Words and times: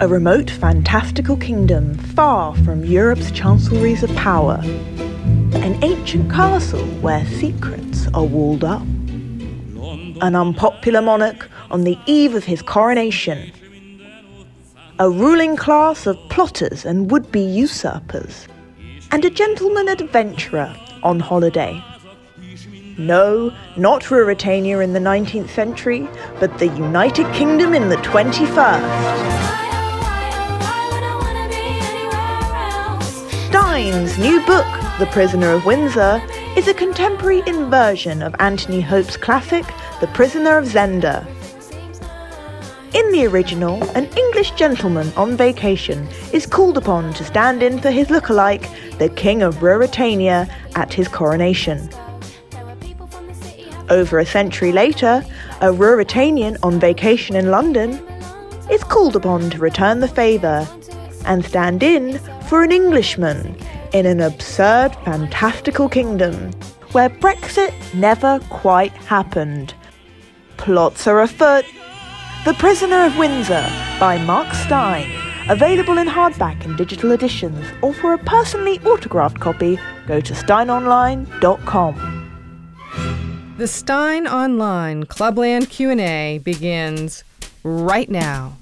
a 0.00 0.08
remote 0.08 0.48
fantastical 0.48 1.36
kingdom 1.36 1.94
far 1.94 2.56
from 2.64 2.82
Europe's 2.82 3.30
chancelleries 3.32 4.02
of 4.02 4.10
power. 4.16 4.58
An 4.64 5.78
ancient 5.84 6.32
castle 6.32 6.86
where 7.02 7.26
secrets 7.26 8.08
are 8.14 8.24
walled 8.24 8.64
up. 8.64 8.80
An 8.80 10.34
unpopular 10.34 11.02
monarch 11.02 11.50
on 11.70 11.84
the 11.84 11.98
eve 12.06 12.34
of 12.34 12.44
his 12.44 12.62
coronation. 12.62 13.52
A 14.98 15.10
ruling 15.10 15.54
class 15.54 16.06
of 16.06 16.16
plotters 16.30 16.86
and 16.86 17.10
would 17.10 17.30
be 17.30 17.42
usurpers. 17.42 18.48
And 19.10 19.22
a 19.26 19.30
gentleman 19.30 19.88
adventurer 19.88 20.74
on 21.02 21.20
holiday. 21.20 21.84
No, 22.96 23.54
not 23.76 24.04
Ruritania 24.04 24.82
in 24.82 24.94
the 24.94 24.98
19th 24.98 25.50
century, 25.50 26.08
but 26.38 26.58
the 26.58 26.68
United 26.68 27.30
Kingdom 27.34 27.74
in 27.74 27.90
the 27.90 27.96
21st. 27.96 29.59
Steyn's 33.70 34.18
new 34.18 34.44
book, 34.46 34.66
The 34.98 35.06
Prisoner 35.12 35.52
of 35.52 35.64
Windsor, 35.64 36.20
is 36.56 36.66
a 36.66 36.74
contemporary 36.74 37.40
inversion 37.46 38.20
of 38.20 38.34
Anthony 38.40 38.80
Hope's 38.80 39.16
classic, 39.16 39.64
The 40.00 40.08
Prisoner 40.08 40.58
of 40.58 40.64
Zenda. 40.64 41.24
In 42.94 43.12
the 43.12 43.28
original, 43.28 43.80
an 43.90 44.06
English 44.16 44.50
gentleman 44.52 45.12
on 45.16 45.36
vacation 45.36 46.08
is 46.32 46.46
called 46.46 46.78
upon 46.78 47.14
to 47.14 47.24
stand 47.24 47.62
in 47.62 47.78
for 47.78 47.92
his 47.92 48.08
lookalike, 48.08 48.98
the 48.98 49.08
King 49.08 49.40
of 49.40 49.58
Ruritania, 49.58 50.52
at 50.74 50.92
his 50.92 51.06
coronation. 51.06 51.88
Over 53.88 54.18
a 54.18 54.26
century 54.26 54.72
later, 54.72 55.24
a 55.60 55.72
Ruritanian 55.72 56.56
on 56.64 56.80
vacation 56.80 57.36
in 57.36 57.52
London 57.52 58.04
is 58.68 58.82
called 58.82 59.14
upon 59.14 59.48
to 59.50 59.58
return 59.58 60.00
the 60.00 60.08
favour 60.08 60.66
and 61.30 61.42
stand 61.44 61.82
in 61.82 62.18
for 62.48 62.62
an 62.62 62.72
Englishman 62.72 63.56
in 63.94 64.04
an 64.04 64.20
absurd, 64.20 64.94
fantastical 65.04 65.88
kingdom 65.88 66.50
where 66.92 67.08
Brexit 67.08 67.72
never 67.94 68.40
quite 68.50 68.92
happened. 68.92 69.72
Plots 70.58 71.06
are 71.06 71.22
afoot. 71.22 71.64
The 72.44 72.54
Prisoner 72.54 73.06
of 73.06 73.16
Windsor 73.16 73.66
by 73.98 74.22
Mark 74.24 74.52
Steyn, 74.52 75.10
Available 75.48 75.98
in 75.98 76.06
hardback 76.06 76.64
and 76.64 76.76
digital 76.76 77.10
editions, 77.10 77.66
or 77.82 77.92
for 77.92 78.12
a 78.14 78.18
personally 78.18 78.78
autographed 78.80 79.40
copy, 79.40 79.80
go 80.06 80.20
to 80.20 80.32
steynonline.com. 80.32 82.20
The 83.58 83.66
Steyn 83.66 84.28
Online 84.28 85.04
Clubland 85.04 85.68
Q&A 85.68 86.38
begins 86.44 87.24
right 87.64 88.08
now. 88.08 88.59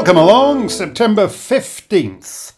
Welcome 0.00 0.16
along, 0.16 0.66
September 0.66 1.26
15th, 1.26 2.54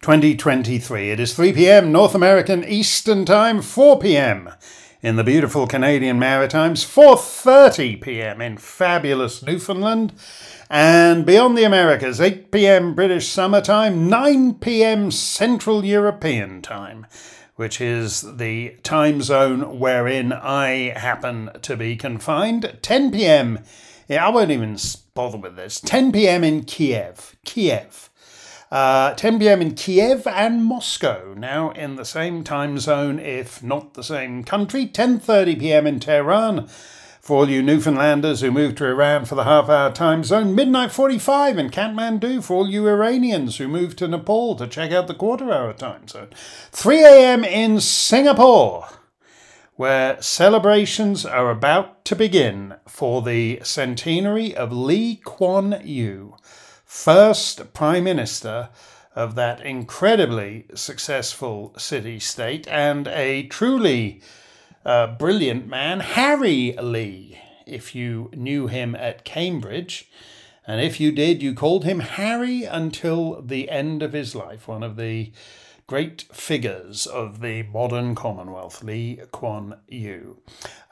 2023. 0.00 1.10
It 1.10 1.20
is 1.20 1.34
3 1.34 1.52
pm 1.52 1.92
North 1.92 2.16
American 2.16 2.64
Eastern 2.64 3.24
Time, 3.24 3.62
4 3.62 4.00
pm 4.00 4.50
in 5.00 5.14
the 5.14 5.22
beautiful 5.22 5.68
Canadian 5.68 6.18
Maritimes, 6.18 6.84
4:30 6.84 8.00
pm 8.00 8.40
in 8.40 8.56
fabulous 8.58 9.40
Newfoundland, 9.40 10.12
and 10.68 11.24
beyond 11.24 11.56
the 11.56 11.62
Americas, 11.62 12.20
8 12.20 12.50
pm 12.50 12.96
British 12.96 13.28
Summer 13.28 13.60
Time, 13.60 14.08
9 14.08 14.54
pm 14.54 15.12
Central 15.12 15.84
European 15.84 16.60
Time 16.60 17.06
which 17.60 17.78
is 17.78 18.22
the 18.38 18.74
time 18.82 19.20
zone 19.20 19.78
wherein 19.78 20.32
I 20.32 20.94
happen 20.96 21.50
to 21.60 21.76
be 21.76 21.94
confined. 21.94 22.78
10 22.80 23.10
pm, 23.10 23.58
yeah, 24.10 24.26
I 24.26 24.30
won't 24.30 24.50
even 24.50 24.76
bother 25.14 25.38
with 25.38 25.54
this. 25.54 25.80
10 25.80 26.10
p.m. 26.10 26.42
in 26.42 26.64
Kiev. 26.64 27.36
Kiev. 27.44 28.10
Uh, 28.68 29.14
10 29.14 29.38
p.m. 29.38 29.62
in 29.62 29.76
Kiev 29.76 30.26
and 30.26 30.64
Moscow, 30.64 31.32
now 31.36 31.70
in 31.70 31.94
the 31.94 32.04
same 32.04 32.42
time 32.42 32.80
zone, 32.80 33.20
if 33.20 33.62
not 33.62 33.94
the 33.94 34.02
same 34.02 34.42
country. 34.42 34.88
10:30 34.88 35.60
p.m. 35.60 35.86
in 35.86 36.00
Tehran. 36.00 36.66
For 37.20 37.36
all 37.36 37.48
you 37.48 37.62
Newfoundlanders 37.62 38.40
who 38.40 38.50
moved 38.50 38.78
to 38.78 38.86
Iran 38.86 39.26
for 39.26 39.36
the 39.36 39.44
half-hour 39.44 39.92
time 39.92 40.24
zone, 40.24 40.56
midnight 40.56 40.90
45 40.90 41.58
in 41.58 41.70
Kathmandu. 41.70 42.42
For 42.42 42.54
all 42.56 42.68
you 42.68 42.88
Iranians 42.88 43.58
who 43.58 43.68
moved 43.68 43.98
to 43.98 44.08
Nepal 44.08 44.56
to 44.56 44.66
check 44.66 44.90
out 44.90 45.06
the 45.06 45.14
quarter-hour 45.14 45.74
time 45.74 46.08
zone, 46.08 46.30
3 46.72 47.04
a.m. 47.04 47.44
in 47.44 47.78
Singapore 47.78 48.88
where 49.80 50.20
celebrations 50.20 51.24
are 51.24 51.50
about 51.50 52.04
to 52.04 52.14
begin 52.14 52.74
for 52.86 53.22
the 53.22 53.58
centenary 53.62 54.54
of 54.54 54.70
Lee 54.70 55.18
Kuan 55.24 55.80
Yew, 55.82 56.36
first 56.84 57.72
Prime 57.72 58.04
Minister 58.04 58.68
of 59.16 59.36
that 59.36 59.64
incredibly 59.64 60.66
successful 60.74 61.72
city 61.78 62.20
state, 62.20 62.68
and 62.68 63.08
a 63.08 63.44
truly 63.44 64.20
uh, 64.84 65.06
brilliant 65.16 65.66
man, 65.66 66.00
Harry 66.00 66.76
Lee, 66.78 67.38
if 67.64 67.94
you 67.94 68.28
knew 68.34 68.66
him 68.66 68.94
at 68.94 69.24
Cambridge. 69.24 70.10
And 70.66 70.82
if 70.82 71.00
you 71.00 71.10
did, 71.10 71.42
you 71.42 71.54
called 71.54 71.84
him 71.84 72.00
Harry 72.00 72.64
until 72.64 73.40
the 73.40 73.70
end 73.70 74.02
of 74.02 74.12
his 74.12 74.34
life, 74.34 74.68
one 74.68 74.82
of 74.82 74.96
the 74.96 75.32
great 75.90 76.22
figures 76.32 77.04
of 77.04 77.40
the 77.40 77.64
modern 77.64 78.14
Commonwealth, 78.14 78.80
Lee 78.80 79.20
Kuan 79.32 79.74
Yew. 79.88 80.40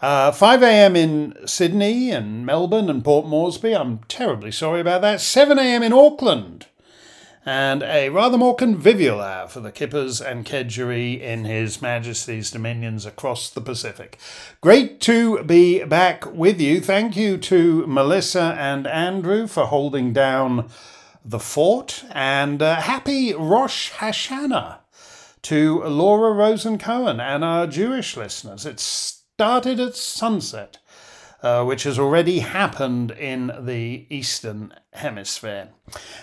Uh, 0.03 0.33
5 0.33 0.61
a.m. 0.65 0.97
in 0.97 1.37
Sydney 1.47 2.11
and 2.11 2.45
Melbourne 2.45 2.91
and 2.91 3.05
Port 3.05 3.25
Moresby. 3.25 3.77
I'm 3.77 4.01
terribly 4.09 4.51
sorry 4.51 4.81
about 4.81 5.03
that. 5.03 5.21
7 5.21 5.57
a.m. 5.57 5.85
in 5.85 5.93
Auckland. 5.93 6.67
And 7.47 7.85
a 7.85 8.09
rather 8.09 8.37
more 8.37 8.57
convivial 8.57 9.21
hour 9.21 9.47
for 9.47 9.61
the 9.61 9.71
Kippers 9.71 10.21
and 10.21 10.45
Kedgeree 10.45 11.21
in 11.21 11.45
His 11.45 11.81
Majesty's 11.81 12.51
dominions 12.51 13.07
across 13.07 13.49
the 13.51 13.61
Pacific. 13.61 14.19
Great 14.61 15.01
to 15.03 15.45
be 15.45 15.85
back 15.85 16.27
with 16.27 16.61
you. 16.61 16.81
Thank 16.81 17.17
you 17.17 17.39
to 17.39 17.87
Melissa 17.87 18.57
and 18.59 18.85
Andrew 18.89 19.47
for 19.47 19.67
holding 19.67 20.13
down 20.13 20.69
the 21.25 21.39
fort. 21.39 22.05
And 22.11 22.61
uh, 22.61 22.81
happy 22.81 23.33
Rosh 23.33 23.93
Hashanah 23.93 24.79
to 25.43 25.83
Laura 25.85 26.33
Rosen 26.33 26.79
Cohen 26.79 27.21
and 27.21 27.45
our 27.45 27.67
Jewish 27.67 28.17
listeners. 28.17 28.67
It 28.67 28.81
started 28.81 29.81
at 29.81 29.95
sunset, 29.95 30.79
uh, 31.43 31.65
which 31.65 31.85
has 31.85 31.99
already 31.99 32.41
happened 32.41 33.11
in 33.13 33.53
the 33.61 34.07
Eastern 34.11 34.75
Hemisphere. 34.93 35.69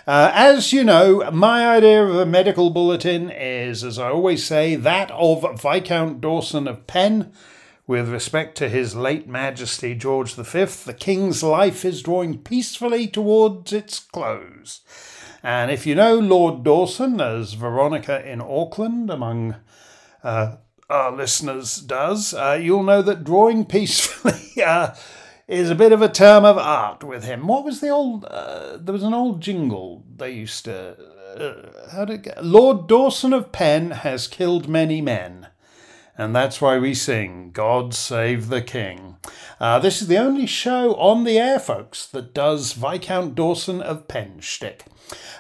Uh, 0.06 0.32
as 0.34 0.74
you 0.74 0.84
know, 0.84 1.30
my 1.32 1.68
idea 1.68 2.04
of 2.06 2.16
a 2.16 2.26
medical 2.26 2.70
bulletin 2.70 3.30
is, 3.30 3.84
as 3.84 3.98
I 3.98 4.10
always 4.10 4.44
say, 4.46 4.76
that 4.76 5.12
of 5.12 5.62
Viscount 5.62 6.22
Dawson 6.22 6.68
of 6.68 6.88
Penn. 6.88 7.32
With 7.88 8.10
respect 8.10 8.58
to 8.58 8.68
his 8.68 8.96
late 8.96 9.28
Majesty 9.28 9.94
George 9.94 10.34
V, 10.34 10.44
the 10.44 10.96
King's 10.98 11.44
life 11.44 11.86
is 11.86 12.02
drawing 12.02 12.40
peacefully 12.40 13.06
towards 13.08 13.72
its 13.72 14.00
close. 14.00 14.82
And 15.46 15.70
if 15.70 15.86
you 15.86 15.94
know 15.94 16.16
Lord 16.18 16.64
Dawson, 16.64 17.22
as 17.22 17.54
Veronica 17.54 18.28
in 18.28 18.42
Auckland, 18.42 19.12
among 19.12 19.56
uh, 20.24 20.56
our 20.90 21.12
listeners, 21.12 21.78
does, 21.78 22.34
uh, 22.34 22.58
you'll 22.60 22.82
know 22.82 23.04
that 23.04 23.24
drawing 23.24 23.64
peacefully 23.64 24.64
uh, 24.66 24.96
is 25.48 25.70
a 25.70 25.76
bit 25.76 25.92
of 25.92 26.02
a 26.02 26.10
term 26.10 26.46
of 26.46 26.58
art 26.58 27.04
with 27.04 27.26
him. 27.26 27.46
What 27.46 27.64
was 27.64 27.80
the 27.80 27.90
old? 27.90 28.26
Uh, 28.26 28.78
there 28.78 28.92
was 28.92 29.04
an 29.04 29.14
old 29.14 29.40
jingle 29.40 30.04
they 30.16 30.32
used 30.32 30.66
to. 30.66 30.98
Uh, 31.40 31.92
how 31.92 32.06
it 32.06 32.24
go? 32.24 32.34
Lord 32.42 32.88
Dawson 32.88 33.32
of 33.32 33.52
Penn 33.52 33.92
has 33.92 34.28
killed 34.28 34.68
many 34.68 35.00
men 35.00 35.50
And 36.18 36.36
that's 36.36 36.60
why 36.60 36.80
we 36.80 36.96
sing 36.96 37.52
God 37.52 37.94
Save 37.94 38.48
the 38.48 38.64
King. 38.64 39.18
Uh, 39.60 39.78
this 39.78 40.02
is 40.02 40.08
the 40.08 40.18
only 40.18 40.48
show 40.48 40.96
on 40.96 41.24
the 41.24 41.38
air, 41.38 41.60
folks, 41.60 42.08
that 42.08 42.34
does 42.34 42.74
Viscount 42.74 43.36
Dawson 43.36 43.80
of 43.80 44.08
Penshtick. 44.08 44.88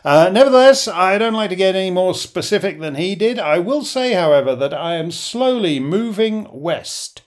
Uh, 0.03 0.29
nevertheless, 0.31 0.87
I 0.87 1.17
don't 1.17 1.33
like 1.33 1.49
to 1.49 1.55
get 1.55 1.75
any 1.75 1.89
more 1.89 2.13
specific 2.13 2.79
than 2.79 2.95
he 2.95 3.15
did. 3.15 3.39
I 3.39 3.57
will 3.59 3.83
say, 3.83 4.13
however, 4.13 4.55
that 4.55 4.73
I 4.73 4.95
am 4.95 5.11
slowly 5.11 5.79
moving 5.79 6.47
west 6.51 7.23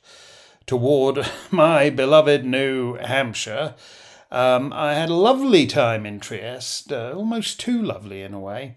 toward 0.66 1.28
my 1.50 1.90
beloved 1.90 2.44
New 2.44 2.94
Hampshire. 2.94 3.74
Um, 4.30 4.74
I 4.74 4.92
had 4.94 5.08
a 5.08 5.14
lovely 5.14 5.66
time 5.66 6.04
in 6.04 6.20
Trieste, 6.20 6.92
uh, 6.92 7.12
almost 7.16 7.58
too 7.58 7.80
lovely 7.82 8.22
in 8.22 8.34
a 8.34 8.40
way. 8.40 8.76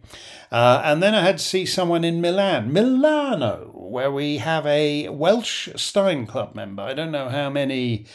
Uh, 0.50 0.82
and 0.84 1.04
then 1.04 1.14
I 1.14 1.22
had 1.22 1.40
to 1.40 1.44
see 1.44 1.66
someone 1.66 2.06
in 2.06 2.22
Milan, 2.22 2.72
Milano, 2.72 3.70
where 3.74 4.12
we 4.12 4.38
have 4.38 4.66
a 4.66 5.10
Welsh 5.10 5.68
Steyn 5.76 6.26
Club 6.26 6.56
member. 6.56 6.84
I 6.84 6.94
don't 6.94 7.12
know 7.12 7.28
how 7.28 7.50
many 7.50 8.06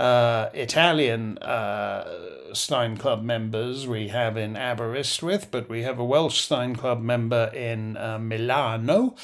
uh, 0.00 0.48
Italian 0.54 1.36
uh, 1.38 2.54
Steyn 2.54 2.96
Club 2.96 3.22
members 3.22 3.86
we 3.86 4.08
have 4.08 4.36
in 4.36 4.56
Aberystwyth, 4.56 5.50
but 5.50 5.68
we 5.68 5.82
have 5.82 5.98
a 5.98 6.04
Welsh 6.04 6.40
Steyn 6.40 6.74
Club 6.74 7.02
member 7.02 7.50
in 7.54 7.96
uh, 7.98 8.18
Milano. 8.18 9.14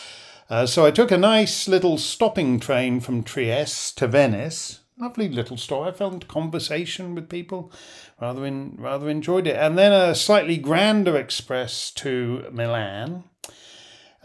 Uh, 0.51 0.67
so 0.67 0.85
I 0.85 0.91
took 0.91 1.11
a 1.11 1.17
nice 1.17 1.67
little 1.67 1.97
stopping 1.97 2.61
train 2.61 3.01
from 3.01 3.23
Trieste 3.23 3.97
to 3.99 4.07
Venice. 4.07 4.81
Lovely 4.99 5.29
little 5.29 5.57
store. 5.57 5.89
I 5.89 5.93
found 5.93 6.29
conversation 6.29 7.15
with 7.15 7.29
people, 7.29 7.73
rather 8.21 8.47
in, 8.47 8.77
rather 8.79 9.09
enjoyed 9.09 9.47
it, 9.47 9.57
and 9.57 9.77
then 9.77 9.93
a 9.93 10.15
slightly 10.15 10.57
grander 10.59 11.17
express 11.17 11.91
to 11.93 12.47
Milan. 12.53 13.25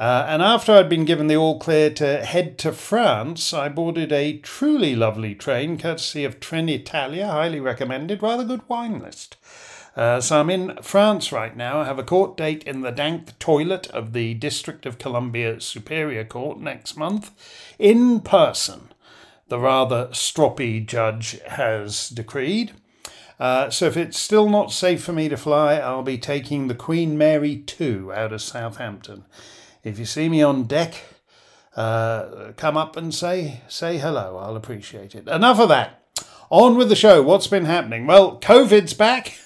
Uh, 0.01 0.25
and 0.27 0.41
after 0.41 0.71
I'd 0.71 0.89
been 0.89 1.05
given 1.05 1.27
the 1.27 1.35
all 1.35 1.59
clear 1.59 1.91
to 1.91 2.25
head 2.25 2.57
to 2.57 2.71
France, 2.71 3.53
I 3.53 3.69
boarded 3.69 4.11
a 4.11 4.39
truly 4.39 4.95
lovely 4.95 5.35
train 5.35 5.77
courtesy 5.77 6.25
of 6.25 6.39
Trenitalia, 6.39 7.27
highly 7.27 7.59
recommended, 7.59 8.23
rather 8.23 8.43
good 8.43 8.67
wine 8.67 8.97
list. 8.97 9.35
Uh, 9.95 10.19
so 10.19 10.39
I'm 10.39 10.49
in 10.49 10.75
France 10.81 11.31
right 11.31 11.55
now. 11.55 11.81
I 11.81 11.85
have 11.85 11.99
a 11.99 12.03
court 12.03 12.35
date 12.35 12.63
in 12.63 12.81
the 12.81 12.89
dank 12.89 13.37
toilet 13.37 13.85
of 13.91 14.13
the 14.13 14.33
District 14.33 14.87
of 14.87 14.97
Columbia 14.97 15.61
Superior 15.61 16.25
Court 16.25 16.59
next 16.59 16.97
month, 16.97 17.29
in 17.77 18.21
person. 18.21 18.89
The 19.49 19.59
rather 19.59 20.07
stroppy 20.07 20.83
judge 20.83 21.39
has 21.45 22.09
decreed. 22.09 22.71
Uh, 23.39 23.69
so 23.69 23.85
if 23.85 23.95
it's 23.95 24.17
still 24.17 24.49
not 24.49 24.71
safe 24.71 25.03
for 25.03 25.13
me 25.13 25.29
to 25.29 25.37
fly, 25.37 25.75
I'll 25.75 26.01
be 26.01 26.17
taking 26.17 26.69
the 26.69 26.75
Queen 26.75 27.19
Mary 27.19 27.57
2 27.57 28.11
out 28.11 28.33
of 28.33 28.41
Southampton. 28.41 29.25
If 29.83 29.97
you 29.97 30.05
see 30.05 30.29
me 30.29 30.43
on 30.43 30.63
deck, 30.63 30.95
uh, 31.75 32.51
come 32.57 32.77
up 32.77 32.95
and 32.95 33.13
say 33.13 33.61
say 33.67 33.97
hello. 33.97 34.37
I'll 34.37 34.55
appreciate 34.55 35.15
it. 35.15 35.27
Enough 35.27 35.59
of 35.59 35.69
that. 35.69 36.03
On 36.49 36.75
with 36.77 36.89
the 36.89 36.95
show. 36.95 37.21
What's 37.21 37.47
been 37.47 37.65
happening? 37.65 38.05
Well, 38.05 38.39
COVID's 38.39 38.93
back. 38.93 39.37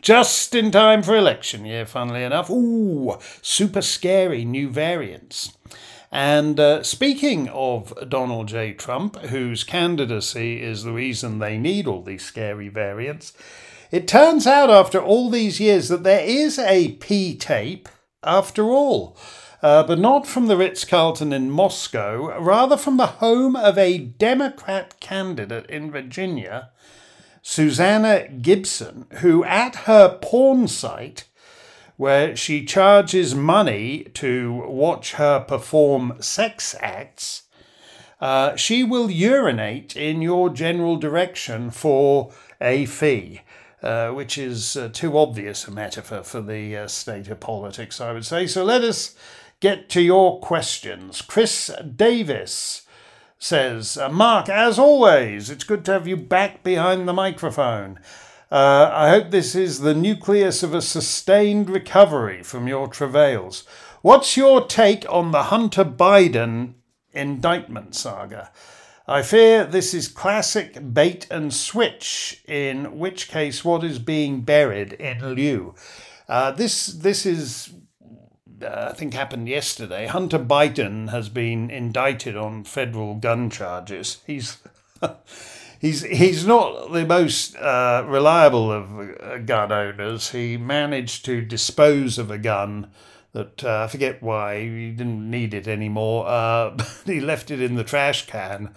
Just 0.00 0.54
in 0.54 0.70
time 0.70 1.02
for 1.02 1.16
election 1.16 1.64
year, 1.64 1.84
funnily 1.84 2.22
enough. 2.22 2.48
Ooh, 2.50 3.18
super 3.42 3.82
scary 3.82 4.44
new 4.44 4.68
variants. 4.68 5.56
And 6.10 6.58
uh, 6.58 6.82
speaking 6.82 7.48
of 7.48 7.92
Donald 8.08 8.48
J. 8.48 8.72
Trump, 8.72 9.16
whose 9.16 9.64
candidacy 9.64 10.62
is 10.62 10.84
the 10.84 10.92
reason 10.92 11.38
they 11.38 11.58
need 11.58 11.86
all 11.86 12.02
these 12.02 12.24
scary 12.24 12.68
variants, 12.68 13.34
it 13.90 14.08
turns 14.08 14.46
out 14.46 14.70
after 14.70 15.00
all 15.00 15.28
these 15.28 15.60
years 15.60 15.88
that 15.88 16.04
there 16.04 16.24
is 16.24 16.58
a 16.58 16.92
P 16.92 17.36
tape 17.36 17.88
after 18.22 18.64
all. 18.64 19.16
Uh, 19.60 19.82
but 19.82 19.98
not 19.98 20.26
from 20.26 20.46
the 20.46 20.56
Ritz 20.56 20.84
Carlton 20.84 21.32
in 21.32 21.50
Moscow, 21.50 22.38
rather 22.38 22.76
from 22.76 22.96
the 22.96 23.06
home 23.06 23.56
of 23.56 23.76
a 23.76 23.98
Democrat 23.98 25.00
candidate 25.00 25.66
in 25.68 25.90
Virginia, 25.90 26.70
Susanna 27.42 28.28
Gibson, 28.28 29.06
who 29.14 29.42
at 29.44 29.74
her 29.86 30.16
porn 30.22 30.68
site, 30.68 31.24
where 31.96 32.36
she 32.36 32.64
charges 32.64 33.34
money 33.34 34.04
to 34.14 34.64
watch 34.68 35.14
her 35.14 35.40
perform 35.40 36.16
sex 36.20 36.76
acts, 36.80 37.42
uh, 38.20 38.54
she 38.54 38.84
will 38.84 39.10
urinate 39.10 39.96
in 39.96 40.22
your 40.22 40.50
general 40.50 40.96
direction 40.96 41.70
for 41.70 42.32
a 42.60 42.86
fee. 42.86 43.40
Uh, 43.80 44.10
which 44.10 44.36
is 44.36 44.76
uh, 44.76 44.88
too 44.92 45.16
obvious 45.16 45.68
a 45.68 45.70
metaphor 45.70 46.24
for 46.24 46.40
the 46.40 46.76
uh, 46.76 46.88
state 46.88 47.28
of 47.28 47.38
politics, 47.38 48.00
I 48.00 48.10
would 48.10 48.26
say. 48.26 48.48
So 48.48 48.64
let 48.64 48.82
us 48.82 49.14
get 49.60 49.88
to 49.90 50.00
your 50.00 50.40
questions. 50.40 51.22
Chris 51.22 51.70
Davis 51.96 52.86
says, 53.38 53.96
uh, 53.96 54.08
Mark, 54.08 54.48
as 54.48 54.78
always, 54.78 55.50
it's 55.50 55.64
good 55.64 55.84
to 55.84 55.92
have 55.92 56.08
you 56.08 56.16
back 56.16 56.62
behind 56.62 57.06
the 57.08 57.12
microphone. 57.12 57.98
Uh, 58.50 58.90
I 58.92 59.10
hope 59.10 59.30
this 59.30 59.54
is 59.54 59.80
the 59.80 59.94
nucleus 59.94 60.62
of 60.62 60.74
a 60.74 60.82
sustained 60.82 61.68
recovery 61.68 62.42
from 62.42 62.66
your 62.66 62.88
travails. 62.88 63.64
What's 64.00 64.36
your 64.36 64.66
take 64.66 65.04
on 65.12 65.32
the 65.32 65.44
Hunter 65.44 65.84
Biden 65.84 66.74
indictment 67.12 67.94
saga? 67.94 68.50
I 69.06 69.22
fear 69.22 69.64
this 69.64 69.94
is 69.94 70.08
classic 70.08 70.92
bait 70.92 71.26
and 71.30 71.52
switch, 71.52 72.42
in 72.46 72.98
which 72.98 73.28
case, 73.28 73.64
what 73.64 73.82
is 73.82 73.98
being 73.98 74.42
buried 74.42 74.92
in 74.94 75.34
lieu? 75.34 75.74
Uh, 76.28 76.50
this 76.52 76.86
this 76.86 77.24
is 77.24 77.72
uh, 78.62 78.88
I 78.90 78.94
think 78.94 79.14
happened 79.14 79.48
yesterday. 79.48 80.06
Hunter 80.06 80.38
Biden 80.38 81.10
has 81.10 81.28
been 81.28 81.70
indicted 81.70 82.36
on 82.36 82.64
federal 82.64 83.14
gun 83.14 83.50
charges. 83.50 84.18
He's 84.26 84.58
he's 85.80 86.02
he's 86.02 86.46
not 86.46 86.92
the 86.92 87.06
most 87.06 87.56
uh, 87.56 88.04
reliable 88.06 88.70
of 88.72 89.20
uh, 89.20 89.38
gun 89.38 89.72
owners. 89.72 90.30
He 90.30 90.56
managed 90.56 91.24
to 91.26 91.40
dispose 91.42 92.18
of 92.18 92.30
a 92.30 92.38
gun 92.38 92.90
that 93.32 93.62
uh, 93.64 93.84
I 93.84 93.86
forget 93.88 94.22
why 94.22 94.60
he 94.62 94.90
didn't 94.90 95.30
need 95.30 95.54
it 95.54 95.68
anymore. 95.68 96.26
Uh, 96.26 96.76
he 97.06 97.20
left 97.20 97.50
it 97.50 97.60
in 97.60 97.76
the 97.76 97.84
trash 97.84 98.26
can 98.26 98.74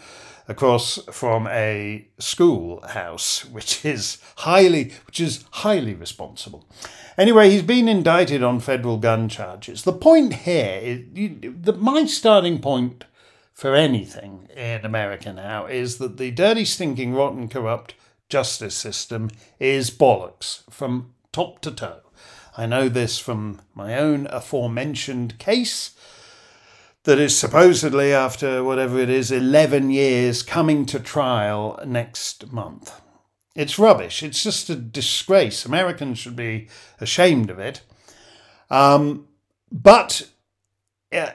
across 0.48 1.00
from 1.12 1.48
a 1.48 2.08
schoolhouse, 2.20 3.46
which 3.46 3.86
is 3.86 4.18
highly 4.38 4.94
which 5.06 5.20
is 5.20 5.46
highly 5.52 5.94
responsible. 5.94 6.68
Anyway, 7.18 7.50
he's 7.50 7.64
been 7.64 7.88
indicted 7.88 8.42
on 8.42 8.60
federal 8.60 8.98
gun 8.98 9.28
charges. 9.28 9.84
The 9.84 9.94
point 9.94 10.34
here 10.34 10.80
is 10.82 11.02
you, 11.14 11.56
the, 11.60 11.74
my 11.74 12.06
starting 12.06 12.60
point 12.60 13.04
for 13.54 13.76
anything 13.76 14.48
in 14.56 14.86
America 14.86 15.34
now 15.34 15.66
is 15.66 15.98
that 15.98 16.18
the 16.18 16.32
dirty, 16.32 16.66
stinking, 16.66 17.14
rotten, 17.14 17.48
corrupt 17.48 17.96
justice 18.30 18.76
system 18.76 19.30
is 19.60 19.92
bollocks 19.92 20.64
from 20.70 21.14
top 21.32 21.60
to 21.62 21.72
toe. 21.72 22.00
I 22.58 22.66
know 22.66 22.90
this 22.90 23.20
from 23.20 23.62
my 23.76 23.98
own 23.98 24.28
aforementioned 24.30 25.38
case 25.38 25.92
that 27.04 27.20
is 27.20 27.38
supposedly, 27.38 28.14
after 28.14 28.64
whatever 28.64 29.00
it 29.00 29.10
is, 29.10 29.32
11 29.32 29.90
years, 29.90 30.44
coming 30.44 30.86
to 30.88 31.00
trial 31.00 31.80
next 31.86 32.52
month. 32.52 33.02
It's 33.56 33.78
rubbish. 33.78 34.24
It's 34.24 34.44
just 34.44 34.70
a 34.70 34.76
disgrace. 34.76 35.66
Americans 35.66 36.20
should 36.20 36.36
be 36.36 36.70
ashamed 37.00 37.50
of 37.50 37.60
it. 37.60 37.82
Um, 38.70 39.28
but 39.72 40.30
uh, 41.12 41.32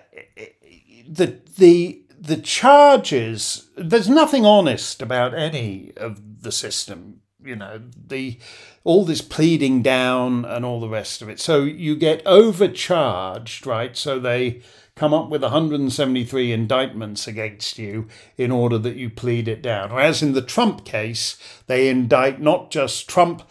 the 1.08 1.38
the 1.58 2.02
the 2.18 2.36
charges. 2.38 3.68
There's 3.76 4.08
nothing 4.08 4.46
honest 4.46 5.02
about 5.02 5.34
any 5.34 5.92
of 5.96 6.42
the 6.42 6.52
system. 6.52 7.20
You 7.42 7.56
know 7.56 7.82
the 8.06 8.38
all 8.82 9.04
this 9.04 9.20
pleading 9.20 9.82
down 9.82 10.44
and 10.44 10.64
all 10.64 10.80
the 10.80 10.88
rest 10.88 11.20
of 11.20 11.28
it. 11.28 11.38
So 11.40 11.62
you 11.62 11.96
get 11.96 12.22
overcharged, 12.26 13.66
right? 13.66 13.96
So 13.96 14.18
they 14.18 14.62
come 14.96 15.12
up 15.12 15.28
with 15.28 15.42
173 15.42 16.52
indictments 16.52 17.28
against 17.28 17.78
you 17.78 18.08
in 18.38 18.50
order 18.50 18.78
that 18.78 18.96
you 18.96 19.10
plead 19.10 19.46
it 19.46 19.60
down. 19.60 19.92
Whereas 19.92 20.22
in 20.22 20.32
the 20.32 20.40
Trump 20.40 20.86
case, 20.86 21.36
they 21.66 21.90
indict 21.90 22.40
not 22.40 22.70
just 22.70 23.06
Trump, 23.06 23.42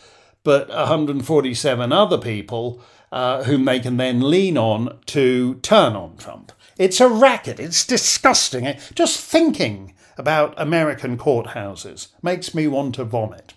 but 0.44 0.68
147 0.70 1.92
other 1.94 2.18
people 2.18 2.82
uh, 3.12 3.44
whom 3.44 3.66
they 3.66 3.80
can 3.80 3.98
then 3.98 4.28
lean 4.28 4.58
on 4.58 4.98
to 5.06 5.56
turn 5.56 5.96
on 5.96 6.18
Trump. 6.18 6.52
It's 6.80 7.00
a 7.00 7.08
racket. 7.08 7.60
It's 7.60 7.86
disgusting. 7.86 8.66
Just 8.96 9.20
thinking 9.20 9.94
about 10.18 10.56
American 10.58 11.16
courthouses 11.16 12.08
makes 12.24 12.56
me 12.56 12.68
want 12.68 12.96
to 12.96 13.04
vomit. 13.04 13.54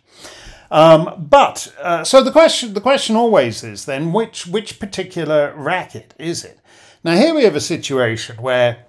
Um, 0.71 1.27
but 1.31 1.75
uh, 1.81 2.05
so 2.05 2.23
the 2.23 2.31
question 2.31 2.75
the 2.75 2.81
question 2.83 3.17
always 3.17 3.65
is 3.65 3.87
then 3.87 4.13
which 4.13 4.47
which 4.47 4.79
particular 4.79 5.55
racket 5.57 6.13
is 6.19 6.45
it? 6.45 6.61
Now, 7.05 7.17
here 7.17 7.35
we 7.35 7.45
have 7.45 7.57
a 7.57 7.61
situation 7.61 8.43
where 8.43 8.85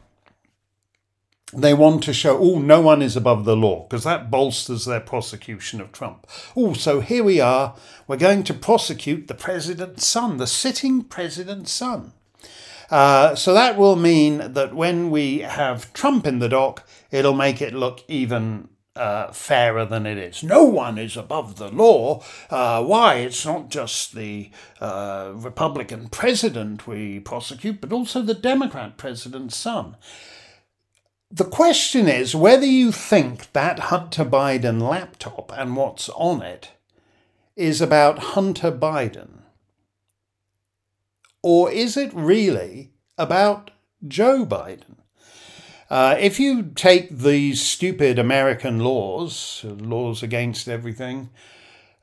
they 1.54 1.74
want 1.74 2.04
to 2.04 2.13
show, 2.13 2.38
oh, 2.38 2.60
no 2.60 2.82
one 2.82 3.01
is 3.01 3.16
above 3.16 3.46
the 3.46 3.56
law, 3.56 3.84
because 3.84 4.04
that 4.04 4.30
bolsters 4.30 4.86
their 4.86 5.00
prosecution 5.00 5.82
of 5.82 5.92
Trump. 5.92 6.28
Oh, 6.56 6.74
so 6.74 7.00
here 7.00 7.24
we 7.24 7.39
are, 7.39 7.75
we're 8.08 8.18
going 8.18 8.44
to 8.44 8.54
prosecute 8.54 9.28
the 9.28 9.34
president's 9.34 10.06
son, 10.06 10.38
the 10.38 10.48
sitting 10.48 11.04
president's 11.04 11.72
son. 11.72 12.13
Uh, 12.92 13.36
so 13.36 13.54
that 13.54 13.78
will 13.78 13.96
mean 13.96 14.54
that 14.54 14.74
when 14.75 15.12
we 15.12 15.39
have 15.39 15.94
Trump 15.94 16.25
in 16.25 16.39
the 16.39 16.50
dock, 16.50 16.88
it'll 17.12 17.34
make 17.34 17.62
it 17.62 17.74
look 17.74 18.04
even 18.08 18.70
uh, 19.00 19.32
fairer 19.32 19.86
than 19.86 20.06
it 20.06 20.18
is. 20.18 20.44
No 20.44 20.65
one 20.65 20.98
is 20.98 21.15
above 21.15 21.56
the 21.56 21.70
law. 21.70 22.22
Uh, 22.50 22.84
why? 22.84 23.15
It's 23.15 23.46
not 23.46 23.70
just 23.70 24.13
the 24.13 24.51
uh, 24.82 25.32
Republican 25.34 26.10
president 26.10 26.86
we 26.86 27.20
prosecute, 27.20 27.79
but 27.79 27.94
also 27.94 28.22
the 28.22 28.34
Democrat 28.34 28.98
president's 28.98 29.56
son. 29.56 29.96
The 31.32 31.46
question 31.46 32.08
is 32.08 32.36
whether 32.36 32.65
you 32.65 32.91
think 32.91 33.53
that 33.53 33.79
Hunter 33.79 34.25
Biden 34.25 34.82
laptop 34.82 35.51
and 35.56 35.75
what's 35.75 36.10
on 36.10 36.41
it 36.41 36.72
is 37.56 37.82
about 37.82 38.20
Hunter 38.20 38.72
Biden. 38.72 39.44
Or 41.41 41.72
is 41.72 41.96
it 41.96 42.12
really 42.13 42.91
about 43.18 43.72
Joe 44.08 44.46
Biden? 44.46 44.99
Uh, 45.89 46.15
if 46.19 46.39
you 46.39 46.63
take 46.75 47.10
these 47.10 47.62
stupid 47.62 48.19
American 48.19 48.79
laws, 48.79 49.65
laws 49.65 50.22
against 50.22 50.67
everything, 50.67 51.29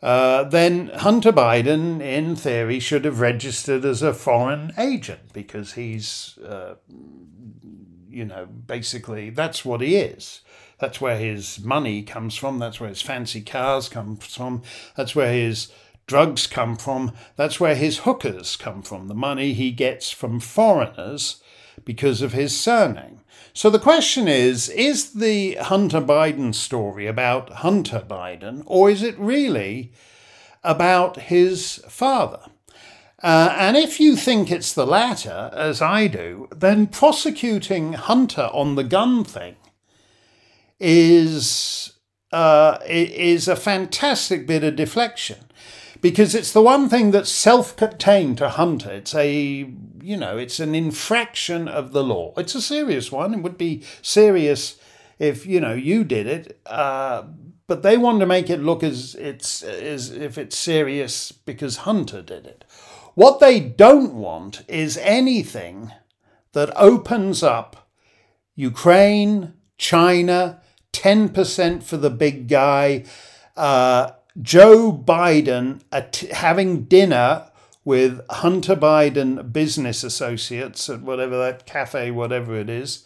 uh, 0.03 0.45
then 0.45 0.89
Hunter 0.89 1.33
Biden, 1.33 2.01
in 2.01 2.37
theory, 2.37 2.81
should 2.81 3.05
have 3.05 3.21
registered 3.21 3.85
as 3.85 4.03
a 4.03 4.13
foreign 4.13 4.73
agent 4.77 5.33
because 5.33 5.75
he's, 5.75 6.37
uh, 6.39 6.75
you 8.11 8.25
know, 8.25 8.47
basically 8.47 9.31
that's 9.31 9.65
what 9.65 9.81
he 9.81 9.97
is. 9.97 10.41
That's 10.79 11.01
where 11.01 11.17
his 11.17 11.61
money 11.61 12.03
comes 12.03 12.37
from. 12.37 12.59
That's 12.59 12.81
where 12.81 12.91
his 12.91 13.03
fancy 13.03 13.41
cars 13.41 13.89
come 13.89 14.17
from. 14.17 14.63
That's 14.95 15.15
where 15.15 15.33
his 15.33 15.73
drugs 16.07 16.47
come 16.47 16.77
from. 16.77 17.13
That's 17.37 17.59
where 17.59 17.75
his 17.75 17.99
hookers 17.99 18.57
come 18.57 18.83
from. 18.83 19.09
The 19.09 19.15
money 19.15 19.55
he 19.55 19.71
gets 19.71 20.11
from 20.11 20.41
foreigners 20.41 21.43
because 21.85 22.21
of 22.21 22.33
his 22.33 22.59
surname. 22.59 23.21
So 23.57 23.71
the 23.71 23.79
question 23.79 24.29
is 24.29 24.69
is 24.69 25.15
the 25.15 25.55
Hunter 25.55 26.03
Biden 26.03 26.55
story 26.55 27.07
about 27.07 27.51
Hunter 27.65 28.05
Biden, 28.07 28.63
or 28.67 28.91
is 28.91 29.03
it 29.03 29.19
really 29.19 29.93
about 30.63 31.17
his 31.33 31.83
father? 31.89 32.41
Uh, 33.23 33.57
and 33.59 33.79
if 33.79 33.99
you 33.99 34.15
think 34.15 34.51
it's 34.51 34.75
the 34.75 34.87
latter, 34.87 35.51
as 35.55 35.81
I 35.81 36.07
do, 36.07 36.49
then 36.55 36.87
prosecuting 36.87 37.95
Hunter 37.95 38.51
on 38.53 38.75
the 38.75 38.85
gun 38.85 39.25
thing 39.25 39.57
is 40.79 41.95
uh, 42.33 42.77
is 42.87 43.49
a 43.49 43.57
fantastic 43.57 44.47
bit 44.47 44.65
of 44.65 44.77
deflection 44.77 45.46
because 46.01 46.35
it's 46.35 46.53
the 46.53 46.63
one 46.63 46.89
thing 46.89 47.11
that's 47.11 47.31
self-contained 47.31 48.39
to 48.39 48.49
Hunter. 48.51 48.91
It's 48.91 49.15
a 49.15 49.73
you 50.07 50.17
know, 50.17 50.39
it's 50.39 50.61
an 50.61 50.73
infraction 50.73 51.67
of 51.67 51.91
the 51.91 52.05
law. 52.05 52.33
It's 52.37 52.55
a 52.55 52.63
serious 52.63 53.11
one. 53.11 53.35
It 53.35 53.43
would 53.43 53.59
be 53.59 53.83
serious 54.03 54.79
if 55.19 55.45
you 55.47 55.61
know 55.61 55.73
you 55.73 56.05
did 56.05 56.29
it, 56.29 56.61
uh, 56.67 57.25
but 57.67 57.83
they 57.83 57.97
want 57.97 58.21
to 58.21 58.27
make 58.27 58.49
it 58.49 58.63
look 58.63 58.85
as 58.85 59.17
it's 59.17 59.63
as 59.63 60.13
if 60.13 60.39
it's 60.39 60.57
serious 60.57 61.33
because 61.33 61.79
Hunter 61.79 62.23
did 62.23 62.47
it. 62.47 62.65
What 63.15 63.41
they 63.41 63.59
don't 63.59 64.15
want 64.15 64.63
is 64.69 64.97
anything 64.99 65.91
that 66.53 66.71
opens 66.77 67.43
up 67.43 67.89
Ukraine, 68.55 69.55
China, 69.79 70.63
ten 70.93 71.31
percent 71.31 71.83
for 71.83 71.97
the 71.97 72.11
big 72.11 72.47
guy. 72.47 73.05
Uh, 73.57 74.13
Joe 74.41 74.93
Biden 74.93 75.81
at- 75.93 76.17
having 76.33 76.85
dinner 76.85 77.51
with 77.85 78.21
Hunter 78.29 78.77
Biden 78.77 79.53
business 79.53 80.03
associates 80.03 80.89
at 80.91 81.03
whatever 81.03 81.39
that 81.39 81.67
cafe, 81.67 82.11
whatever 82.11 82.57
it 82.57 82.69
is. 82.69 83.05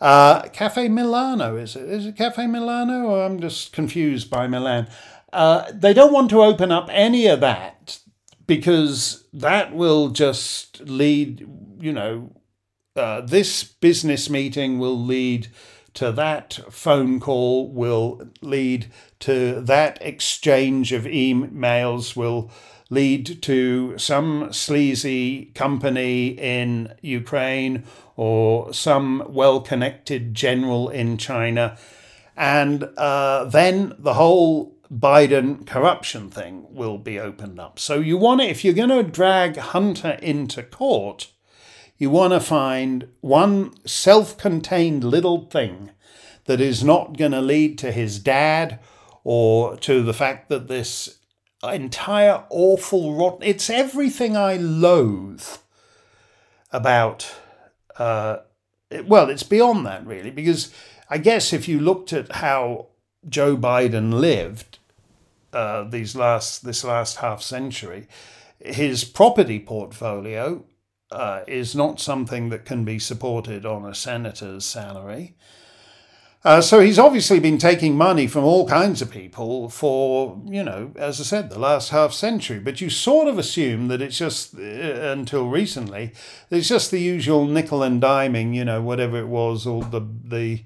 Uh, 0.00 0.42
cafe 0.48 0.88
Milano, 0.88 1.56
is 1.56 1.74
it? 1.76 1.88
Is 1.88 2.06
it 2.06 2.16
Cafe 2.16 2.46
Milano? 2.46 3.06
Or 3.06 3.24
I'm 3.24 3.40
just 3.40 3.72
confused 3.72 4.30
by 4.30 4.46
Milan. 4.46 4.88
Uh, 5.32 5.70
they 5.72 5.92
don't 5.92 6.12
want 6.12 6.30
to 6.30 6.42
open 6.42 6.70
up 6.70 6.88
any 6.90 7.26
of 7.26 7.40
that 7.40 7.98
because 8.46 9.24
that 9.32 9.74
will 9.74 10.08
just 10.08 10.80
lead, 10.80 11.46
you 11.80 11.92
know, 11.92 12.32
uh, 12.96 13.20
this 13.20 13.62
business 13.62 14.28
meeting 14.30 14.78
will 14.78 14.98
lead 14.98 15.48
to 15.98 16.12
that 16.12 16.60
phone 16.70 17.18
call, 17.18 17.68
will 17.68 18.22
lead 18.40 18.86
to 19.18 19.60
that 19.62 19.98
exchange 20.00 20.92
of 20.92 21.02
emails, 21.02 22.14
will 22.14 22.52
lead 22.88 23.42
to 23.42 23.98
some 23.98 24.52
sleazy 24.52 25.46
company 25.56 26.28
in 26.28 26.94
Ukraine 27.02 27.82
or 28.14 28.72
some 28.72 29.24
well 29.28 29.60
connected 29.60 30.34
general 30.34 30.88
in 30.88 31.18
China. 31.18 31.76
And 32.36 32.84
uh, 32.96 33.46
then 33.46 33.94
the 33.98 34.14
whole 34.14 34.76
Biden 34.92 35.66
corruption 35.66 36.30
thing 36.30 36.66
will 36.70 36.98
be 36.98 37.18
opened 37.18 37.58
up. 37.58 37.80
So 37.80 37.98
you 37.98 38.16
want 38.16 38.40
to, 38.40 38.46
if 38.46 38.64
you're 38.64 38.72
going 38.72 38.88
to 38.90 39.02
drag 39.02 39.56
Hunter 39.56 40.16
into 40.22 40.62
court, 40.62 41.32
you 41.98 42.10
want 42.10 42.32
to 42.32 42.40
find 42.40 43.08
one 43.20 43.74
self 43.86 44.38
contained 44.38 45.04
little 45.04 45.46
thing 45.46 45.90
that 46.44 46.60
is 46.60 46.82
not 46.82 47.18
going 47.18 47.32
to 47.32 47.40
lead 47.40 47.76
to 47.78 47.92
his 47.92 48.18
dad 48.18 48.78
or 49.24 49.76
to 49.76 50.02
the 50.02 50.14
fact 50.14 50.48
that 50.48 50.68
this 50.68 51.18
entire 51.62 52.44
awful 52.50 53.14
rotten. 53.14 53.42
It's 53.42 53.68
everything 53.68 54.36
I 54.36 54.56
loathe 54.56 55.44
about. 56.72 57.34
Uh, 57.96 58.38
well, 59.04 59.28
it's 59.28 59.42
beyond 59.42 59.84
that 59.86 60.06
really, 60.06 60.30
because 60.30 60.72
I 61.10 61.18
guess 61.18 61.52
if 61.52 61.68
you 61.68 61.80
looked 61.80 62.12
at 62.12 62.32
how 62.32 62.86
Joe 63.28 63.56
Biden 63.56 64.14
lived 64.14 64.78
uh, 65.52 65.82
these 65.82 66.14
last 66.14 66.64
this 66.64 66.84
last 66.84 67.16
half 67.16 67.42
century, 67.42 68.06
his 68.60 69.04
property 69.04 69.58
portfolio 69.58 70.64
uh, 71.10 71.42
is 71.46 71.74
not 71.74 72.00
something 72.00 72.48
that 72.50 72.64
can 72.64 72.84
be 72.84 72.98
supported 72.98 73.64
on 73.64 73.84
a 73.84 73.94
senator's 73.94 74.64
salary. 74.64 75.34
Uh, 76.44 76.60
so 76.60 76.78
he's 76.78 77.00
obviously 77.00 77.40
been 77.40 77.58
taking 77.58 77.96
money 77.96 78.26
from 78.28 78.44
all 78.44 78.68
kinds 78.68 79.02
of 79.02 79.10
people 79.10 79.68
for, 79.68 80.40
you 80.46 80.62
know, 80.62 80.92
as 80.94 81.20
I 81.20 81.24
said, 81.24 81.50
the 81.50 81.58
last 81.58 81.90
half 81.90 82.12
century. 82.12 82.60
But 82.60 82.80
you 82.80 82.90
sort 82.90 83.26
of 83.26 83.38
assume 83.38 83.88
that 83.88 84.00
it's 84.00 84.18
just, 84.18 84.54
uh, 84.54 84.60
until 84.60 85.48
recently, 85.48 86.12
it's 86.48 86.68
just 86.68 86.92
the 86.92 87.00
usual 87.00 87.44
nickel 87.44 87.82
and 87.82 88.00
diming, 88.00 88.54
you 88.54 88.64
know, 88.64 88.80
whatever 88.80 89.18
it 89.18 89.26
was, 89.26 89.66
all 89.66 89.82
the, 89.82 90.00
the 90.00 90.62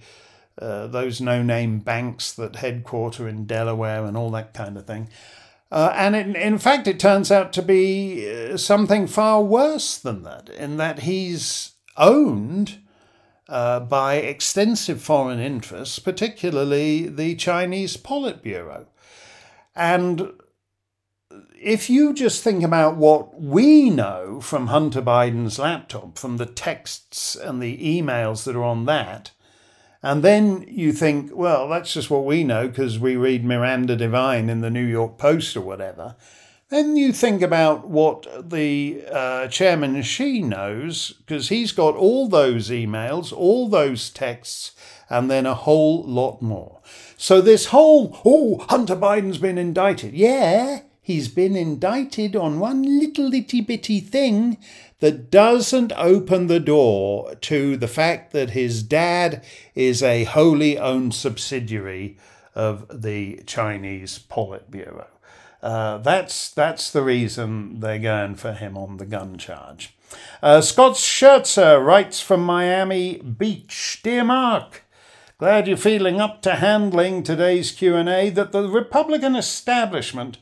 uh, 0.61 0.87
those 0.87 1.21
no 1.21 1.43
name 1.43 1.79
banks 1.79 2.33
that 2.33 2.57
headquarter 2.57 3.27
in 3.27 3.47
Delaware 3.47 4.05
and 4.05 4.17
all 4.17 4.31
that 4.31 4.53
kind 4.53 4.77
of 4.77 4.87
thing. 4.87 5.09
Uh, 5.73 5.91
and 5.97 6.15
in, 6.15 6.37
in 6.37 6.59
fact, 6.59 6.87
it 6.87 7.01
turns 7.01 7.33
out 7.33 7.51
to 7.51 7.63
be 7.63 8.31
uh, 8.31 8.59
something 8.59 9.07
far 9.07 9.43
worse 9.43 9.97
than 9.97 10.23
that, 10.23 10.51
in 10.51 10.77
that 10.77 10.99
he's 11.01 11.73
owned 11.97 12.79
uh, 13.49 13.81
by 13.81 14.17
extensive 14.17 15.01
foreign 15.01 15.39
interests, 15.39 15.99
particularly 15.99 17.09
the 17.09 17.35
Chinese 17.37 17.97
Politburo. 17.97 18.85
And 19.75 20.33
if 21.59 21.89
you 21.89 22.13
just 22.13 22.45
think 22.45 22.63
about 22.63 22.99
what 22.99 23.41
we 23.41 23.89
know 23.89 24.43
from 24.43 24.67
Hunter 24.67 25.01
Biden's 25.01 25.59
laptop, 25.59 26.19
from 26.19 26.37
the 26.37 26.45
texts 26.45 27.35
and 27.35 27.63
the 27.63 27.79
emails 27.79 28.45
that 28.45 28.57
are 28.57 28.63
on 28.63 28.85
that, 28.85 29.31
and 30.03 30.23
then 30.23 30.65
you 30.69 30.93
think, 30.93 31.31
well, 31.33 31.69
that's 31.69 31.95
just 31.95 32.11
what 32.11 32.25
we 32.25 32.43
know 32.43 32.69
because 32.69 32.99
we 32.99 33.17
read 33.17 33.45
Miranda 33.45 33.97
Devine 33.97 34.51
in 34.51 34.61
the 34.61 34.71
New 34.71 34.85
York 34.85 35.17
Post 35.17 35.57
or 35.57 35.61
whatever. 35.61 36.17
Then 36.71 36.97
you 36.97 37.13
think 37.13 37.43
about 37.43 37.89
what 37.89 38.51
the 38.51 39.05
uh, 39.13 39.47
chairman 39.49 40.01
Xi 40.03 40.41
knows, 40.41 41.13
because 41.13 41.51
he's 41.51 41.71
got 41.71 41.95
all 41.95 42.29
those 42.29 42.71
emails, 42.71 43.31
all 43.31 43.69
those 43.69 44.09
texts, 44.09 44.73
and 45.11 45.31
then 45.31 45.45
a 45.45 45.55
whole 45.55 46.03
lot 46.03 46.41
more. 46.41 46.81
So 47.19 47.43
this 47.43 47.67
whole, 47.67 48.19
oh, 48.25 48.65
Hunter 48.71 48.97
Biden's 48.97 49.37
been 49.37 49.59
indicted. 49.59 50.15
Yeah, 50.15 50.81
he's 51.03 51.29
been 51.29 51.55
indicted 51.55 52.35
on 52.35 52.59
one 52.59 52.99
little 52.99 53.33
itty 53.35 53.61
bitty 53.61 54.01
thing 54.01 54.57
that 55.03 55.33
doesn't 55.33 55.93
open 55.97 56.47
the 56.47 56.61
door 56.61 57.35
to 57.35 57.77
the 57.77 57.89
fact 57.89 58.33
that 58.33 58.51
his 58.51 58.85
dad 58.85 59.45
is 59.75 60.01
a 60.01 60.23
wholly 60.23 60.79
owned 60.79 61.13
subsidiary 61.13 62.17
of 62.55 63.03
the 63.03 63.43
Chinese 63.45 64.21
Politburo. 64.31 65.07
Uh, 65.61 65.99
that's 65.99 66.51
that's 66.51 66.93
the 66.93 67.03
reason 67.03 67.81
they're 67.81 67.99
going 67.99 68.37
for 68.37 68.53
him 68.53 68.79
on 68.79 68.99
the 68.99 69.05
gun 69.05 69.39
charge. 69.39 69.93
Uh, 70.41 70.61
Scott 70.61 70.93
Scherzer 70.93 71.85
writes 71.85 72.21
from 72.21 72.45
Miami 72.45 73.17
Beach, 73.17 73.99
dear 74.05 74.23
Mark. 74.23 74.85
Glad 75.37 75.67
you're 75.67 75.77
feeling 75.77 76.21
up 76.21 76.43
to 76.43 76.55
handling 76.55 77.25
today's 77.25 77.73
Q&A 77.73 78.31
that 78.31 78.53
the 78.53 78.69
Republican 78.69 79.35
establishment 79.35 80.39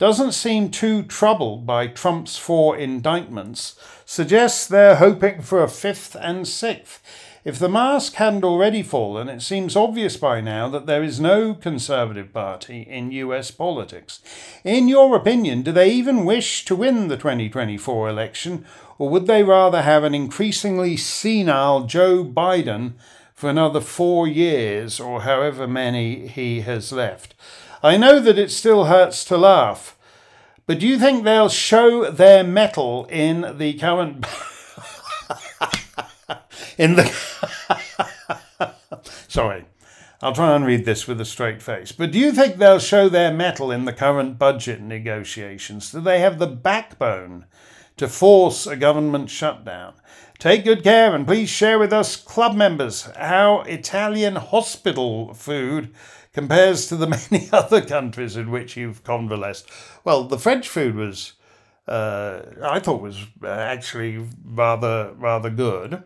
doesn't 0.00 0.32
seem 0.32 0.70
too 0.70 1.02
troubled 1.02 1.66
by 1.66 1.86
Trump's 1.86 2.38
four 2.38 2.74
indictments, 2.74 3.78
suggests 4.10 4.66
they're 4.66 4.96
hoping 4.96 5.40
for 5.40 5.62
a 5.62 5.68
fifth 5.68 6.16
and 6.20 6.48
sixth. 6.48 7.00
If 7.44 7.60
the 7.60 7.68
mask 7.68 8.14
hadn't 8.14 8.42
already 8.42 8.82
fallen, 8.82 9.28
it 9.28 9.40
seems 9.40 9.76
obvious 9.76 10.16
by 10.16 10.40
now 10.40 10.68
that 10.70 10.86
there 10.86 11.04
is 11.04 11.20
no 11.20 11.54
Conservative 11.54 12.32
Party 12.32 12.82
in 12.82 13.12
US 13.12 13.52
politics. 13.52 14.20
In 14.64 14.88
your 14.88 15.14
opinion, 15.14 15.62
do 15.62 15.70
they 15.70 15.90
even 15.92 16.24
wish 16.24 16.64
to 16.64 16.74
win 16.74 17.06
the 17.06 17.16
2024 17.16 18.08
election, 18.08 18.66
or 18.98 19.08
would 19.08 19.28
they 19.28 19.44
rather 19.44 19.82
have 19.82 20.02
an 20.02 20.12
increasingly 20.12 20.96
senile 20.96 21.84
Joe 21.84 22.24
Biden 22.24 22.94
for 23.32 23.48
another 23.48 23.80
four 23.80 24.26
years, 24.26 24.98
or 24.98 25.22
however 25.22 25.68
many 25.68 26.26
he 26.26 26.62
has 26.62 26.90
left? 26.90 27.36
I 27.80 27.96
know 27.96 28.18
that 28.18 28.40
it 28.40 28.50
still 28.50 28.86
hurts 28.86 29.24
to 29.26 29.38
laugh, 29.38 29.96
but 30.66 30.78
do 30.78 30.86
you 30.86 30.98
think 30.98 31.24
they'll 31.24 31.48
show 31.48 32.10
their 32.10 32.44
mettle 32.44 33.06
in 33.06 33.56
the 33.58 33.72
current. 33.74 34.26
in 36.78 36.96
the. 36.96 37.12
Sorry. 39.28 39.64
I'll 40.22 40.34
try 40.34 40.54
and 40.54 40.66
read 40.66 40.84
this 40.84 41.08
with 41.08 41.20
a 41.20 41.24
straight 41.24 41.62
face. 41.62 41.92
But 41.92 42.12
do 42.12 42.18
you 42.18 42.32
think 42.32 42.56
they'll 42.56 42.78
show 42.78 43.08
their 43.08 43.32
mettle 43.32 43.70
in 43.70 43.86
the 43.86 43.92
current 43.92 44.38
budget 44.38 44.82
negotiations? 44.82 45.92
Do 45.92 46.00
they 46.00 46.20
have 46.20 46.38
the 46.38 46.46
backbone 46.46 47.46
to 47.96 48.06
force 48.06 48.66
a 48.66 48.76
government 48.76 49.30
shutdown? 49.30 49.94
Take 50.38 50.64
good 50.64 50.82
care 50.82 51.14
and 51.14 51.26
please 51.26 51.48
share 51.48 51.78
with 51.78 51.92
us, 51.92 52.16
club 52.16 52.54
members, 52.54 53.08
how 53.16 53.62
Italian 53.62 54.36
hospital 54.36 55.32
food 55.32 55.94
compares 56.32 56.86
to 56.88 56.96
the 56.96 57.06
many 57.30 57.48
other 57.52 57.80
countries 57.80 58.36
in 58.36 58.50
which 58.50 58.76
you've 58.76 59.04
convalesced. 59.04 59.68
Well, 60.04 60.24
the 60.24 60.38
French 60.38 60.68
food 60.68 60.94
was, 60.94 61.34
uh, 61.88 62.42
I 62.62 62.80
thought, 62.80 63.02
was 63.02 63.26
uh, 63.42 63.48
actually 63.48 64.24
rather 64.44 65.12
rather 65.16 65.50
good. 65.50 66.02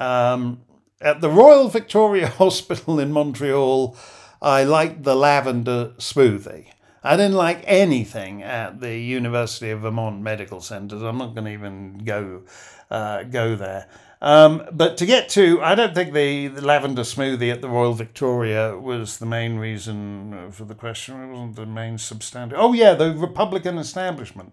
Um, 0.00 0.62
at 1.00 1.20
the 1.20 1.30
Royal 1.30 1.68
Victoria 1.68 2.26
Hospital 2.42 2.98
in 2.98 3.12
Montreal, 3.12 3.96
I 4.40 4.64
liked 4.64 5.02
the 5.02 5.14
lavender 5.14 5.92
smoothie. 5.98 6.66
I 7.04 7.16
didn't 7.16 7.34
like 7.36 7.64
anything 7.66 8.44
at 8.44 8.80
the 8.80 8.96
University 8.96 9.70
of 9.70 9.80
Vermont 9.80 10.22
Medical 10.22 10.60
Centres. 10.60 11.02
I'm 11.02 11.18
not 11.18 11.34
going 11.34 11.46
to 11.46 11.50
even 11.50 11.98
go 12.04 12.42
uh, 12.90 13.24
go 13.24 13.56
there. 13.56 13.88
Um, 14.22 14.62
but 14.70 14.96
to 14.98 15.06
get 15.06 15.28
to, 15.30 15.60
I 15.62 15.74
don't 15.74 15.96
think 15.96 16.14
the, 16.14 16.46
the, 16.46 16.64
lavender 16.64 17.02
smoothie 17.02 17.52
at 17.52 17.60
the 17.60 17.68
Royal 17.68 17.92
Victoria 17.92 18.78
was 18.78 19.18
the 19.18 19.26
main 19.26 19.56
reason 19.56 20.52
for 20.52 20.64
the 20.64 20.76
question. 20.76 21.20
It 21.20 21.32
wasn't 21.32 21.56
the 21.56 21.66
main 21.66 21.98
substantive. 21.98 22.56
Oh 22.56 22.72
yeah, 22.72 22.94
the 22.94 23.12
Republican 23.12 23.78
establishment. 23.78 24.52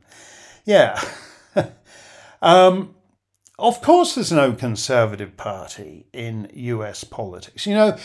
Yeah. 0.65 0.99
um, 2.41 2.95
of 3.59 3.79
course, 3.83 4.15
there's 4.15 4.31
no 4.31 4.53
Conservative 4.53 5.37
Party 5.37 6.07
in 6.13 6.49
US 6.51 7.03
politics. 7.03 7.67
You 7.67 7.75
know, 7.75 7.97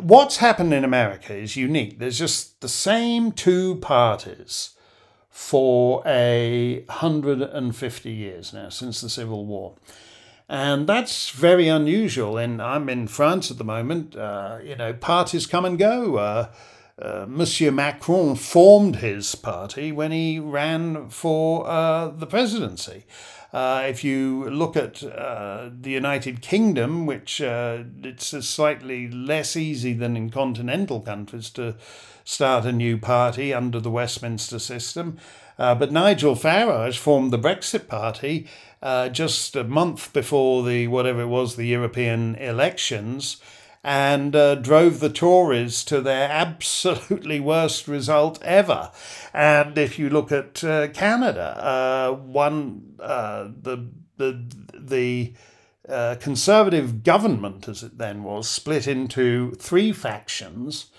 what's 0.00 0.38
happened 0.38 0.72
in 0.72 0.84
America 0.84 1.34
is 1.34 1.54
unique. 1.54 1.98
There's 1.98 2.18
just 2.18 2.62
the 2.62 2.68
same 2.68 3.30
two 3.30 3.74
parties 3.76 4.70
for 5.28 6.02
a 6.06 6.82
150 6.86 8.10
years 8.10 8.54
now, 8.54 8.70
since 8.70 9.02
the 9.02 9.10
Civil 9.10 9.44
War. 9.44 9.74
And 10.48 10.86
that's 10.86 11.30
very 11.30 11.68
unusual. 11.68 12.36
And 12.36 12.60
I'm 12.60 12.88
in 12.88 13.08
France 13.08 13.50
at 13.50 13.58
the 13.58 13.64
moment. 13.64 14.14
Uh, 14.14 14.58
you 14.62 14.76
know, 14.76 14.92
parties 14.92 15.46
come 15.46 15.64
and 15.64 15.78
go. 15.78 16.16
Uh, 16.16 16.52
uh, 17.00 17.26
Monsieur 17.28 17.72
Macron 17.72 18.36
formed 18.36 18.96
his 18.96 19.34
party 19.34 19.90
when 19.90 20.12
he 20.12 20.38
ran 20.38 21.08
for 21.08 21.66
uh, 21.66 22.08
the 22.08 22.26
presidency. 22.26 23.04
Uh, 23.52 23.84
if 23.88 24.02
you 24.02 24.50
look 24.50 24.76
at 24.76 25.02
uh, 25.02 25.70
the 25.80 25.90
United 25.90 26.42
Kingdom, 26.42 27.06
which 27.06 27.40
it's 27.40 28.26
slightly 28.46 29.08
less 29.08 29.56
easy 29.56 29.92
than 29.92 30.16
in 30.16 30.28
continental 30.28 31.00
countries 31.00 31.50
to 31.50 31.76
start 32.24 32.64
a 32.64 32.72
new 32.72 32.98
party 32.98 33.54
under 33.54 33.78
the 33.78 33.90
Westminster 33.90 34.58
system, 34.58 35.18
uh, 35.58 35.74
but 35.74 35.92
Nigel 35.92 36.34
Farage 36.34 36.98
formed 36.98 37.32
the 37.32 37.38
Brexit 37.38 37.86
Party 37.86 38.48
uh, 38.84 39.08
just 39.08 39.56
a 39.56 39.64
month 39.64 40.12
before 40.12 40.62
the 40.62 40.86
whatever 40.86 41.22
it 41.22 41.26
was 41.26 41.56
the 41.56 41.66
European 41.66 42.36
elections 42.36 43.38
and 43.82 44.36
uh, 44.36 44.54
drove 44.54 45.00
the 45.00 45.10
Tories 45.10 45.84
to 45.84 46.00
their 46.00 46.28
absolutely 46.30 47.40
worst 47.52 47.88
result 47.88 48.42
ever. 48.42 48.90
And 49.32 49.76
if 49.78 49.98
you 49.98 50.10
look 50.10 50.30
at 50.30 50.62
uh, 50.62 50.88
Canada, 50.88 51.56
uh, 51.58 52.14
one 52.14 52.94
uh, 53.00 53.48
the 53.60 53.88
the 54.18 54.44
the 54.78 55.34
uh, 55.88 56.16
conservative 56.20 57.02
government, 57.02 57.68
as 57.68 57.82
it 57.82 57.98
then 57.98 58.22
was, 58.22 58.48
split 58.48 58.86
into 58.86 59.52
three 59.52 59.92
factions: 59.92 60.90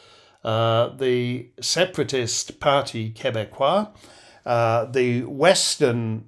uh, 0.44 0.90
the 0.90 1.50
separatist 1.62 2.60
Parti 2.60 3.12
Québécois, 3.12 3.92
the 4.92 5.24
Western 5.24 6.26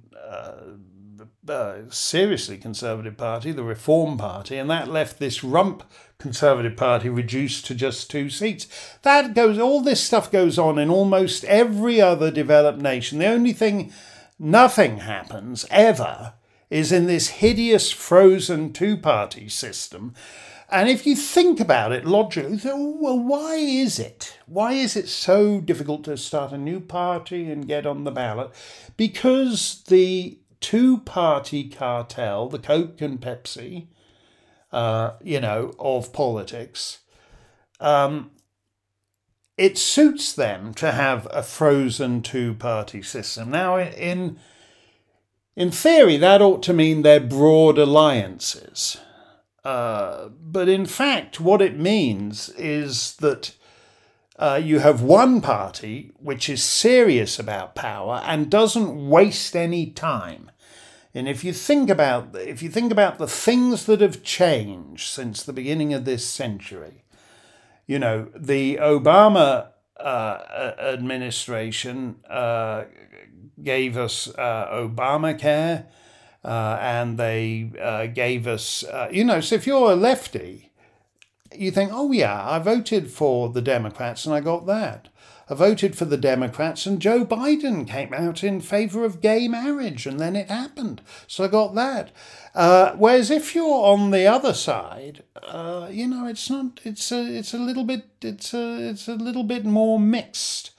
uh, 1.48 1.90
seriously 1.90 2.58
conservative 2.58 3.16
party, 3.16 3.52
the 3.52 3.64
Reform 3.64 4.18
Party, 4.18 4.56
and 4.56 4.68
that 4.70 4.88
left 4.88 5.18
this 5.18 5.42
rump 5.42 5.82
Conservative 6.18 6.76
Party 6.76 7.08
reduced 7.08 7.64
to 7.66 7.76
just 7.76 8.10
two 8.10 8.28
seats. 8.28 8.66
That 9.02 9.34
goes, 9.34 9.56
all 9.56 9.80
this 9.80 10.02
stuff 10.02 10.32
goes 10.32 10.58
on 10.58 10.76
in 10.76 10.90
almost 10.90 11.44
every 11.44 12.00
other 12.00 12.32
developed 12.32 12.80
nation. 12.80 13.20
The 13.20 13.28
only 13.28 13.52
thing, 13.52 13.92
nothing 14.36 14.98
happens 14.98 15.64
ever, 15.70 16.34
is 16.70 16.90
in 16.90 17.06
this 17.06 17.28
hideous 17.28 17.92
frozen 17.92 18.72
two 18.72 18.96
party 18.96 19.48
system. 19.48 20.12
And 20.70 20.88
if 20.88 21.06
you 21.06 21.14
think 21.14 21.60
about 21.60 21.92
it 21.92 22.04
logically, 22.04 22.58
well, 22.64 23.18
why 23.18 23.54
is 23.54 24.00
it? 24.00 24.38
Why 24.46 24.72
is 24.72 24.96
it 24.96 25.08
so 25.08 25.60
difficult 25.60 26.02
to 26.04 26.16
start 26.16 26.52
a 26.52 26.58
new 26.58 26.80
party 26.80 27.48
and 27.50 27.68
get 27.68 27.86
on 27.86 28.02
the 28.02 28.10
ballot? 28.10 28.50
Because 28.96 29.82
the 29.86 30.37
two 30.60 30.98
party 30.98 31.68
cartel, 31.68 32.48
the 32.48 32.58
Coke 32.58 33.00
and 33.00 33.20
Pepsi, 33.20 33.86
uh, 34.72 35.12
you 35.22 35.40
know, 35.40 35.74
of 35.78 36.12
politics, 36.12 36.98
um, 37.80 38.30
it 39.56 39.76
suits 39.76 40.32
them 40.32 40.72
to 40.74 40.92
have 40.92 41.26
a 41.30 41.42
frozen 41.42 42.22
two 42.22 42.54
party 42.54 43.02
system. 43.02 43.50
Now, 43.50 43.78
in, 43.78 44.38
in 45.56 45.70
theory, 45.70 46.16
that 46.16 46.40
ought 46.40 46.62
to 46.64 46.72
mean 46.72 47.02
they're 47.02 47.20
broad 47.20 47.78
alliances. 47.78 48.98
Uh, 49.64 50.28
but 50.28 50.68
in 50.68 50.86
fact, 50.86 51.40
what 51.40 51.60
it 51.60 51.76
means 51.76 52.48
is 52.50 53.16
that 53.16 53.54
uh, 54.38 54.60
you 54.62 54.78
have 54.78 55.02
one 55.02 55.40
party 55.40 56.12
which 56.20 56.48
is 56.48 56.62
serious 56.62 57.38
about 57.38 57.74
power 57.74 58.22
and 58.24 58.50
doesn't 58.50 59.08
waste 59.08 59.56
any 59.56 59.90
time. 59.90 60.50
And 61.14 61.28
if 61.28 61.42
you 61.42 61.52
think 61.52 61.90
about 61.90 62.36
if 62.36 62.62
you 62.62 62.70
think 62.70 62.92
about 62.92 63.18
the 63.18 63.26
things 63.26 63.86
that 63.86 64.00
have 64.00 64.22
changed 64.22 65.08
since 65.08 65.42
the 65.42 65.52
beginning 65.52 65.92
of 65.92 66.04
this 66.04 66.24
century, 66.24 67.02
you 67.86 67.98
know 67.98 68.28
the 68.36 68.76
Obama 68.76 69.70
uh, 69.98 70.74
administration 70.78 72.16
uh, 72.30 72.84
gave 73.60 73.96
us 73.96 74.28
uh, 74.38 74.68
Obamacare, 74.70 75.86
uh, 76.44 76.78
and 76.80 77.18
they 77.18 77.72
uh, 77.80 78.06
gave 78.06 78.46
us 78.46 78.84
uh, 78.84 79.08
you 79.10 79.24
know. 79.24 79.40
So 79.40 79.56
if 79.56 79.66
you're 79.66 79.90
a 79.92 79.96
lefty, 79.96 80.67
you 81.54 81.70
think, 81.70 81.90
oh 81.92 82.12
yeah, 82.12 82.48
I 82.48 82.58
voted 82.58 83.10
for 83.10 83.48
the 83.48 83.62
Democrats 83.62 84.26
and 84.26 84.34
I 84.34 84.40
got 84.40 84.66
that. 84.66 85.08
I 85.50 85.54
voted 85.54 85.96
for 85.96 86.04
the 86.04 86.18
Democrats, 86.18 86.84
and 86.84 87.00
Joe 87.00 87.24
Biden 87.24 87.88
came 87.88 88.12
out 88.12 88.44
in 88.44 88.60
favour 88.60 89.04
of 89.04 89.22
gay 89.22 89.48
marriage, 89.48 90.06
and 90.06 90.20
then 90.20 90.36
it 90.36 90.50
happened. 90.50 91.00
So 91.26 91.44
I 91.44 91.48
got 91.48 91.74
that. 91.74 92.10
Uh, 92.54 92.92
whereas 92.96 93.30
if 93.30 93.54
you're 93.54 93.86
on 93.86 94.10
the 94.10 94.26
other 94.26 94.52
side, 94.52 95.22
uh, 95.42 95.88
you 95.90 96.06
know, 96.06 96.26
it's 96.26 96.50
not. 96.50 96.80
It's 96.84 97.10
a. 97.10 97.24
It's 97.24 97.54
a 97.54 97.58
little 97.58 97.84
bit. 97.84 98.04
It's 98.20 98.52
a. 98.52 98.90
It's 98.90 99.08
a 99.08 99.14
little 99.14 99.44
bit 99.44 99.64
more 99.64 99.98
mixed. 99.98 100.72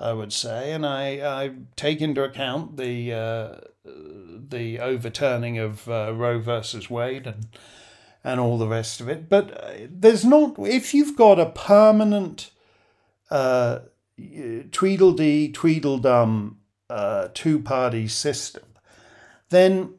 I 0.00 0.12
would 0.12 0.32
say, 0.32 0.72
and 0.72 0.84
I, 0.84 1.42
I 1.42 1.50
take 1.76 2.00
into 2.00 2.24
account 2.24 2.78
the 2.78 3.12
uh, 3.12 3.54
the 3.84 4.80
overturning 4.80 5.58
of 5.58 5.88
uh, 5.88 6.12
Roe 6.14 6.40
versus 6.40 6.90
Wade 6.90 7.26
and 7.26 7.46
and 8.22 8.40
all 8.40 8.58
the 8.58 8.68
rest 8.68 9.00
of 9.00 9.08
it. 9.08 9.28
But 9.28 9.52
uh, 9.52 9.72
there's 9.88 10.24
not 10.24 10.58
if 10.58 10.94
you've 10.94 11.16
got 11.16 11.38
a 11.38 11.46
permanent 11.46 12.50
uh, 13.30 13.80
Tweedledee, 14.70 15.52
Tweedledum 15.52 16.58
uh, 16.88 17.28
two 17.32 17.58
party 17.60 18.08
system, 18.08 18.64
then 19.48 19.94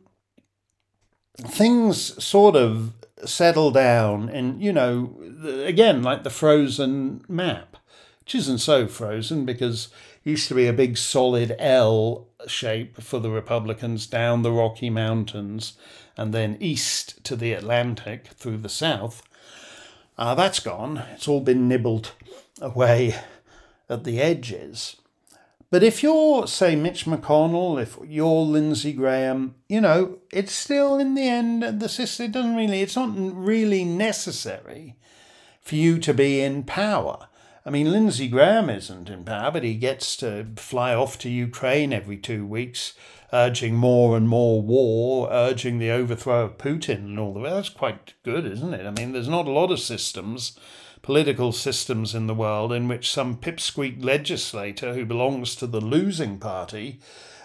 things 1.38 2.24
sort 2.24 2.56
of 2.56 2.94
settle 3.26 3.72
down 3.72 4.30
and, 4.30 4.62
you 4.62 4.74
know, 4.74 5.16
again, 5.64 6.04
like 6.04 6.24
the 6.24 6.30
frozen 6.30 7.24
map, 7.28 7.78
which 8.20 8.36
isn't 8.36 8.60
so 8.60 8.88
frozen 8.88 9.46
because 9.46 9.90
used 10.24 10.48
to 10.48 10.56
be 10.56 10.68
a 10.68 10.74
big 10.74 10.98
solid 10.98 11.56
L 11.58 12.28
shape 12.48 13.02
for 13.02 13.20
the 13.20 13.30
Republicans 13.30 14.08
down 14.08 14.42
the 14.42 14.52
Rocky 14.52 14.90
Mountains 14.90 15.74
and 16.18 16.34
then 16.34 16.58
east 16.60 17.24
to 17.24 17.36
the 17.36 17.54
Atlantic 17.54 18.28
through 18.28 18.58
the 18.58 18.70
south. 18.70 19.24
Uh, 20.18 20.36
that's 20.36 20.60
gone. 20.60 21.04
It's 21.14 21.28
all 21.28 21.42
been 21.42 21.68
nibbled 21.68 22.12
away 22.62 23.16
at 23.90 24.04
the 24.04 24.22
edges. 24.22 24.98
But 25.70 25.84
if 25.84 26.04
you're, 26.04 26.48
say, 26.48 26.76
Mitch 26.76 27.06
McConnell, 27.06 27.82
if 27.82 27.98
you're 28.06 28.42
Lindsey 28.42 28.92
Graham, 28.92 29.56
you 29.70 29.80
know, 29.80 30.20
it's 30.30 30.52
still 30.52 30.98
in 31.00 31.16
the 31.16 31.28
end, 31.28 31.64
the 31.80 31.88
system 31.88 32.32
doesn't 32.32 32.58
really, 32.58 32.82
it's 32.82 32.98
not 32.98 33.12
really 33.16 33.86
necessary 33.86 34.98
for 35.62 35.76
you 35.76 35.98
to 36.00 36.14
be 36.14 36.42
in 36.42 36.64
power. 36.64 37.30
I 37.66 37.70
mean, 37.70 37.92
Lindsey 37.92 38.28
Graham 38.28 38.70
isn't 38.70 39.10
in 39.10 39.24
power, 39.24 39.52
but 39.52 39.64
he 39.64 39.76
gets 39.76 40.18
to 40.18 40.48
fly 40.56 40.96
off 40.96 41.20
to 41.20 41.30
Ukraine 41.30 41.94
every 41.94 42.18
two 42.18 42.46
weeks, 42.46 42.94
urging 43.32 43.76
more 43.76 44.18
and 44.18 44.28
more 44.28 44.62
war, 44.62 45.30
urging 45.32 45.78
the 45.78 45.92
overthrow 45.92 46.46
of 46.46 46.58
Putin 46.58 47.06
and 47.06 47.20
all 47.20 47.34
the 47.34 47.42
rest. 47.42 47.56
That's 47.56 47.70
quite 47.70 48.14
good, 48.24 48.46
isn't 48.46 48.74
it? 48.74 48.88
I 48.88 48.92
mean, 48.92 49.12
there's 49.12 49.30
not 49.30 49.48
a 49.48 49.52
lot 49.52 49.72
of 49.72 49.80
systems 49.80 50.58
political 51.02 51.52
systems 51.52 52.14
in 52.14 52.28
the 52.28 52.34
world 52.36 52.72
in 52.72 52.88
which 52.88 53.12
some 53.12 53.38
pipsqueak 53.38 54.04
legislator 54.04 54.94
who 54.94 55.06
belongs 55.06 55.56
to 55.56 55.68
the 55.68 55.82
losing 55.82 56.38
party 56.38 57.00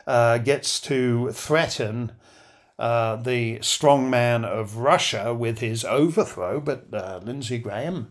uh, 0.07 0.39
gets 0.39 0.81
to 0.81 1.31
threaten 1.33 2.13
uh, 2.79 3.17
the 3.17 3.59
strongman 3.61 4.45
of 4.45 4.77
Russia 4.77 5.33
with 5.33 5.61
his 5.61 5.85
overthrow, 5.85 6.61
but 6.61 6.87
uh, 6.93 7.19
Lindsey 7.23 7.59
Graham 7.59 8.11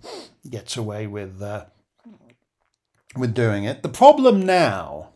gets 0.49 0.75
away 0.75 1.05
with 1.05 1.41
uh, 1.41 1.65
with 3.17 3.33
doing 3.33 3.63
it. 3.63 3.83
The 3.83 3.89
problem 3.89 4.45
now 4.45 5.09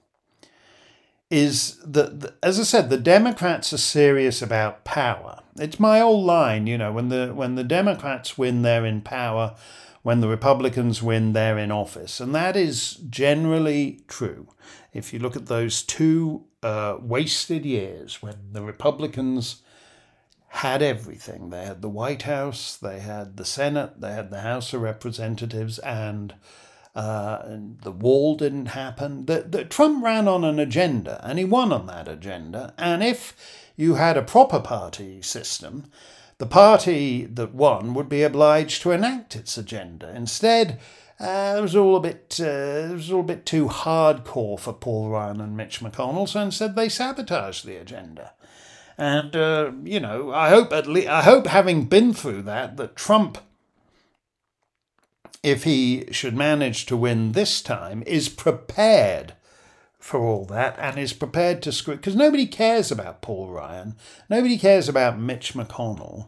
is 1.30 1.78
that, 1.86 2.34
as 2.42 2.60
I 2.60 2.64
said, 2.64 2.90
the 2.90 2.98
Democrats 2.98 3.72
are 3.72 3.78
serious 3.78 4.42
about 4.42 4.84
power. 4.84 5.40
It's 5.58 5.80
my 5.80 6.02
old 6.02 6.26
line, 6.26 6.66
you 6.66 6.78
know, 6.78 6.92
when 6.92 7.10
the 7.10 7.32
when 7.36 7.56
the 7.56 7.64
Democrats 7.64 8.38
win, 8.38 8.62
they're 8.62 8.86
in 8.86 9.02
power 9.02 9.56
when 10.02 10.22
the 10.22 10.28
Republicans 10.28 11.04
win, 11.04 11.34
they're 11.34 11.58
in 11.58 11.72
office. 11.72 12.20
And 12.20 12.34
that 12.34 12.56
is 12.56 12.96
generally 13.10 14.02
true. 14.08 14.48
If 14.94 15.14
you 15.14 15.20
look 15.20 15.36
at 15.36 15.48
those 15.48 15.84
two 15.84 16.46
uh, 16.64 16.98
wasted 17.02 17.66
years 17.66 18.22
when 18.22 18.36
the 18.54 18.64
Republicans 18.64 19.62
had 20.48 20.82
everything 20.82 21.50
they 21.50 21.64
had 21.64 21.82
the 21.82 21.90
White 21.90 22.24
House, 22.24 22.76
they 22.76 23.00
had 23.00 23.38
the 23.38 23.46
Senate, 23.46 24.02
they 24.02 24.14
had 24.14 24.32
the 24.32 24.42
House 24.42 24.74
of 24.74 24.82
Representatives, 24.82 25.78
and, 25.80 26.34
uh, 27.00 27.42
and 27.46 27.80
the 27.80 27.94
wall 27.94 28.36
didn't 28.36 28.66
happen. 28.66 29.26
The, 29.26 29.46
the, 29.50 29.64
Trump 29.64 30.04
ran 30.04 30.28
on 30.28 30.44
an 30.44 30.60
agenda 30.60 31.22
and 31.24 31.40
he 31.40 31.46
won 31.46 31.72
on 31.72 31.88
that 31.88 32.10
agenda. 32.10 32.74
And 32.78 33.02
if 33.02 33.72
you 33.78 33.96
had 33.96 34.18
a 34.18 34.22
proper 34.22 34.60
party 34.60 35.22
system, 35.22 35.86
the 36.40 36.46
party 36.46 37.26
that 37.26 37.56
won 37.56 37.94
would 37.94 38.10
be 38.10 38.22
obliged 38.22 38.82
to 38.82 38.92
enact 38.92 39.38
its 39.38 39.58
agenda. 39.58 40.14
Instead, 40.14 40.78
uh, 41.22 41.56
it 41.58 41.62
was 41.62 41.74
all 41.74 41.96
a 41.96 42.02
bit 42.02 42.38
uh, 42.42 42.90
it 42.90 42.94
was 42.94 43.12
all 43.14 43.22
a 43.22 43.24
bit 43.24 43.46
too 43.46 43.68
hardcore 43.68 44.60
for 44.60 44.74
Paul 44.74 45.08
Ryan 45.08 45.40
and 45.40 45.56
Mitch 45.56 45.80
McConnell, 45.80 46.28
so 46.28 46.42
instead 46.42 46.76
they 46.76 46.90
sabotaged 46.90 47.66
the 47.66 47.78
agenda. 47.78 48.34
And 48.98 49.38
uh, 49.38 49.72
you 49.86 50.02
know, 50.02 50.34
I 50.34 50.50
hope 50.50 50.74
at 50.74 50.86
least 50.86 51.08
I 51.08 51.22
hope 51.22 51.48
having 51.48 51.86
been 51.86 52.14
through 52.14 52.42
that, 52.42 52.76
that 52.76 52.98
Trump, 52.98 53.38
if 55.44 55.64
he 55.64 56.06
should 56.12 56.36
manage 56.36 56.86
to 56.88 56.98
win 56.98 57.32
this 57.32 57.62
time, 57.62 58.04
is 58.06 58.30
prepared 58.30 59.34
for 60.00 60.22
all 60.22 60.46
that 60.46 60.76
and 60.80 60.98
is 60.98 61.14
prepared 61.14 61.62
to 61.62 61.72
screw 61.72 61.96
because 61.96 62.16
nobody 62.16 62.46
cares 62.46 62.92
about 62.92 63.22
Paul 63.22 63.50
Ryan, 63.50 63.96
nobody 64.30 64.58
cares 64.58 64.88
about 64.88 65.20
Mitch 65.20 65.54
McConnell. 65.54 66.28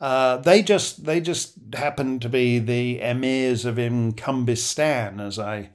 Uh, 0.00 0.36
they 0.38 0.62
just 0.62 1.04
they 1.04 1.20
just 1.20 1.54
happen 1.74 2.18
to 2.20 2.28
be 2.28 2.58
the 2.58 3.00
emirs 3.00 3.64
of 3.64 3.76
Incumbistan, 3.76 5.20
as 5.20 5.38
I 5.38 5.70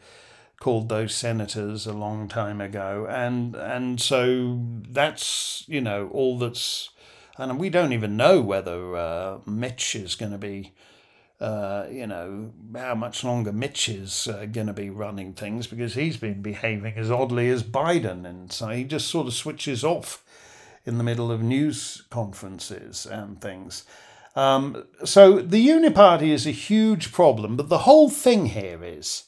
called 0.59 0.89
those 0.89 1.15
senators 1.15 1.87
a 1.87 1.93
long 1.93 2.27
time 2.27 2.59
ago, 2.59 3.07
and 3.09 3.55
and 3.55 4.01
so 4.01 4.59
that's 4.89 5.63
you 5.67 5.79
know 5.79 6.09
all 6.11 6.37
that's, 6.37 6.89
and 7.37 7.57
we 7.57 7.69
don't 7.69 7.93
even 7.93 8.17
know 8.17 8.41
whether 8.41 8.97
uh, 8.97 9.37
Mitch 9.45 9.95
is 9.95 10.15
going 10.15 10.33
to 10.33 10.37
be 10.37 10.73
uh, 11.39 11.86
you 11.91 12.08
know, 12.08 12.52
how 12.76 12.95
much 12.95 13.23
longer 13.23 13.52
Mitch 13.52 13.89
is 13.89 14.28
uh, 14.28 14.45
going 14.45 14.67
to 14.67 14.73
be 14.73 14.89
running 14.89 15.34
things 15.34 15.67
because 15.67 15.93
he's 15.93 16.17
been 16.17 16.41
behaving 16.41 16.95
as 16.95 17.12
oddly 17.12 17.50
as 17.50 17.62
Biden. 17.62 18.26
And 18.26 18.52
so 18.52 18.69
he 18.69 18.84
just 18.84 19.08
sort 19.08 19.28
of 19.28 19.34
switches 19.34 19.84
off 19.84 20.23
in 20.86 20.97
the 20.97 21.04
middle 21.04 21.32
of 21.32 21.43
news 21.43 22.04
conferences 22.10 23.06
and 23.06 23.39
things. 23.39 23.84
Um, 24.36 24.86
so 25.04 25.39
the 25.39 25.67
Uniparty 25.67 26.30
is 26.30 26.47
a 26.47 26.52
huge 26.52 27.12
problem, 27.12 27.56
but 27.56 27.69
the 27.69 27.80
whole 27.80 28.10
thing 28.10 28.47
here 28.47 28.84
is, 28.84 29.23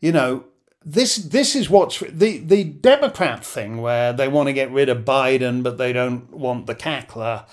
you 0.00 0.12
know, 0.12 0.44
this 0.86 1.16
this 1.16 1.56
is 1.56 1.70
what's 1.70 2.00
the 2.00 2.38
the 2.38 2.62
Democrat 2.62 3.42
thing 3.42 3.80
where 3.80 4.12
they 4.12 4.28
want 4.28 4.48
to 4.48 4.52
get 4.52 4.70
rid 4.70 4.90
of 4.90 5.04
Biden, 5.04 5.62
but 5.62 5.78
they 5.78 5.94
don't 5.94 6.30
want 6.30 6.66
the 6.66 6.74
cackler 6.74 7.46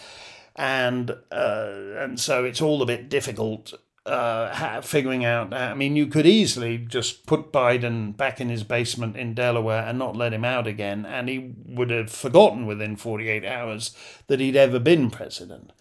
and 0.61 1.09
uh, 1.31 1.71
and 1.97 2.19
so 2.19 2.45
it's 2.45 2.61
all 2.61 2.83
a 2.83 2.85
bit 2.85 3.09
difficult 3.09 3.73
uh, 4.05 4.79
figuring 4.81 5.25
out. 5.25 5.53
I 5.53 5.73
mean, 5.73 5.95
you 5.95 6.05
could 6.05 6.27
easily 6.27 6.77
just 6.77 7.25
put 7.25 7.51
Biden 7.51 8.15
back 8.15 8.39
in 8.39 8.49
his 8.49 8.63
basement 8.63 9.17
in 9.17 9.33
Delaware 9.33 9.83
and 9.83 9.97
not 9.97 10.15
let 10.15 10.33
him 10.33 10.45
out 10.45 10.67
again, 10.67 11.03
and 11.03 11.27
he 11.27 11.55
would 11.65 11.89
have 11.89 12.11
forgotten 12.11 12.67
within 12.67 12.95
48 12.95 13.43
hours 13.43 13.95
that 14.27 14.39
he'd 14.39 14.55
ever 14.55 14.77
been 14.77 15.09
president. 15.09 15.71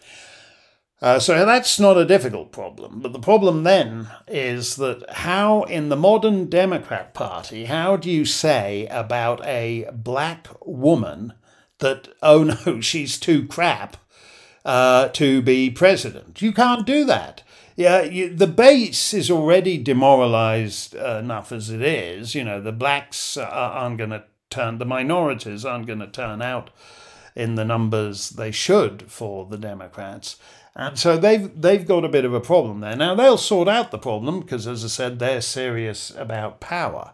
Uh, 0.99 1.19
so 1.19 1.45
that's 1.45 1.79
not 1.79 1.97
a 1.97 2.05
difficult 2.05 2.51
problem. 2.51 3.01
But 3.01 3.13
the 3.13 3.19
problem 3.19 3.63
then 3.63 4.07
is 4.27 4.77
that 4.77 5.07
how, 5.09 5.63
in 5.63 5.89
the 5.89 5.95
modern 5.95 6.47
Democrat 6.47 7.13
Party, 7.13 7.65
how 7.65 7.97
do 7.97 8.09
you 8.09 8.25
say 8.25 8.87
about 8.89 9.45
a 9.45 9.87
black 9.93 10.47
woman 10.65 11.33
that, 11.79 12.07
oh 12.23 12.43
no, 12.65 12.81
she's 12.81 13.19
too 13.19 13.47
crap 13.47 13.97
uh, 14.65 15.09
to 15.09 15.41
be 15.41 15.69
president. 15.69 16.41
You 16.41 16.51
can't 16.51 16.85
do 16.85 17.05
that. 17.05 17.43
Yeah, 17.75 18.01
you, 18.01 18.33
the 18.33 18.47
base 18.47 19.13
is 19.13 19.31
already 19.31 19.77
demoralized 19.77 20.93
enough 20.93 21.51
as 21.51 21.69
it 21.69 21.81
is. 21.81 22.35
You 22.35 22.43
know, 22.43 22.61
the 22.61 22.71
blacks 22.71 23.37
aren't 23.37 23.97
going 23.97 24.11
to 24.11 24.23
turn, 24.49 24.77
the 24.77 24.85
minorities 24.85 25.65
aren't 25.65 25.87
going 25.87 25.99
to 25.99 26.07
turn 26.07 26.41
out 26.41 26.69
in 27.35 27.55
the 27.55 27.65
numbers 27.65 28.31
they 28.31 28.51
should 28.51 29.09
for 29.09 29.45
the 29.45 29.57
Democrats. 29.57 30.37
And 30.75 30.97
so 30.97 31.17
they've 31.17 31.49
they've 31.59 31.85
got 31.85 32.05
a 32.05 32.09
bit 32.09 32.23
of 32.23 32.33
a 32.33 32.39
problem 32.39 32.79
there. 32.79 32.95
Now 32.95 33.13
they'll 33.13 33.37
sort 33.37 33.67
out 33.67 33.91
the 33.91 33.97
problem 33.97 34.39
because, 34.39 34.67
as 34.67 34.85
I 34.85 34.87
said, 34.87 35.19
they're 35.19 35.41
serious 35.41 36.11
about 36.15 36.61
power. 36.61 37.13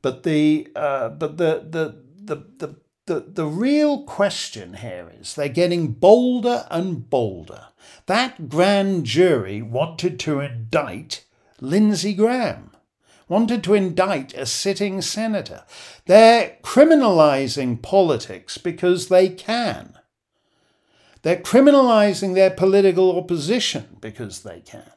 But 0.00 0.22
the 0.22 0.68
uh, 0.74 1.10
but 1.10 1.36
the 1.36 1.66
the 1.68 1.96
the 2.16 2.44
the 2.58 2.76
the, 3.08 3.20
the 3.26 3.46
real 3.46 4.04
question 4.04 4.74
here 4.74 5.10
is 5.20 5.34
they're 5.34 5.48
getting 5.48 5.92
bolder 5.92 6.66
and 6.70 7.08
bolder. 7.10 7.68
That 8.06 8.48
grand 8.48 9.06
jury 9.06 9.60
wanted 9.62 10.20
to 10.20 10.40
indict 10.40 11.24
Lindsey 11.60 12.14
Graham, 12.14 12.70
wanted 13.26 13.64
to 13.64 13.74
indict 13.74 14.34
a 14.34 14.46
sitting 14.46 15.02
senator. 15.02 15.64
They're 16.06 16.58
criminalizing 16.62 17.82
politics 17.82 18.58
because 18.58 19.08
they 19.08 19.28
can. 19.30 19.98
They're 21.22 21.36
criminalizing 21.36 22.34
their 22.34 22.50
political 22.50 23.18
opposition 23.18 23.96
because 24.00 24.42
they 24.42 24.60
can. 24.60 24.92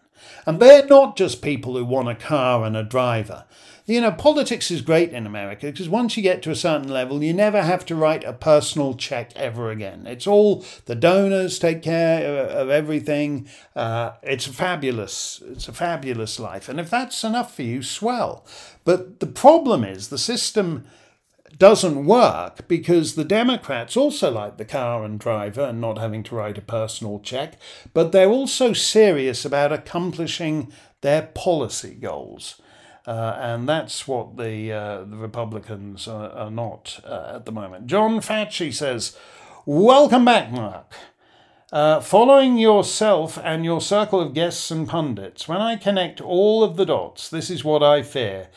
And 0.45 0.59
they're 0.59 0.85
not 0.85 1.15
just 1.15 1.41
people 1.41 1.75
who 1.75 1.85
want 1.85 2.09
a 2.09 2.15
car 2.15 2.65
and 2.65 2.75
a 2.75 2.83
driver. 2.83 3.45
You 3.91 3.99
know, 3.99 4.13
politics 4.13 4.71
is 4.71 4.81
great 4.81 5.11
in 5.11 5.27
America 5.27 5.65
because 5.65 5.89
once 5.89 6.15
you 6.15 6.23
get 6.23 6.41
to 6.43 6.49
a 6.49 6.55
certain 6.55 6.87
level, 6.87 7.21
you 7.21 7.33
never 7.33 7.61
have 7.61 7.85
to 7.87 7.95
write 7.95 8.23
a 8.23 8.31
personal 8.31 8.93
check 8.93 9.33
ever 9.35 9.69
again. 9.69 10.07
It's 10.07 10.25
all 10.25 10.63
the 10.85 10.95
donors 10.95 11.59
take 11.59 11.81
care 11.81 12.47
of 12.47 12.69
everything. 12.69 13.49
Uh, 13.75 14.11
it's 14.23 14.45
fabulous. 14.45 15.43
It's 15.45 15.67
a 15.67 15.73
fabulous 15.73 16.39
life. 16.39 16.69
And 16.69 16.79
if 16.79 16.89
that's 16.89 17.21
enough 17.25 17.53
for 17.53 17.63
you, 17.63 17.83
swell. 17.83 18.45
But 18.85 19.19
the 19.19 19.27
problem 19.27 19.83
is 19.83 20.07
the 20.07 20.17
system 20.17 20.85
doesn't 21.57 22.05
work 22.05 22.69
because 22.69 23.15
the 23.15 23.25
Democrats 23.25 23.97
also 23.97 24.31
like 24.31 24.55
the 24.55 24.63
car 24.63 25.03
and 25.03 25.19
driver 25.19 25.63
and 25.63 25.81
not 25.81 25.97
having 25.97 26.23
to 26.23 26.35
write 26.35 26.57
a 26.57 26.61
personal 26.61 27.19
check, 27.19 27.57
but 27.93 28.13
they're 28.13 28.29
also 28.29 28.71
serious 28.71 29.43
about 29.43 29.73
accomplishing 29.73 30.71
their 31.01 31.23
policy 31.23 31.93
goals. 31.95 32.55
Uh, 33.07 33.35
and 33.39 33.67
that's 33.67 34.07
what 34.07 34.37
the, 34.37 34.71
uh, 34.71 35.03
the 35.03 35.17
Republicans 35.17 36.07
are, 36.07 36.29
are 36.31 36.51
not 36.51 36.99
uh, 37.03 37.33
at 37.35 37.45
the 37.45 37.51
moment. 37.51 37.87
John 37.87 38.21
Fatchy 38.21 38.71
says, 38.71 39.17
Welcome 39.65 40.25
back, 40.25 40.51
Mark. 40.51 40.93
Uh, 41.71 42.01
following 42.01 42.57
yourself 42.57 43.39
and 43.43 43.63
your 43.63 43.79
circle 43.79 44.19
of 44.19 44.33
guests 44.33 44.69
and 44.71 44.87
pundits, 44.87 45.47
when 45.47 45.59
I 45.59 45.77
connect 45.77 46.19
all 46.19 46.63
of 46.63 46.75
the 46.75 46.85
dots, 46.85 47.29
this 47.29 47.49
is 47.49 47.63
what 47.63 47.81
I 47.81 48.01
fear. 48.01 48.49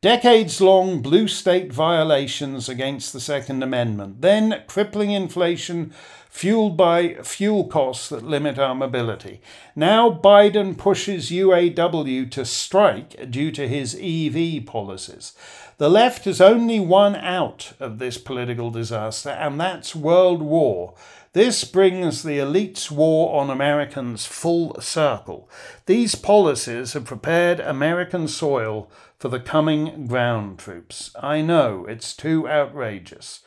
Decades 0.00 0.60
long 0.60 1.00
blue 1.00 1.26
state 1.26 1.72
violations 1.72 2.68
against 2.68 3.12
the 3.12 3.20
Second 3.20 3.62
Amendment, 3.62 4.20
then 4.20 4.62
crippling 4.68 5.10
inflation 5.10 5.92
fueled 6.28 6.76
by 6.76 7.14
fuel 7.22 7.64
costs 7.64 8.08
that 8.10 8.22
limit 8.22 8.58
our 8.58 8.74
mobility. 8.74 9.40
Now 9.74 10.10
Biden 10.10 10.76
pushes 10.76 11.30
UAW 11.30 12.30
to 12.30 12.44
strike 12.44 13.30
due 13.30 13.50
to 13.52 13.66
his 13.66 13.94
EV 13.94 14.64
policies. 14.66 15.34
The 15.78 15.88
left 15.88 16.24
has 16.24 16.40
only 16.40 16.80
one 16.80 17.16
out 17.16 17.72
of 17.78 17.98
this 17.98 18.18
political 18.18 18.70
disaster, 18.70 19.30
and 19.30 19.60
that's 19.60 19.94
world 19.94 20.42
war. 20.42 20.94
This 21.34 21.62
brings 21.62 22.22
the 22.22 22.38
elite's 22.38 22.90
war 22.90 23.40
on 23.40 23.48
Americans 23.48 24.26
full 24.26 24.80
circle. 24.80 25.48
These 25.86 26.14
policies 26.16 26.94
have 26.94 27.04
prepared 27.04 27.60
American 27.60 28.26
soil 28.26 28.90
for 29.18 29.28
the 29.28 29.38
coming 29.38 30.06
ground 30.06 30.58
troops. 30.58 31.14
I 31.20 31.42
know, 31.42 31.84
it's 31.86 32.14
too 32.16 32.48
outrageous. 32.48 33.40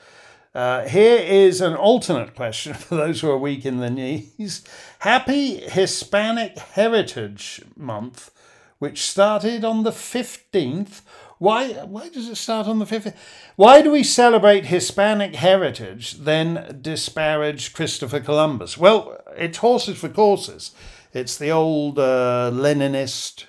Uh, 0.53 0.85
here 0.85 1.17
is 1.17 1.61
an 1.61 1.75
alternate 1.75 2.35
question 2.35 2.73
for 2.75 2.95
those 2.95 3.21
who 3.21 3.29
are 3.29 3.37
weak 3.37 3.65
in 3.65 3.77
the 3.77 3.89
knees. 3.89 4.63
Happy 4.99 5.57
Hispanic 5.57 6.57
Heritage 6.57 7.61
Month, 7.77 8.31
which 8.77 9.01
started 9.01 9.63
on 9.63 9.83
the 9.83 9.91
15th. 9.91 11.01
Why, 11.37 11.71
why 11.85 12.09
does 12.09 12.27
it 12.27 12.35
start 12.35 12.67
on 12.67 12.79
the 12.79 12.85
15th? 12.85 13.15
Why 13.55 13.81
do 13.81 13.91
we 13.91 14.03
celebrate 14.03 14.65
Hispanic 14.65 15.35
heritage, 15.35 16.19
then 16.19 16.79
disparage 16.81 17.73
Christopher 17.73 18.19
Columbus? 18.19 18.77
Well, 18.77 19.17
it's 19.37 19.59
horses 19.59 19.97
for 19.97 20.09
courses. 20.09 20.71
It's 21.13 21.37
the 21.37 21.49
old 21.49 21.97
uh, 21.97 22.51
Leninist 22.53 23.45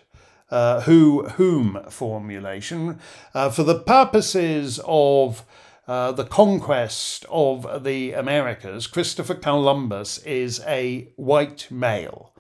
uh, 0.51 0.83
who 0.83 1.25
whom 1.31 1.81
formulation. 1.89 3.01
Uh, 3.35 3.51
for 3.51 3.63
the 3.65 3.79
purposes 3.81 4.79
of 4.85 5.45
uh, 5.93 6.11
the 6.11 6.25
conquest 6.25 7.27
of 7.29 7.85
the 7.85 8.15
Americas, 8.15 8.87
Christopher 8.87 9.35
Columbus 9.35 10.17
is 10.25 10.63
a 10.67 11.13
white 11.17 11.71
male. 11.71 12.33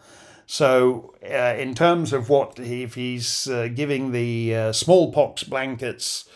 So, 0.47 1.15
uh, 1.23 1.55
in 1.59 1.75
terms 1.75 2.15
of 2.15 2.31
what, 2.31 2.59
if 2.59 2.95
he's 2.95 3.47
uh, 3.49 3.69
giving 3.69 4.13
the 4.13 4.57
uh, 4.57 4.73
smallpox 4.73 5.45
blankets 5.45 6.27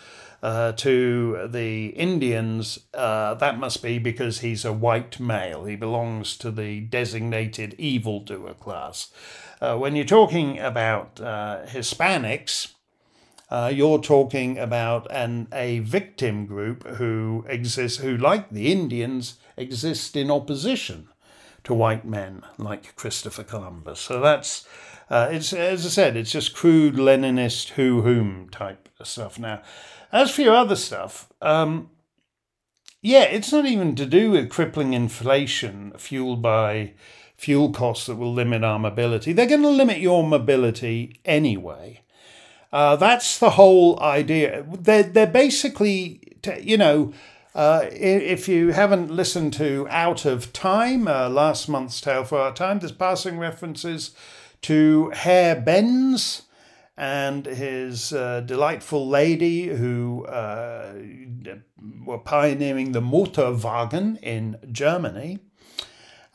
uh, 0.43 0.73
to 0.73 1.49
the 1.49 1.87
Indians, 1.87 2.81
that 2.93 3.59
must 3.59 3.83
be 3.83 3.99
because 3.99 4.41
he's 4.41 4.67
a 4.67 4.73
white 4.75 5.19
male. 5.19 5.65
He 5.65 5.75
belongs 5.75 6.37
to 6.37 6.51
the 6.51 6.81
designated 6.81 7.75
evildoer 7.79 8.53
class. 8.53 9.11
when 9.63 9.97
you're 9.97 10.05
talking 10.05 10.59
about 10.59 11.15
Hispanics, 11.17 12.75
uh, 13.51 13.71
you're 13.73 14.01
talking 14.01 14.59
about 14.59 15.07
an 15.11 15.49
a 15.53 15.79
victim 15.81 16.47
group 16.47 16.87
who 16.97 17.45
exists, 17.49 17.99
who, 17.99 18.17
like 18.17 18.51
the 18.51 18.73
Indians, 18.73 19.39
exist 19.57 20.17
in 20.17 20.31
opposition 20.31 21.09
to 21.65 21.75
white 21.75 22.05
men 22.05 22.43
like 22.59 22.97
Christopher 22.97 23.45
Columbus. 23.45 24.01
So 24.01 24.21
that's 24.21 24.67
uh, 25.09 25.29
it's 25.31 25.53
as 25.53 25.87
I 25.87 25.89
said, 25.89 26.17
it's 26.17 26.33
just 26.33 26.55
crude 26.55 26.95
Leninist 26.95 27.71
who 27.71 28.03
whom 28.03 28.49
type 28.51 28.89
stuff. 29.03 29.39
Now, 29.39 29.63
as 30.13 30.31
for 30.31 30.43
your 30.43 30.57
other 30.57 30.77
stuff, 30.77 31.29
um, 31.41 31.91
yeah, 33.03 33.23
it's 33.23 33.53
not 33.53 33.67
even 33.67 33.95
to 33.97 34.07
do 34.07 34.33
with 34.33 34.51
crippling 34.51 34.93
inflation 34.93 35.93
fueled 35.97 36.43
by 36.43 36.95
fuel 37.37 37.71
costs 37.71 38.07
that 38.07 38.17
will 38.17 38.33
limit 38.33 38.65
our 38.65 38.79
mobility. 38.79 39.33
They're 39.33 39.47
going 39.47 39.63
to 39.63 39.69
limit 39.69 39.99
your 39.99 40.27
mobility 40.27 41.21
anyway. 41.25 42.03
Uh, 42.73 42.97
that's 42.97 43.39
the 43.39 43.51
whole 43.51 43.99
idea. 44.01 44.67
They're, 44.71 45.05
they're 45.05 45.27
basically, 45.27 46.21
you 46.61 46.77
know, 46.77 47.13
uh, 47.55 47.87
if 47.91 48.49
you 48.49 48.73
haven't 48.73 49.11
listened 49.11 49.55
to 49.55 49.87
Out 49.89 50.27
of 50.27 50.53
Time, 50.53 51.09
uh, 51.09 51.29
last 51.31 51.69
month's 51.69 52.01
Tale 52.01 52.25
for 52.25 52.39
Our 52.39 52.53
Time, 52.53 52.81
there's 52.81 52.93
passing 52.93 53.39
references 53.39 54.15
to 54.63 55.11
Herr 55.15 55.59
Benz 55.59 56.43
and 56.99 57.47
his 57.47 58.13
uh, 58.13 58.41
delightful 58.41 59.09
lady 59.09 59.69
who 59.69 60.27
uh, 60.27 60.95
were 62.05 62.19
pioneering 62.19 62.93
the 62.93 63.01
Motorwagen 63.01 64.19
in 64.23 64.59
Germany. 64.73 65.39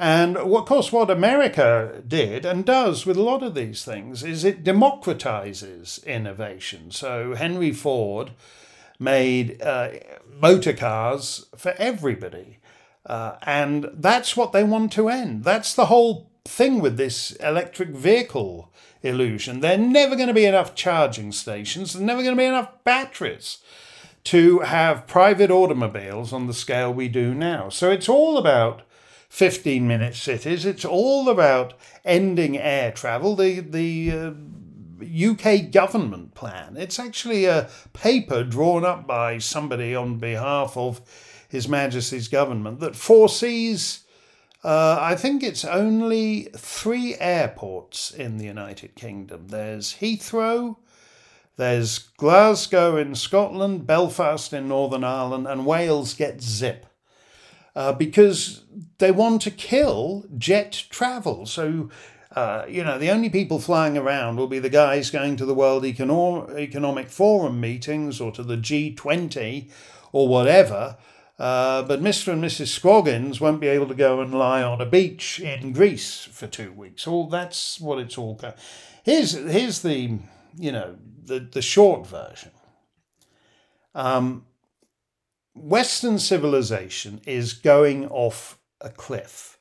And 0.02 0.36
of 0.36 0.66
course, 0.66 0.92
what 0.92 1.12
America 1.12 2.02
did 2.08 2.44
and 2.44 2.66
does 2.66 3.06
with 3.06 3.18
a 3.18 3.22
lot 3.22 3.44
of 3.44 3.54
these 3.54 3.86
things 3.86 4.24
is 4.24 4.44
it 4.44 4.64
democratizes 4.64 6.04
innovation. 6.08 6.90
So 6.90 7.36
Henry 7.36 7.72
Ford 7.72 8.32
made 8.98 9.62
uh, 9.62 9.90
motor 10.42 10.74
cars 10.74 11.46
for 11.56 11.76
everybody. 11.78 12.58
Uh, 13.06 13.36
and 13.44 13.92
that's 13.94 14.36
what 14.36 14.54
they 14.54 14.64
want 14.64 14.92
to 14.94 15.08
end. 15.08 15.44
That's 15.44 15.76
the 15.76 15.86
whole 15.86 16.32
thing 16.46 16.82
with 16.82 16.98
this 16.98 17.34
electric 17.34 17.90
vehicle 17.90 18.74
illusion. 19.04 19.60
There 19.60 19.76
are 19.76 19.78
never 19.78 20.16
going 20.16 20.30
to 20.30 20.34
be 20.34 20.46
enough 20.46 20.74
charging 20.74 21.32
stations, 21.32 21.94
there's 21.94 22.04
never 22.04 22.24
going 22.24 22.36
to 22.36 22.42
be 22.42 22.46
enough 22.46 22.72
batteries 22.84 23.60
to 24.24 24.60
have 24.62 25.06
private 25.06 25.52
automobiles 25.52 26.34
on 26.34 26.48
the 26.48 26.56
scale 26.56 26.92
we 26.92 27.08
do 27.08 27.36
now. 27.36 27.70
So 27.70 27.92
it's 27.92 28.10
all 28.10 28.40
about 28.40 28.82
15 29.32 29.88
minute 29.88 30.14
cities. 30.14 30.66
It's 30.66 30.84
all 30.84 31.30
about 31.30 31.74
ending 32.04 32.58
air 32.58 32.92
travel. 32.92 33.38
The, 33.38 33.62
the 33.62 34.12
uh, 34.12 34.32
UK 35.02 35.72
government 35.72 36.36
plan. 36.36 36.76
It's 36.76 37.00
actually 37.00 37.46
a 37.46 37.70
paper 37.94 38.44
drawn 38.44 38.84
up 38.84 39.08
by 39.08 39.38
somebody 39.38 39.96
on 39.96 40.20
behalf 40.20 40.76
of 40.76 41.00
His 41.48 41.70
Majesty's 41.70 42.28
government 42.28 42.82
that 42.82 42.98
foresees, 42.98 44.04
uh, 44.66 44.98
I 45.00 45.16
think 45.16 45.44
it's 45.44 45.64
only 45.64 46.50
three 46.58 47.16
airports 47.16 48.12
in 48.12 48.38
the 48.38 48.46
United 48.46 48.96
Kingdom. 48.96 49.48
There's 49.48 49.96
Heathrow, 50.02 50.76
there's 51.56 52.00
Glasgow 52.00 52.98
in 52.98 53.16
Scotland, 53.16 53.88
Belfast 53.88 54.52
in 54.52 54.68
Northern 54.68 55.06
Ireland, 55.06 55.48
and 55.48 55.66
Wales 55.66 56.14
gets 56.14 56.44
zip 56.44 56.86
uh, 57.76 57.94
because 57.94 58.64
they 58.98 59.12
want 59.12 59.42
to 59.44 59.52
kill 59.52 60.26
jet 60.38 60.86
travel. 60.90 61.46
So, 61.46 61.90
uh, 62.36 62.66
you 62.68 62.84
know, 62.84 62.98
the 62.98 63.10
only 63.10 63.30
people 63.30 63.60
flying 63.60 63.98
around 63.98 64.38
will 64.38 64.48
be 64.48 64.60
the 64.60 64.70
guys 64.70 65.10
going 65.10 65.36
to 65.38 65.46
the 65.46 65.54
World 65.54 65.84
Econo- 65.84 66.58
Economic 66.58 67.10
Forum 67.10 67.60
meetings 67.60 68.20
or 68.22 68.32
to 68.32 68.44
the 68.44 68.58
G20 68.58 69.70
or 70.12 70.28
whatever. 70.28 70.98
Uh, 71.40 71.82
but 71.82 72.02
Mr. 72.02 72.34
and 72.34 72.44
Mrs. 72.44 72.68
Scroggins 72.68 73.42
won't 73.42 73.60
be 73.60 73.68
able 73.68 73.88
to 73.88 73.96
go 73.96 74.22
and 74.22 74.32
lie 74.32 74.62
on 74.62 74.80
a 74.80 74.86
beach 74.86 75.40
in 75.40 75.74
Greece 75.74 76.26
for 76.32 76.46
two 76.46 76.72
weeks. 76.72 77.08
All 77.08 77.28
that's 77.28 77.80
what 77.80 77.98
it's 77.98 78.16
all. 78.16 78.36
Co- 78.36 78.54
here's 79.04 79.32
here's 79.32 79.82
the 79.82 80.20
you 80.56 80.72
know 80.72 80.98
the 81.26 81.40
the 81.40 81.64
short 81.64 82.06
version. 82.06 82.52
Um, 83.96 84.46
Western 85.54 86.18
civilization 86.18 87.22
is 87.26 87.54
going 87.54 88.08
off 88.08 88.58
a 88.80 88.90
cliff. 88.90 89.60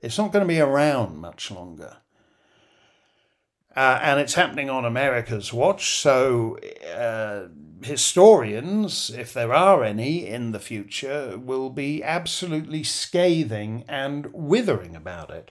It's 0.00 0.18
not 0.18 0.32
going 0.32 0.44
to 0.44 0.48
be 0.48 0.60
around 0.60 1.18
much 1.18 1.50
longer. 1.50 1.98
Uh, 3.74 3.98
and 4.02 4.20
it's 4.20 4.34
happening 4.34 4.68
on 4.68 4.84
America's 4.84 5.52
watch. 5.52 5.96
So, 5.96 6.58
uh, 6.94 7.48
historians, 7.82 9.08
if 9.10 9.32
there 9.32 9.54
are 9.54 9.82
any 9.82 10.26
in 10.26 10.52
the 10.52 10.60
future, 10.60 11.38
will 11.38 11.70
be 11.70 12.02
absolutely 12.02 12.82
scathing 12.82 13.84
and 13.88 14.26
withering 14.32 14.94
about 14.94 15.30
it 15.30 15.50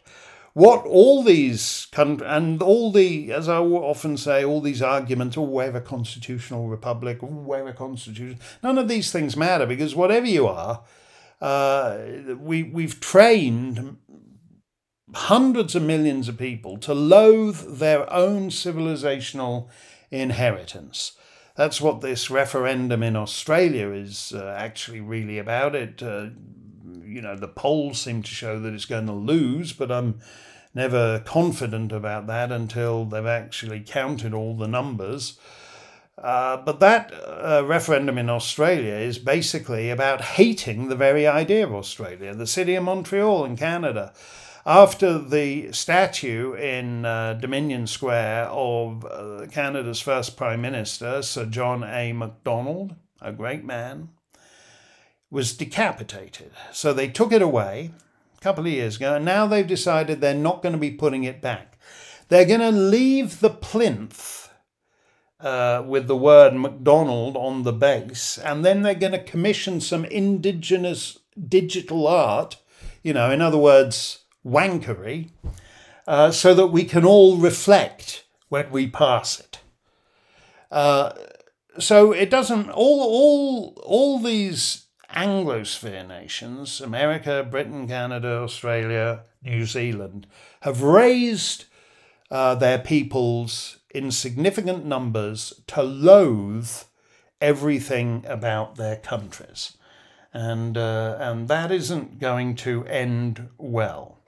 what 0.54 0.86
all 0.86 1.24
these 1.24 1.88
and 1.96 2.62
all 2.62 2.92
the, 2.92 3.32
as 3.32 3.48
I 3.48 3.58
often 3.60 4.18
say, 4.18 4.44
all 4.44 4.62
these 4.62 4.82
arguments, 4.82 5.38
oh, 5.38 5.44
we're 5.44 5.76
a 5.76 5.82
constitutional 5.82 6.68
republic, 6.68 7.20
oh, 7.22 7.28
we're 7.28 7.68
a 7.68 7.74
constitution. 7.74 8.40
None 8.62 8.78
of 8.78 8.88
these 8.88 9.12
things 9.12 9.38
matter 9.38 9.66
because 9.66 9.96
whatever 9.96 10.28
you 10.28 10.48
are, 10.48 10.84
uh, 11.40 12.00
we 12.38 12.64
we've 12.64 13.00
trained 13.00 13.98
hundreds 15.14 15.76
of 15.76 15.84
millions 15.84 16.28
of 16.28 16.38
people 16.38 16.78
to 16.78 16.94
loathe 16.94 17.80
their 17.80 18.12
own 18.12 18.50
civilizational 18.50 19.68
inheritance. 20.10 21.14
That's 21.56 21.82
what 21.82 22.02
this 22.02 22.30
referendum 22.30 23.04
in 23.04 23.16
Australia 23.16 23.90
is 23.92 24.34
uh, 24.34 24.56
actually 24.58 25.02
really 25.02 25.38
about. 25.38 25.76
It 25.76 26.02
uh, 26.02 26.28
you 27.06 27.22
know, 27.22 27.36
the 27.36 27.48
polls 27.48 28.00
seem 28.02 28.24
to 28.24 28.30
show 28.30 28.60
that 28.60 28.74
it's 28.74 28.86
going 28.86 29.08
to 29.08 29.14
lose, 29.14 29.74
but 29.74 29.92
I'm 29.92 30.20
never 30.74 31.20
confident 31.20 31.92
about 31.92 32.28
that 32.28 32.52
until 32.52 33.06
they've 33.06 33.26
actually 33.26 33.82
counted 33.82 34.34
all 34.34 34.56
the 34.56 34.68
numbers. 34.68 35.40
Uh, 36.18 36.58
but 36.58 36.80
that 36.80 37.12
uh, 37.14 37.64
referendum 37.66 38.18
in 38.18 38.30
Australia 38.30 38.94
is 38.94 39.18
basically 39.18 39.90
about 39.90 40.22
hating 40.22 40.88
the 40.88 40.96
very 40.96 41.26
idea 41.26 41.66
of 41.66 41.74
Australia. 41.74 42.36
The 42.36 42.48
city 42.48 42.76
of 42.76 42.84
Montreal 42.84 43.44
in 43.46 43.58
Canada, 43.58 44.14
after 44.66 45.18
the 45.18 45.72
statue 45.72 46.54
in 46.54 47.06
uh, 47.06 47.34
Dominion 47.34 47.88
Square 47.88 48.46
of 48.50 49.06
uh, 49.06 49.48
Canada's 49.52 50.00
first 50.00 50.38
Prime 50.38 50.62
Minister, 50.62 51.24
Sir 51.24 51.46
John 51.46 51.84
A. 51.84 52.14
Macdonald, 52.14 52.96
a 53.20 53.32
great 53.32 53.64
man, 53.64 54.10
was 55.32 55.54
decapitated. 55.54 56.52
So 56.72 56.94
they 56.94 57.08
took 57.08 57.32
it 57.32 57.42
away 57.42 57.92
a 58.38 58.42
couple 58.42 58.66
of 58.66 58.72
years 58.72 58.98
ago, 58.98 59.16
and 59.16 59.26
now 59.26 59.48
they've 59.48 59.66
decided 59.66 60.20
they're 60.20 60.36
not 60.36 60.62
going 60.62 60.74
to 60.74 60.80
be 60.80 60.92
putting 60.92 61.24
it 61.24 61.42
back. 61.42 61.80
They're 62.28 62.46
going 62.46 62.60
to 62.60 62.72
leave 62.72 63.40
the 63.40 63.50
plinth 63.50 64.50
uh, 65.40 65.84
with 65.88 66.08
the 66.08 66.18
word 66.18 66.54
Macdonald 66.54 67.36
on 67.38 67.64
the 67.64 67.74
base, 67.74 68.38
and 68.38 68.64
then 68.64 68.82
they're 68.82 68.94
going 68.94 69.14
to 69.14 69.24
commission 69.24 69.82
some 69.82 70.06
indigenous 70.06 71.18
digital 71.48 72.08
art, 72.08 72.58
you 73.02 73.14
know, 73.14 73.32
in 73.32 73.42
other 73.42 73.58
words, 73.58 74.20
wankery, 74.46 75.30
uh, 76.08 76.32
so 76.32 76.54
that 76.54 76.68
we 76.68 76.84
can 76.84 77.06
all 77.06 77.38
reflect 77.38 78.26
when 78.50 78.70
we 78.70 78.86
pass 78.86 79.40
it. 79.40 79.60
Uh, 80.70 81.14
so 81.80 82.12
it 82.12 82.30
doesn't 82.30 82.70
all 82.70 83.02
all 83.02 83.82
all 83.84 84.20
these 84.20 84.81
Anglosphere 85.14 86.08
nations, 86.08 86.82
America, 86.82 87.46
Britain, 87.50 87.88
Canada, 87.88 88.40
Australia, 88.40 89.24
New 89.44 89.66
Zealand, 89.66 90.28
have 90.62 90.82
raised 90.82 91.66
uh, 92.30 92.56
their 92.56 92.80
peoples 92.80 93.80
in 93.94 94.12
significant 94.12 94.86
numbers 94.86 95.54
to 95.68 95.84
loathe 95.84 96.72
everything 97.40 98.24
about 98.28 98.76
their 98.76 98.96
countries. 98.96 99.78
And, 100.34 100.78
uh, 100.78 101.18
and 101.20 101.48
that 101.50 101.72
isn't 101.72 102.20
going 102.20 102.56
to 102.58 102.86
end 102.86 103.50
well. 103.58 104.20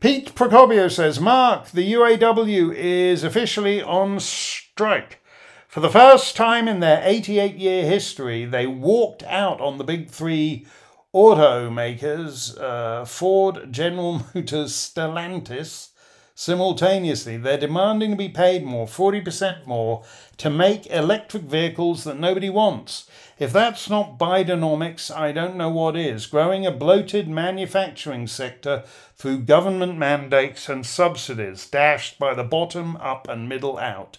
Pete 0.00 0.34
Procopio 0.34 0.90
says 0.90 1.20
Mark, 1.20 1.70
the 1.70 1.92
UAW 1.92 2.74
is 2.74 3.22
officially 3.22 3.82
on 3.82 4.18
strike. 4.18 5.22
For 5.70 5.78
the 5.78 5.88
first 5.88 6.34
time 6.34 6.66
in 6.66 6.80
their 6.80 7.00
88 7.04 7.54
year 7.54 7.84
history, 7.84 8.44
they 8.44 8.66
walked 8.66 9.22
out 9.22 9.60
on 9.60 9.78
the 9.78 9.84
big 9.84 10.10
three 10.10 10.66
automakers 11.14 12.60
uh, 12.60 13.04
Ford, 13.04 13.72
General 13.72 14.26
Motors, 14.34 14.72
Stellantis, 14.72 15.90
Simultaneously, 16.34 17.36
they're 17.36 17.56
demanding 17.56 18.10
to 18.10 18.16
be 18.16 18.28
paid 18.28 18.64
more, 18.64 18.88
40% 18.88 19.64
more, 19.64 20.02
to 20.38 20.50
make 20.50 20.86
electric 20.88 21.44
vehicles 21.44 22.02
that 22.02 22.18
nobody 22.18 22.50
wants. 22.50 23.08
If 23.38 23.52
that's 23.52 23.88
not 23.88 24.18
Bidenomics, 24.18 25.14
I 25.14 25.30
don't 25.30 25.54
know 25.54 25.68
what 25.68 25.96
is. 25.96 26.26
Growing 26.26 26.66
a 26.66 26.72
bloated 26.72 27.28
manufacturing 27.28 28.26
sector 28.26 28.82
through 29.16 29.40
government 29.42 29.98
mandates 29.98 30.68
and 30.68 30.84
subsidies, 30.84 31.66
dashed 31.66 32.18
by 32.18 32.34
the 32.34 32.42
bottom 32.42 32.96
up 32.96 33.28
and 33.28 33.48
middle 33.48 33.78
out. 33.78 34.18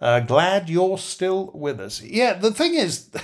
Uh, 0.00 0.20
glad 0.20 0.68
you're 0.68 0.98
still 0.98 1.50
with 1.54 1.80
us. 1.80 2.02
Yeah, 2.02 2.34
the 2.34 2.52
thing 2.52 2.74
is. 2.74 3.10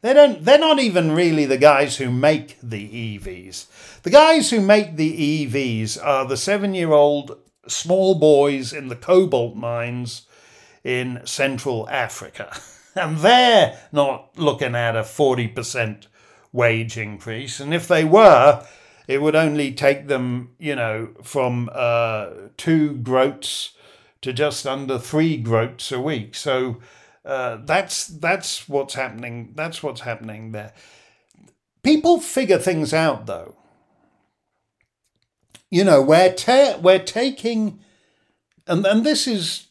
They 0.00 0.12
don't 0.14 0.44
they're 0.44 0.60
not 0.60 0.78
even 0.78 1.10
really 1.10 1.44
the 1.44 1.58
guys 1.58 1.96
who 1.96 2.08
make 2.08 2.56
the 2.62 3.18
EVs. 3.18 4.02
The 4.02 4.10
guys 4.10 4.50
who 4.50 4.60
make 4.60 4.94
the 4.94 5.46
EVs 5.46 5.98
are 6.00 6.24
the 6.24 6.36
7-year-old 6.36 7.36
small 7.66 8.14
boys 8.14 8.72
in 8.72 8.86
the 8.88 8.94
cobalt 8.94 9.56
mines 9.56 10.28
in 10.84 11.20
Central 11.24 11.88
Africa. 11.90 12.56
And 12.94 13.18
they're 13.18 13.78
not 13.92 14.36
looking 14.36 14.74
at 14.74 14.96
a 14.96 15.02
40% 15.02 16.06
wage 16.52 16.98
increase. 16.98 17.60
And 17.60 17.72
if 17.72 17.86
they 17.86 18.02
were, 18.02 18.66
it 19.06 19.22
would 19.22 19.36
only 19.36 19.72
take 19.72 20.08
them, 20.08 20.50
you 20.58 20.74
know, 20.74 21.10
from 21.22 21.70
uh, 21.72 22.30
two 22.56 22.94
groats 22.94 23.76
to 24.22 24.32
just 24.32 24.66
under 24.66 24.98
three 24.98 25.36
groats 25.36 25.92
a 25.92 26.00
week. 26.00 26.34
So 26.34 26.78
uh, 27.24 27.58
that's 27.64 28.06
that's 28.06 28.68
what's 28.68 28.94
happening. 28.94 29.52
That's 29.54 29.82
what's 29.82 30.02
happening 30.02 30.52
there. 30.52 30.72
People 31.82 32.20
figure 32.20 32.58
things 32.58 32.92
out, 32.92 33.26
though 33.26 33.54
you 35.70 35.84
know, 35.84 36.00
we're 36.00 36.32
ta- 36.32 36.78
we're 36.80 36.98
taking, 36.98 37.80
and 38.66 38.86
and 38.86 39.04
this 39.04 39.26
is 39.26 39.66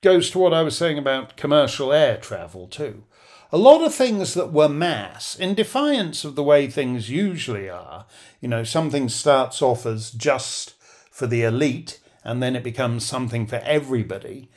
goes 0.00 0.30
to 0.30 0.38
what 0.38 0.54
I 0.54 0.62
was 0.62 0.76
saying 0.76 0.98
about 0.98 1.36
commercial 1.36 1.92
air 1.92 2.16
travel 2.16 2.66
too. 2.66 3.04
A 3.50 3.58
lot 3.58 3.82
of 3.82 3.94
things 3.94 4.34
that 4.34 4.52
were 4.52 4.68
mass, 4.68 5.34
in 5.34 5.54
defiance 5.54 6.24
of 6.24 6.34
the 6.34 6.42
way 6.42 6.66
things 6.66 7.08
usually 7.08 7.68
are, 7.68 8.04
you 8.40 8.48
know, 8.48 8.62
something 8.62 9.08
starts 9.08 9.62
off 9.62 9.86
as 9.86 10.10
just 10.10 10.74
for 11.10 11.26
the 11.26 11.42
elite 11.42 11.98
and 12.28 12.42
then 12.42 12.54
it 12.54 12.62
becomes 12.62 13.06
something 13.06 13.46
for 13.46 13.56
everybody. 13.64 14.50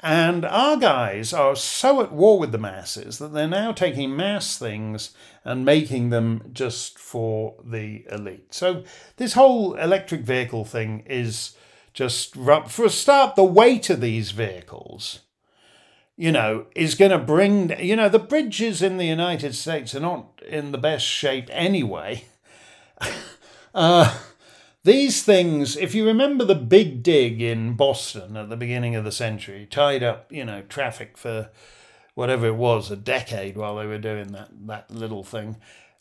And 0.00 0.44
our 0.44 0.76
guys 0.76 1.32
are 1.32 1.56
so 1.56 2.02
at 2.02 2.12
war 2.12 2.38
with 2.38 2.52
the 2.52 2.58
masses 2.58 3.16
that 3.16 3.32
they're 3.32 3.48
now 3.48 3.72
taking 3.72 4.14
mass 4.14 4.58
things 4.58 5.14
and 5.42 5.64
making 5.64 6.10
them 6.10 6.50
just 6.52 6.98
for 6.98 7.54
the 7.64 8.04
elite. 8.10 8.52
So 8.52 8.84
this 9.16 9.32
whole 9.32 9.74
electric 9.76 10.20
vehicle 10.20 10.66
thing 10.66 11.02
is 11.06 11.56
just 11.94 12.34
for 12.34 12.84
a 12.84 12.90
start 12.90 13.36
the 13.36 13.42
weight 13.42 13.88
of 13.88 14.02
these 14.02 14.32
vehicles 14.32 15.20
you 16.16 16.32
know 16.32 16.66
is 16.74 16.96
going 16.96 17.12
to 17.12 17.18
bring 17.18 17.72
you 17.80 17.94
know 17.94 18.08
the 18.08 18.18
bridges 18.18 18.82
in 18.82 18.96
the 18.96 19.06
United 19.06 19.54
States 19.54 19.94
are 19.94 20.00
not 20.00 20.42
in 20.46 20.72
the 20.72 20.78
best 20.78 21.06
shape 21.06 21.48
anyway. 21.50 22.24
uh, 23.74 24.18
these 24.84 25.22
things, 25.22 25.76
if 25.76 25.94
you 25.94 26.06
remember 26.06 26.44
the 26.44 26.54
big 26.54 27.02
dig 27.02 27.40
in 27.40 27.74
Boston 27.74 28.36
at 28.36 28.50
the 28.50 28.56
beginning 28.56 28.94
of 28.94 29.04
the 29.04 29.12
century, 29.12 29.66
tied 29.68 30.02
up, 30.02 30.30
you 30.30 30.44
know, 30.44 30.62
traffic 30.62 31.16
for 31.16 31.50
whatever 32.14 32.46
it 32.46 32.56
was, 32.56 32.90
a 32.90 32.96
decade 32.96 33.56
while 33.56 33.76
they 33.76 33.86
were 33.86 33.98
doing 33.98 34.32
that, 34.32 34.50
that 34.66 34.90
little 34.90 35.24
thing. 35.24 35.56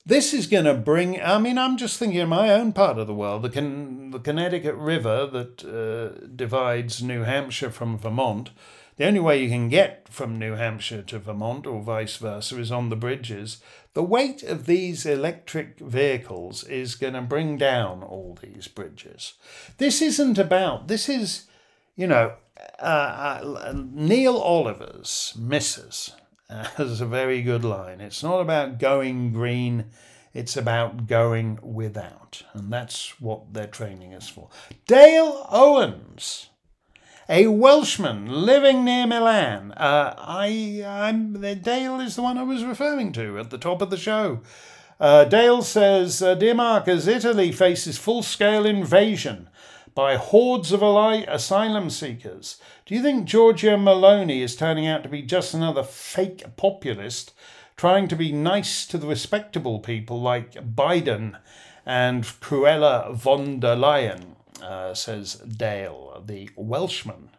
This 0.06 0.34
is 0.34 0.48
going 0.48 0.66
to 0.66 0.74
bring, 0.74 1.22
I 1.22 1.40
mean, 1.40 1.58
I'm 1.58 1.78
just 1.78 1.98
thinking 1.98 2.20
in 2.20 2.28
my 2.28 2.50
own 2.50 2.74
part 2.74 2.98
of 2.98 3.08
the 3.08 3.14
world, 3.14 3.44
the, 3.44 3.50
Con- 3.50 4.12
the 4.12 4.20
Connecticut 4.20 4.76
River 4.76 5.26
that 5.28 5.64
uh, 5.64 6.28
divides 6.36 7.02
New 7.02 7.24
Hampshire 7.24 7.72
from 7.72 7.98
Vermont. 7.98 8.52
The 8.98 9.06
only 9.06 9.22
way 9.22 9.42
you 9.42 9.50
can 9.50 9.70
get 9.70 10.10
from 10.10 10.38
New 10.38 10.54
Hampshire 10.54 11.04
to 11.04 11.20
Vermont 11.20 11.66
or 11.66 11.82
vice 11.82 12.18
versa 12.18 12.60
is 12.60 12.72
on 12.72 12.90
the 12.90 12.98
bridges. 12.98 13.62
The 13.94 14.04
weight 14.04 14.42
of 14.42 14.66
these 14.66 15.06
electric 15.06 15.80
vehicles 15.80 16.64
is 16.64 16.96
going 16.96 17.14
to 17.14 17.22
bring 17.22 17.58
down 17.58 18.02
all 18.02 18.38
these 18.42 18.68
bridges. 18.68 19.34
This 19.78 20.02
isn't 20.02 20.40
about, 20.40 20.88
this 20.88 21.08
is, 21.08 21.46
you 21.96 22.08
know, 22.08 22.34
uh, 22.80 22.82
uh, 22.82 23.74
Neil 23.76 24.38
Oliver's 24.38 25.36
Misses 25.38 26.12
has 26.50 27.02
a 27.02 27.06
very 27.06 27.44
good 27.44 27.64
line. 27.64 28.02
It's 28.02 28.24
not 28.24 28.40
about 28.40 28.80
going 28.80 29.32
green, 29.32 29.86
it's 30.34 30.58
about 30.58 31.06
going 31.06 31.60
without. 31.62 32.42
And 32.54 32.74
that's 32.74 33.22
what 33.22 33.54
they're 33.54 33.68
training 33.68 34.16
us 34.16 34.28
for. 34.28 34.50
Dale 34.88 35.46
Owens 35.52 36.50
a 37.30 37.48
Welshman 37.48 38.28
living 38.28 38.84
near 38.84 39.08
Milan. 39.08 39.72
Uh, 39.74 40.14
I, 40.18 40.84
I'm 40.86 41.40
Dale 41.62 42.00
is 42.02 42.16
the 42.16 42.22
one 42.22 42.38
I 42.38 42.44
was 42.44 42.66
referring 42.66 43.14
to 43.14 43.40
at 43.40 43.50
the 43.50 43.58
top 43.58 43.82
of 43.82 43.90
the 43.90 43.98
show. 43.98 44.42
Uh, 45.00 45.24
Dale 45.24 45.62
says, 45.62 46.22
uh, 46.22 46.36
Dear 46.36 46.54
Mark, 46.54 46.88
as 46.88 47.08
Italy 47.08 47.52
faces 47.52 47.98
full 47.98 48.24
scale 48.24 48.66
invasion 48.66 49.50
by 49.96 50.16
hordes 50.16 50.72
of 50.72 50.82
asylum 50.82 51.90
seekers, 51.90 52.60
do 52.86 52.94
you 52.94 53.02
think 53.02 53.28
Giorgia 53.28 53.78
Meloni 53.78 54.42
is 54.42 54.56
turning 54.56 54.88
out 54.88 55.04
to 55.04 55.10
be 55.10 55.22
just 55.22 55.54
another 55.54 55.84
fake 55.84 56.44
populist 56.58 57.34
trying 57.78 58.08
to 58.10 58.16
be 58.16 58.32
nice 58.32 58.86
to 58.88 58.98
the 58.98 59.08
respectable 59.08 59.80
people 59.80 60.22
like 60.22 60.54
Biden 60.76 61.38
and 61.86 62.24
Cruella 62.24 63.14
von 63.14 63.60
der 63.62 63.76
Leyen? 63.76 64.36
Uh, 64.62 64.94
says 64.94 65.36
Dale, 65.36 66.24
the 66.26 66.50
Welshman 66.56 67.30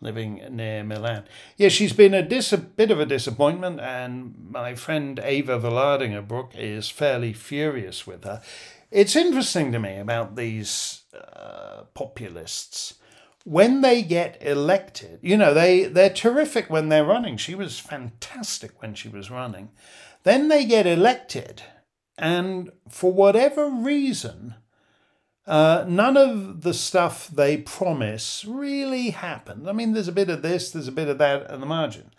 living 0.00 0.42
near 0.50 0.82
Milan. 0.82 1.24
Yeah, 1.56 1.68
she's 1.68 1.92
been 1.92 2.14
a, 2.14 2.22
dis- 2.22 2.52
a 2.52 2.58
bit 2.58 2.90
of 2.90 3.00
a 3.00 3.06
disappointment, 3.06 3.80
and 3.80 4.34
my 4.50 4.74
friend 4.74 5.20
Eva 5.24 5.58
Vlaardingerbroek 5.58 6.56
is 6.56 6.88
fairly 6.88 7.32
furious 7.32 8.06
with 8.06 8.24
her. 8.24 8.42
It's 8.90 9.14
interesting 9.14 9.72
to 9.72 9.78
me 9.78 9.98
about 9.98 10.36
these 10.36 11.02
uh, 11.14 11.82
populists. 11.94 12.94
When 13.44 13.80
they 13.80 14.02
get 14.02 14.36
elected, 14.40 15.20
you 15.22 15.36
know, 15.36 15.54
they, 15.54 15.84
they're 15.84 16.10
terrific 16.10 16.68
when 16.68 16.88
they're 16.88 17.04
running. 17.04 17.36
She 17.36 17.54
was 17.54 17.78
fantastic 17.78 18.82
when 18.82 18.94
she 18.94 19.08
was 19.08 19.30
running. 19.30 19.70
Then 20.24 20.48
they 20.48 20.64
get 20.66 20.86
elected, 20.86 21.62
and 22.18 22.70
for 22.88 23.12
whatever 23.12 23.70
reason, 23.70 24.56
uh, 25.50 25.84
none 25.88 26.16
of 26.16 26.62
the 26.62 26.72
stuff 26.72 27.26
they 27.26 27.56
promise 27.56 28.44
really 28.44 29.10
happened. 29.10 29.68
I 29.68 29.72
mean, 29.72 29.94
there's 29.94 30.06
a 30.06 30.12
bit 30.12 30.30
of 30.30 30.42
this, 30.42 30.70
there's 30.70 30.86
a 30.86 30.92
bit 30.92 31.08
of 31.08 31.18
that 31.18 31.42
at 31.42 31.58
the 31.58 31.66
margin. 31.66 32.12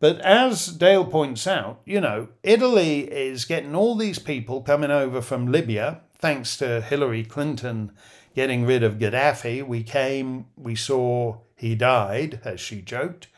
But 0.00 0.18
as 0.22 0.68
Dale 0.68 1.04
points 1.04 1.46
out, 1.46 1.82
you 1.84 2.00
know, 2.00 2.28
Italy 2.42 3.00
is 3.00 3.44
getting 3.44 3.74
all 3.74 3.94
these 3.96 4.18
people 4.18 4.62
coming 4.62 4.90
over 4.90 5.20
from 5.20 5.52
Libya, 5.52 6.00
thanks 6.16 6.56
to 6.56 6.80
Hillary 6.80 7.22
Clinton 7.22 7.92
getting 8.34 8.64
rid 8.64 8.82
of 8.82 8.94
Gaddafi. 8.94 9.62
We 9.66 9.82
came, 9.82 10.46
we 10.56 10.74
saw 10.74 11.40
he 11.56 11.74
died, 11.74 12.40
as 12.44 12.60
she 12.60 12.80
joked. 12.80 13.28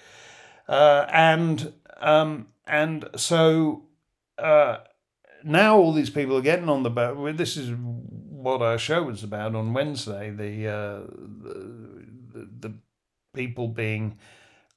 Uh, 0.69 1.05
and 1.13 1.73
um, 2.01 2.47
and 2.65 3.09
so 3.17 3.87
uh, 4.39 4.79
now 5.43 5.79
all 5.79 5.93
these 5.93 6.11
people 6.11 6.37
are 6.37 6.43
getting 6.43 6.69
on 6.69 6.85
the 6.85 6.91
boat. 6.91 7.37
This 7.37 7.57
is 7.57 7.73
what 8.47 8.63
our 8.63 8.79
show 8.79 9.03
was 9.03 9.25
about 9.25 9.57
on 9.57 9.75
Wednesday. 9.75 10.31
The 10.31 10.69
uh, 10.69 11.01
the, 12.33 12.49
the 12.61 12.75
people 13.35 13.67
being 13.67 14.19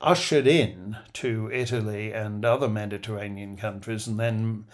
ushered 0.02 0.48
in 0.48 0.98
to 1.14 1.52
Italy 1.54 2.12
and 2.12 2.44
other 2.44 2.68
Mediterranean 2.68 3.58
countries, 3.58 4.08
and 4.08 4.20
then 4.20 4.66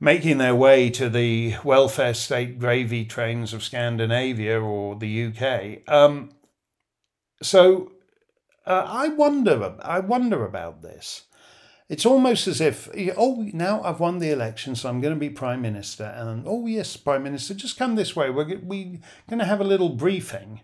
making 0.00 0.38
their 0.38 0.54
way 0.54 0.88
to 0.88 1.10
the 1.10 1.56
welfare 1.62 2.14
state 2.14 2.58
gravy 2.58 3.04
trains 3.04 3.52
of 3.52 3.62
Scandinavia 3.62 4.58
or 4.58 4.96
the 4.96 5.26
UK. 5.26 5.86
Um, 5.86 6.30
so 7.42 7.92
uh, 8.64 8.86
I 8.88 9.08
wonder. 9.08 9.74
I 9.82 10.00
wonder 10.00 10.46
about 10.46 10.80
this. 10.80 11.26
It's 11.90 12.06
almost 12.06 12.46
as 12.46 12.60
if, 12.60 12.88
oh, 13.16 13.48
now 13.52 13.82
I've 13.82 13.98
won 13.98 14.20
the 14.20 14.30
election, 14.30 14.76
so 14.76 14.88
I'm 14.88 15.00
going 15.00 15.12
to 15.12 15.18
be 15.18 15.28
prime 15.28 15.60
minister. 15.60 16.04
And 16.04 16.44
oh, 16.46 16.66
yes, 16.66 16.96
prime 16.96 17.24
minister, 17.24 17.52
just 17.52 17.76
come 17.76 17.96
this 17.96 18.14
way. 18.14 18.30
We're, 18.30 18.60
we 18.60 19.00
going 19.28 19.40
to 19.40 19.44
have 19.44 19.60
a 19.60 19.64
little 19.64 19.88
briefing. 19.88 20.60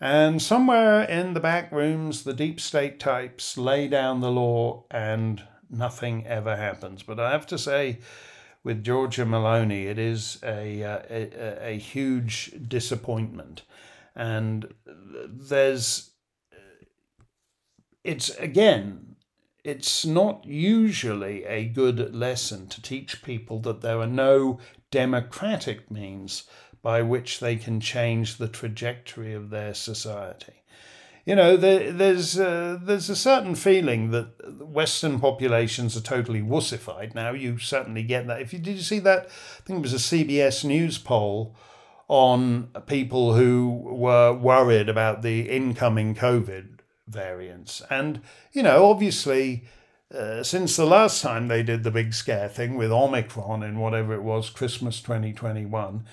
And 0.00 0.40
somewhere 0.40 1.02
in 1.02 1.34
the 1.34 1.40
back 1.40 1.72
rooms, 1.72 2.22
the 2.22 2.32
deep 2.32 2.60
state 2.60 3.00
types 3.00 3.58
lay 3.58 3.88
down 3.88 4.20
the 4.20 4.30
law 4.30 4.84
and 4.88 5.42
nothing 5.68 6.24
ever 6.28 6.54
happens. 6.54 7.02
But 7.02 7.18
I 7.18 7.32
have 7.32 7.48
to 7.48 7.58
say, 7.58 7.98
with 8.62 8.84
Giorgia 8.84 9.26
Meloni, 9.26 9.86
it 9.86 9.98
is 9.98 10.38
a, 10.44 10.84
uh, 10.84 11.02
a, 11.10 11.70
a 11.70 11.78
huge 11.78 12.52
disappointment. 12.68 13.62
And 14.14 14.72
there's, 14.86 16.12
it's 18.04 18.30
again, 18.36 19.05
it's 19.66 20.06
not 20.06 20.44
usually 20.44 21.44
a 21.44 21.64
good 21.64 22.14
lesson 22.14 22.68
to 22.68 22.80
teach 22.80 23.20
people 23.24 23.58
that 23.58 23.80
there 23.80 23.98
are 23.98 24.06
no 24.06 24.60
democratic 24.92 25.90
means 25.90 26.44
by 26.82 27.02
which 27.02 27.40
they 27.40 27.56
can 27.56 27.80
change 27.80 28.36
the 28.36 28.46
trajectory 28.46 29.34
of 29.34 29.50
their 29.50 29.74
society. 29.74 30.62
You 31.24 31.34
know, 31.34 31.56
there, 31.56 31.90
there's 31.90 32.38
uh, 32.38 32.78
there's 32.80 33.10
a 33.10 33.16
certain 33.16 33.56
feeling 33.56 34.12
that 34.12 34.28
Western 34.64 35.18
populations 35.18 35.96
are 35.96 36.00
totally 36.00 36.42
wussified. 36.42 37.16
Now 37.16 37.32
you 37.32 37.58
certainly 37.58 38.04
get 38.04 38.28
that. 38.28 38.40
If 38.40 38.52
you 38.52 38.60
did 38.60 38.76
you 38.76 38.82
see 38.82 39.00
that? 39.00 39.26
I 39.26 39.62
think 39.64 39.80
it 39.80 39.82
was 39.82 39.94
a 39.94 39.96
CBS 39.96 40.64
News 40.64 40.96
poll 40.98 41.56
on 42.06 42.68
people 42.86 43.34
who 43.34 43.82
were 43.84 44.32
worried 44.32 44.88
about 44.88 45.22
the 45.22 45.50
incoming 45.50 46.14
COVID 46.14 46.75
variants. 47.08 47.82
And, 47.90 48.20
you 48.52 48.62
know, 48.62 48.86
obviously, 48.86 49.64
uh, 50.14 50.42
since 50.42 50.76
the 50.76 50.86
last 50.86 51.22
time 51.22 51.48
they 51.48 51.62
did 51.62 51.82
the 51.82 51.90
big 51.90 52.14
scare 52.14 52.48
thing 52.48 52.76
with 52.76 52.92
Omicron 52.92 53.62
in 53.62 53.78
whatever 53.78 54.14
it 54.14 54.22
was, 54.22 54.50
Christmas 54.50 55.00
2021, 55.00 56.04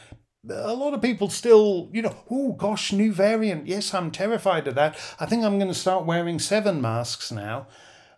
a 0.49 0.73
lot 0.73 0.93
of 0.93 1.01
people 1.01 1.29
still, 1.29 1.89
you 1.93 2.01
know, 2.01 2.15
oh 2.29 2.53
gosh, 2.53 2.91
new 2.91 3.13
variant. 3.13 3.67
Yes, 3.67 3.93
I'm 3.93 4.11
terrified 4.11 4.67
of 4.67 4.75
that. 4.75 4.97
I 5.19 5.25
think 5.25 5.43
I'm 5.43 5.57
going 5.57 5.71
to 5.71 5.77
start 5.77 6.05
wearing 6.05 6.39
seven 6.39 6.81
masks 6.81 7.31
now. 7.31 7.67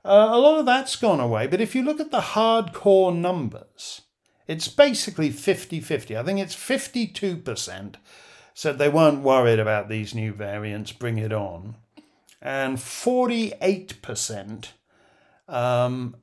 Uh, 0.03 0.29
a 0.31 0.39
lot 0.39 0.59
of 0.59 0.65
that's 0.65 0.95
gone 0.95 1.19
away. 1.19 1.47
But 1.47 1.61
if 1.61 1.75
you 1.75 1.83
look 1.83 1.99
at 1.99 2.11
the 2.11 2.21
hardcore 2.21 3.15
numbers, 3.15 4.01
it's 4.47 4.67
basically 4.67 5.29
50 5.29 5.79
50. 5.81 6.17
I 6.17 6.23
think 6.23 6.39
it's 6.39 6.55
52% 6.55 7.95
said 8.53 8.77
they 8.77 8.87
weren't 8.87 9.21
worried 9.21 9.59
about 9.59 9.89
these 9.89 10.15
new 10.15 10.31
variants, 10.31 10.93
bring 10.93 11.17
it 11.17 11.33
on 11.33 11.75
and 12.41 12.77
48% 12.77 14.67
um, 15.47 16.15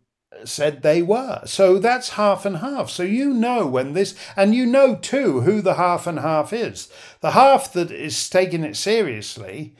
said 0.44 0.82
they 0.82 1.02
were. 1.02 1.42
So 1.46 1.78
that's 1.78 2.10
half 2.10 2.44
and 2.44 2.58
half. 2.58 2.90
So 2.90 3.02
you 3.02 3.32
know 3.32 3.66
when 3.66 3.92
this, 3.92 4.14
and 4.36 4.54
you 4.54 4.66
know 4.66 4.96
too 4.96 5.42
who 5.42 5.60
the 5.60 5.74
half 5.74 6.06
and 6.06 6.20
half 6.20 6.52
is. 6.52 6.88
The 7.20 7.32
half 7.32 7.72
that 7.72 7.90
is 7.90 8.28
taking 8.28 8.64
it 8.64 8.76
seriously 8.76 9.74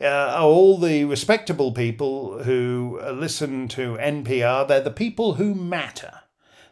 uh, 0.00 0.06
are 0.06 0.44
all 0.44 0.78
the 0.78 1.04
respectable 1.04 1.72
people 1.72 2.42
who 2.44 3.00
listen 3.12 3.68
to 3.68 3.96
NPR. 3.96 4.66
They're 4.66 4.80
the 4.80 4.90
people 4.90 5.34
who 5.34 5.54
matter. 5.54 6.20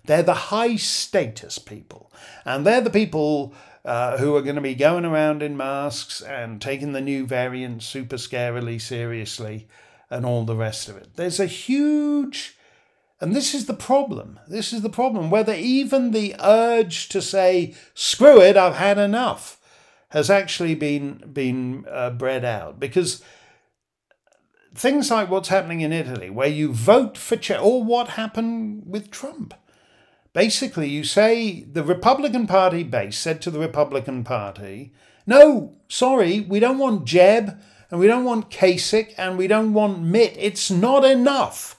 They're 0.04 0.22
the 0.22 0.34
high 0.34 0.76
status 0.76 1.58
people. 1.58 2.12
And 2.44 2.66
they're 2.66 2.80
the 2.80 2.90
people 2.90 3.54
uh, 3.84 4.16
who 4.18 4.36
are 4.36 4.42
going 4.42 4.56
to 4.56 4.62
be 4.62 4.74
going 4.74 5.04
around 5.04 5.42
in 5.42 5.56
masks 5.56 6.20
and 6.20 6.60
taking 6.60 6.92
the 6.92 7.00
new 7.00 7.26
variant 7.26 7.82
super 7.82 8.16
scarily 8.16 8.80
seriously 8.80 9.66
and 10.08 10.24
all 10.24 10.44
the 10.44 10.56
rest 10.56 10.88
of 10.88 10.96
it. 10.96 11.16
There's 11.16 11.40
a 11.40 11.46
huge, 11.46 12.56
and 13.20 13.34
this 13.34 13.54
is 13.54 13.66
the 13.66 13.74
problem. 13.74 14.38
This 14.46 14.72
is 14.72 14.82
the 14.82 14.90
problem, 14.90 15.30
whether 15.30 15.54
even 15.54 16.10
the 16.10 16.36
urge 16.38 17.08
to 17.08 17.20
say, 17.20 17.74
screw 17.94 18.40
it, 18.40 18.56
I've 18.56 18.76
had 18.76 18.98
enough, 18.98 19.58
has 20.10 20.30
actually 20.30 20.74
been, 20.74 21.30
been 21.32 21.86
uh, 21.90 22.10
bred 22.10 22.44
out. 22.44 22.78
Because 22.78 23.22
things 24.74 25.10
like 25.10 25.30
what's 25.30 25.48
happening 25.48 25.80
in 25.80 25.92
Italy, 25.92 26.30
where 26.30 26.48
you 26.48 26.72
vote 26.72 27.18
for, 27.18 27.38
or 27.56 27.82
what 27.82 28.10
happened 28.10 28.84
with 28.86 29.10
Trump 29.10 29.54
Basically, 30.32 30.88
you 30.88 31.04
say 31.04 31.62
the 31.64 31.84
Republican 31.84 32.46
Party 32.46 32.82
base 32.82 33.18
said 33.18 33.42
to 33.42 33.50
the 33.50 33.58
Republican 33.58 34.24
Party, 34.24 34.92
no, 35.26 35.76
sorry, 35.88 36.40
we 36.40 36.58
don't 36.58 36.78
want 36.78 37.04
Jeb 37.04 37.60
and 37.90 38.00
we 38.00 38.06
don't 38.06 38.24
want 38.24 38.50
Kasich 38.50 39.12
and 39.18 39.36
we 39.36 39.46
don't 39.46 39.74
want 39.74 40.00
Mitt. 40.00 40.34
It's 40.38 40.70
not 40.70 41.04
enough. 41.04 41.78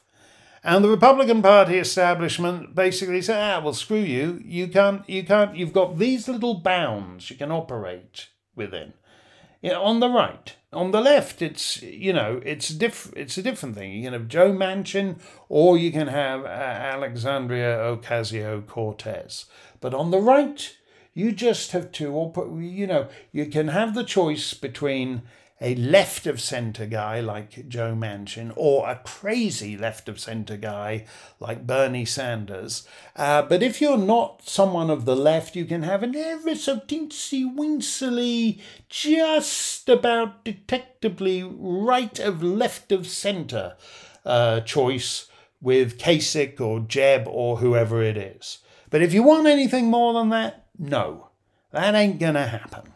And 0.63 0.83
the 0.83 0.89
Republican 0.89 1.41
Party 1.41 1.77
establishment 1.77 2.73
basically 2.75 3.21
said, 3.21 3.41
ah, 3.41 3.61
well, 3.61 3.73
screw 3.73 3.97
you. 3.97 4.39
You 4.45 4.67
can't, 4.67 5.07
you 5.09 5.23
can't, 5.23 5.55
you've 5.55 5.73
got 5.73 5.97
these 5.97 6.27
little 6.29 6.53
bounds 6.53 7.29
you 7.29 7.35
can 7.35 7.51
operate 7.51 8.29
within. 8.55 8.93
On 9.63 9.99
the 9.99 10.09
right, 10.09 10.55
on 10.73 10.91
the 10.91 11.01
left, 11.01 11.41
it's 11.41 11.81
you 11.81 12.13
know 12.13 12.41
it's 12.45 12.69
diff- 12.69 13.13
it's 13.15 13.37
a 13.37 13.43
different 13.43 13.75
thing. 13.75 13.91
You 13.91 14.03
can 14.03 14.13
have 14.13 14.27
Joe 14.27 14.51
Manchin 14.51 15.19
or 15.49 15.77
you 15.77 15.91
can 15.91 16.07
have 16.07 16.43
uh, 16.43 16.47
Alexandria 16.47 17.77
Ocasio 17.77 18.65
Cortez. 18.65 19.45
But 19.79 19.93
on 19.93 20.11
the 20.11 20.19
right, 20.19 20.75
you 21.13 21.31
just 21.31 21.71
have 21.71 21.91
to, 21.93 22.11
or 22.11 22.61
you 22.61 22.87
know, 22.87 23.07
you 23.31 23.45
can 23.45 23.67
have 23.69 23.93
the 23.93 24.03
choice 24.03 24.53
between 24.53 25.21
a 25.63 25.75
left 25.75 26.27
of 26.27 26.41
centre 26.41 26.85
guy 26.85 27.21
like 27.21 27.69
Joe 27.69 27.95
Manchin 27.95 28.51
or 28.57 28.89
a 28.89 28.97
crazy 28.97 29.77
left 29.77 30.09
of 30.09 30.19
centre 30.19 30.57
guy 30.57 31.05
like 31.39 31.65
Bernie 31.65 32.03
Sanders. 32.03 32.85
Uh, 33.15 33.41
but 33.43 33.63
if 33.63 33.79
you're 33.79 33.97
not 33.97 34.41
someone 34.43 34.89
of 34.89 35.05
the 35.05 35.15
left, 35.15 35.55
you 35.55 35.63
can 35.63 35.83
have 35.83 36.03
an 36.03 36.17
ever 36.17 36.53
so 36.53 36.79
teensy 36.79 37.45
wincily, 37.55 38.59
just 38.89 39.87
about 39.87 40.43
detectably 40.43 41.43
right 41.43 42.19
of 42.19 42.43
left 42.43 42.91
of 42.91 43.07
centre 43.07 43.77
uh, 44.25 44.59
choice 44.59 45.27
with 45.61 45.97
Kasich 45.97 46.59
or 46.59 46.81
Jeb 46.81 47.25
or 47.25 47.57
whoever 47.57 48.03
it 48.03 48.17
is. 48.17 48.57
But 48.89 49.01
if 49.01 49.13
you 49.13 49.23
want 49.23 49.47
anything 49.47 49.85
more 49.85 50.13
than 50.13 50.27
that, 50.29 50.65
no, 50.77 51.29
that 51.71 51.95
ain't 51.95 52.19
gonna 52.19 52.47
happen. 52.47 52.92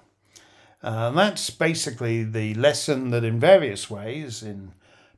Uh, 0.88 1.12
that's 1.12 1.50
basically 1.50 2.24
the 2.24 2.54
lesson 2.54 3.10
that, 3.10 3.26
in 3.26 3.38
various 3.38 3.90
ways, 3.90 4.42
in 4.42 4.72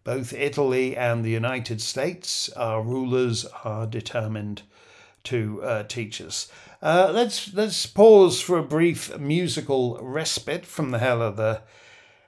both 0.04 0.34
Italy 0.34 0.98
and 0.98 1.24
the 1.24 1.30
United 1.30 1.80
States, 1.80 2.50
our 2.54 2.82
rulers 2.82 3.46
are 3.64 3.86
determined 3.86 4.64
to 5.26 5.62
uh, 5.62 5.84
teach 5.84 6.20
us. 6.22 6.52
Uh, 6.82 7.12
let's 7.14 7.54
let's 7.54 7.86
pause 7.86 8.42
for 8.42 8.58
a 8.58 8.64
brief 8.64 9.16
musical 9.20 10.00
respite 10.02 10.66
from 10.66 10.90
the 10.90 10.98
hell 10.98 11.22
of 11.22 11.38
the 11.38 11.62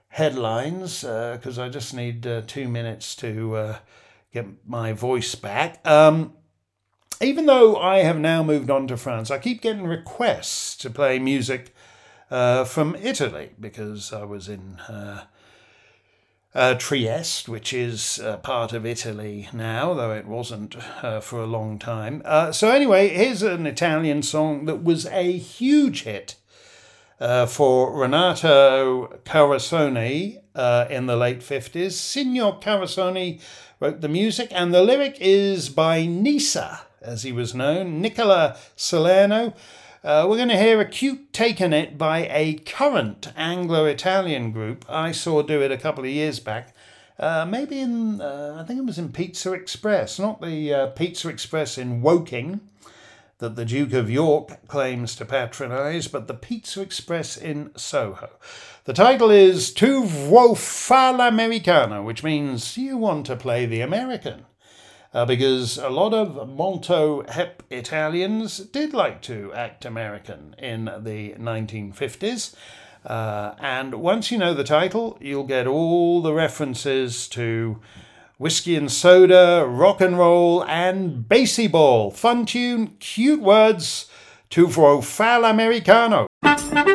headlines 0.09 1.01
because 1.01 1.57
uh, 1.57 1.63
I 1.63 1.69
just 1.69 1.95
need 1.95 2.27
uh, 2.27 2.43
two 2.45 2.67
minutes 2.67 3.15
to 3.15 3.55
uh, 3.55 3.77
get 4.31 4.45
my 4.67 4.93
voice 4.93 5.33
back. 5.33 5.79
Um, 5.87 6.33
even 7.19 7.47
though 7.47 7.75
I 7.75 8.03
have 8.03 8.19
now 8.19 8.43
moved 8.43 8.69
on 8.69 8.85
to 8.89 8.97
France, 8.97 9.31
I 9.31 9.39
keep 9.39 9.63
getting 9.63 9.87
requests 9.87 10.75
to 10.75 10.91
play 10.91 11.17
music 11.17 11.73
uh, 12.31 12.63
from 12.63 12.95
Italy 12.95 13.51
because 13.59 14.11
I 14.11 14.23
was 14.23 14.47
in 14.47 14.79
uh, 14.87 15.25
uh, 16.55 16.73
Trieste, 16.75 17.47
which 17.47 17.73
is 17.73 18.19
part 18.41 18.73
of 18.73 18.85
Italy 18.85 19.49
now, 19.53 19.93
though 19.93 20.13
it 20.13 20.25
wasn't 20.25 20.75
uh, 21.03 21.19
for 21.19 21.39
a 21.39 21.45
long 21.45 21.77
time. 21.77 22.23
So, 22.53 22.71
anyway, 22.71 23.09
here's 23.09 23.43
an 23.43 23.67
Italian 23.67 24.23
song 24.23 24.65
that 24.65 24.83
was 24.83 25.05
a 25.05 25.33
huge 25.33 26.03
hit 26.03 26.35
uh, 27.21 27.45
for 27.45 27.93
Renato 27.93 29.19
Carosone 29.23 30.41
uh, 30.55 30.87
in 30.89 31.05
the 31.05 31.15
late 31.15 31.39
50s. 31.39 31.91
Signor 31.91 32.59
Carosone 32.59 33.39
wrote 33.79 34.01
the 34.01 34.09
music, 34.09 34.49
and 34.51 34.73
the 34.73 34.81
lyric 34.81 35.17
is 35.19 35.69
by 35.69 36.05
Nisa, 36.07 36.81
as 36.99 37.21
he 37.21 37.31
was 37.31 37.53
known, 37.53 38.01
Nicola 38.01 38.57
Salerno. 38.75 39.53
Uh, 40.03 40.25
we're 40.27 40.37
going 40.37 40.49
to 40.49 40.57
hear 40.57 40.81
a 40.81 40.85
cute 40.85 41.31
take 41.31 41.61
on 41.61 41.73
it 41.73 41.95
by 41.95 42.27
a 42.31 42.55
current 42.55 43.31
Anglo 43.35 43.85
Italian 43.85 44.51
group 44.51 44.83
I 44.89 45.11
saw 45.11 45.43
do 45.43 45.61
it 45.61 45.71
a 45.71 45.77
couple 45.77 46.03
of 46.03 46.09
years 46.09 46.39
back. 46.39 46.73
Uh, 47.19 47.45
maybe 47.45 47.79
in, 47.79 48.19
uh, 48.19 48.57
I 48.59 48.65
think 48.65 48.79
it 48.79 48.85
was 48.85 48.97
in 48.97 49.11
Pizza 49.11 49.53
Express, 49.53 50.17
not 50.17 50.41
the 50.41 50.73
uh, 50.73 50.87
Pizza 50.87 51.29
Express 51.29 51.77
in 51.77 52.01
Woking 52.01 52.61
that 53.37 53.55
the 53.55 53.63
Duke 53.63 53.93
of 53.93 54.09
York 54.09 54.67
claims 54.67 55.15
to 55.17 55.25
patronise, 55.25 56.07
but 56.07 56.27
the 56.27 56.33
Pizza 56.33 56.81
Express 56.81 57.37
in 57.37 57.69
Soho. 57.75 58.31
The 58.85 58.93
title 58.93 59.29
is 59.29 59.71
Tu 59.71 60.03
vuoi 60.03 60.57
fare 60.57 61.13
l'americano, 61.13 62.03
which 62.03 62.23
means 62.23 62.75
you 62.75 62.97
want 62.97 63.27
to 63.27 63.35
play 63.35 63.67
the 63.67 63.81
American 63.81 64.47
uh, 65.13 65.25
because 65.25 65.77
a 65.77 65.89
lot 65.89 66.13
of 66.13 66.49
molto 66.49 67.23
hip 67.23 67.63
Italians 67.69 68.57
did 68.57 68.93
like 68.93 69.21
to 69.23 69.51
act 69.53 69.85
American 69.85 70.55
in 70.57 70.85
the 70.85 71.33
1950s. 71.33 72.55
Uh, 73.05 73.55
and 73.59 73.95
once 73.95 74.31
you 74.31 74.37
know 74.37 74.53
the 74.53 74.63
title, 74.63 75.17
you'll 75.19 75.43
get 75.43 75.67
all 75.67 76.21
the 76.21 76.33
references 76.33 77.27
to 77.27 77.79
whiskey 78.37 78.75
and 78.75 78.91
soda, 78.91 79.65
rock 79.67 80.01
and 80.01 80.17
roll, 80.17 80.63
and 80.65 81.27
baseball. 81.27 82.11
Fun 82.11 82.45
tune, 82.45 82.95
cute 82.99 83.41
words 83.41 84.07
to 84.51 84.67
fare 84.67 85.39
l'americano. 85.39 86.25
Rock 86.43 86.90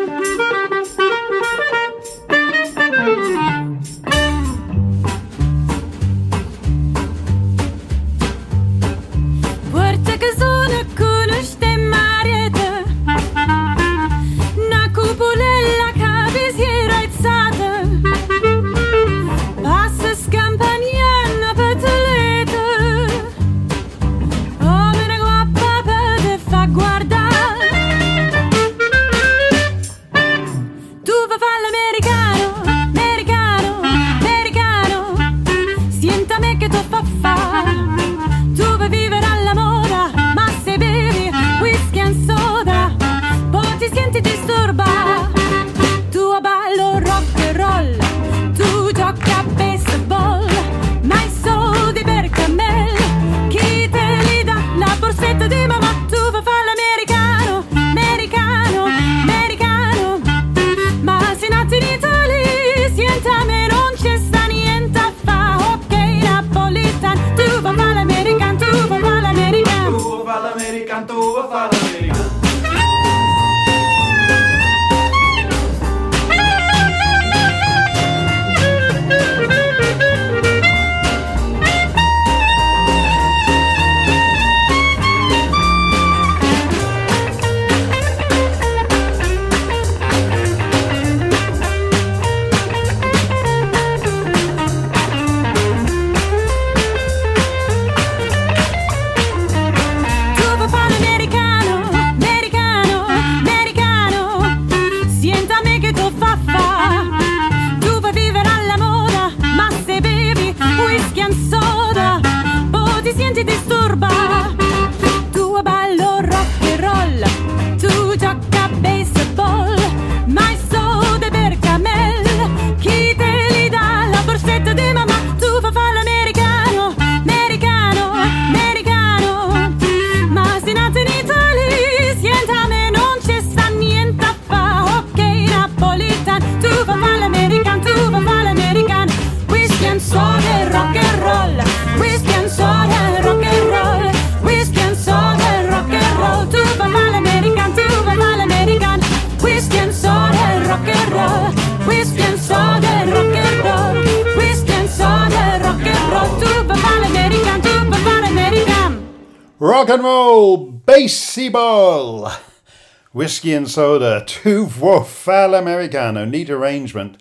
and 163.56 163.70
soda, 163.70 164.22
two 164.26 164.66
fal 164.68 165.54
americano, 165.54 166.26
neat 166.26 166.50
arrangement 166.50 167.16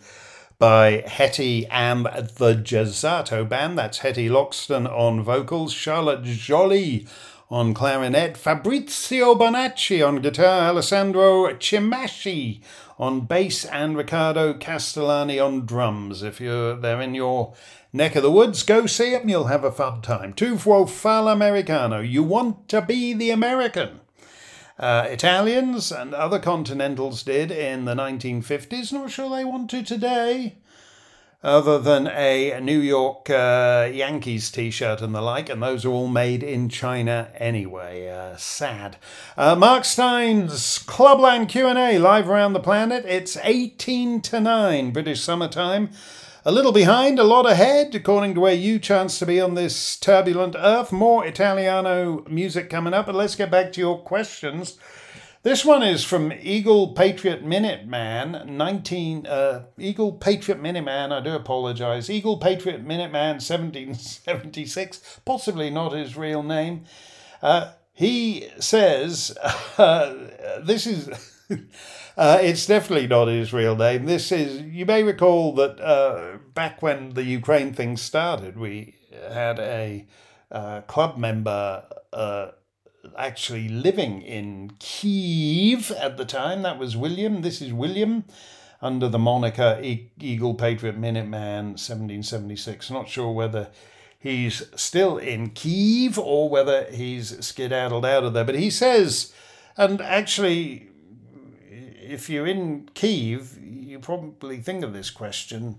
by 0.59 1.01
Hetty 1.07 1.65
and 1.67 2.05
the 2.05 2.53
Jazzato 2.55 3.47
Band. 3.47 3.77
That's 3.77 3.99
Hetty 3.99 4.27
Loxton 4.27 4.85
on 4.85 5.23
vocals, 5.23 5.71
Charlotte 5.71 6.23
Joly 6.23 7.07
on 7.49 7.73
clarinet, 7.73 8.35
Fabrizio 8.35 9.33
Bonacci 9.35 10.05
on 10.05 10.21
guitar, 10.21 10.69
Alessandro 10.69 11.53
Cimasci 11.53 12.61
on 12.99 13.21
bass, 13.21 13.63
and 13.65 13.95
Riccardo 13.95 14.55
Castellani 14.55 15.39
on 15.39 15.65
drums. 15.65 16.21
If 16.21 16.41
you're 16.41 16.75
there 16.75 17.01
in 17.01 17.15
your 17.15 17.53
neck 17.93 18.17
of 18.17 18.23
the 18.23 18.31
woods, 18.31 18.63
go 18.63 18.85
see 18.85 19.15
and 19.15 19.29
you'll 19.29 19.45
have 19.45 19.63
a 19.63 19.71
fun 19.71 20.01
time. 20.01 20.33
Tu 20.33 20.55
vuoi 20.55 20.89
fare 20.89 21.23
l'americano. 21.23 22.07
You 22.07 22.23
want 22.23 22.67
to 22.69 22.81
be 22.81 23.13
the 23.13 23.31
American. 23.31 24.01
Uh, 24.77 25.07
Italians 25.09 25.91
and 25.91 26.13
other 26.13 26.37
continentals 26.37 27.23
did 27.23 27.49
in 27.49 27.85
the 27.85 27.95
1950s. 27.95 28.91
Not 28.91 29.09
sure 29.09 29.29
they 29.29 29.45
want 29.45 29.69
to 29.69 29.81
today, 29.83 30.55
other 31.41 31.79
than 31.79 32.07
a 32.07 32.59
New 32.59 32.79
York 32.79 33.29
uh, 33.29 33.89
Yankees 33.93 34.51
t 34.51 34.69
shirt 34.71 35.01
and 35.01 35.15
the 35.15 35.21
like, 35.21 35.47
and 35.47 35.63
those 35.63 35.85
are 35.85 35.91
all 35.91 36.09
made 36.09 36.43
in 36.43 36.67
China 36.67 37.29
anyway. 37.35 38.09
Uh, 38.09 38.35
sad. 38.35 38.97
Uh, 39.37 39.55
Mark 39.55 39.85
Steyn's 39.85 40.79
Clubland 40.79 41.47
Q&A 41.47 41.97
live 41.97 42.29
around 42.29 42.51
the 42.51 42.59
planet. 42.59 43.05
It's 43.05 43.37
18 43.43 44.21
to 44.23 44.41
9 44.41 44.91
British 44.91 45.21
summertime. 45.21 45.89
A 46.47 46.51
little 46.51 46.71
behind, 46.71 47.17
a 47.17 47.23
lot 47.23 47.49
ahead, 47.49 47.95
according 47.95 48.35
to 48.35 48.39
where 48.39 48.53
you 48.53 48.77
chance 48.77 49.17
to 49.17 49.25
be 49.25 49.41
on 49.41 49.55
this 49.55 49.97
turbulent 49.97 50.55
earth. 50.55 50.91
More 50.91 51.25
Italiano 51.25 52.23
music 52.29 52.69
coming 52.69 52.93
up, 52.93 53.07
but 53.07 53.15
let's 53.15 53.33
get 53.33 53.49
back 53.49 53.71
to 53.71 53.81
your 53.81 53.97
questions. 53.97 54.77
This 55.41 55.65
one 55.65 55.81
is 55.81 56.03
from 56.03 56.31
Eagle 56.31 56.93
Patriot 56.93 57.43
Minuteman, 57.43 58.45
19, 58.45 59.25
uh, 59.25 59.63
Eagle 59.79 60.13
Patriot 60.13 60.61
Minuteman, 60.61 61.11
I 61.11 61.19
do 61.19 61.33
apologize. 61.33 62.11
Eagle 62.11 62.37
Patriot 62.37 62.85
Minuteman, 62.85 63.41
1776, 63.41 65.21
possibly 65.25 65.71
not 65.71 65.93
his 65.93 66.15
real 66.15 66.43
name. 66.43 66.83
Uh, 67.41 67.71
he 67.91 68.49
says, 68.59 69.35
uh, 69.79 70.13
this 70.63 70.85
is 70.85 71.09
uh, 72.17 72.39
it's 72.41 72.65
definitely 72.65 73.07
not 73.07 73.27
his 73.27 73.53
real 73.53 73.75
name. 73.75 74.05
This 74.05 74.31
is, 74.31 74.61
you 74.61 74.85
may 74.85 75.03
recall 75.03 75.53
that 75.55 75.79
uh, 75.79 76.37
back 76.53 76.81
when 76.81 77.13
the 77.13 77.23
Ukraine 77.23 77.73
thing 77.73 77.97
started, 77.97 78.57
we 78.57 78.95
had 79.31 79.59
a 79.59 80.07
uh, 80.51 80.81
club 80.81 81.17
member 81.17 81.83
uh, 82.13 82.51
actually 83.17 83.69
living 83.69 84.21
in 84.21 84.71
Kiev 84.79 85.91
at 85.91 86.17
the 86.17 86.25
time. 86.25 86.63
That 86.63 86.79
was 86.79 86.97
William. 86.97 87.41
This 87.41 87.61
is 87.61 87.73
William 87.73 88.25
under 88.81 89.07
the 89.07 89.19
moniker 89.19 89.79
Eagle 89.81 90.55
Patriot 90.55 90.99
Minuteman 90.99 91.77
1776. 91.77 92.91
Not 92.91 93.09
sure 93.09 93.31
whether 93.31 93.69
he's 94.19 94.63
still 94.75 95.17
in 95.17 95.51
Kiev 95.51 96.17
or 96.17 96.49
whether 96.49 96.85
he's 96.85 97.45
skedaddled 97.45 98.05
out 98.05 98.23
of 98.23 98.33
there. 98.33 98.43
But 98.43 98.55
he 98.55 98.69
says, 98.69 99.33
and 99.77 100.01
actually, 100.01 100.89
if 102.09 102.29
you're 102.29 102.47
in 102.47 102.89
Kiev, 102.93 103.57
you 103.61 103.99
probably 103.99 104.57
think 104.57 104.83
of 104.83 104.93
this 104.93 105.09
question 105.09 105.77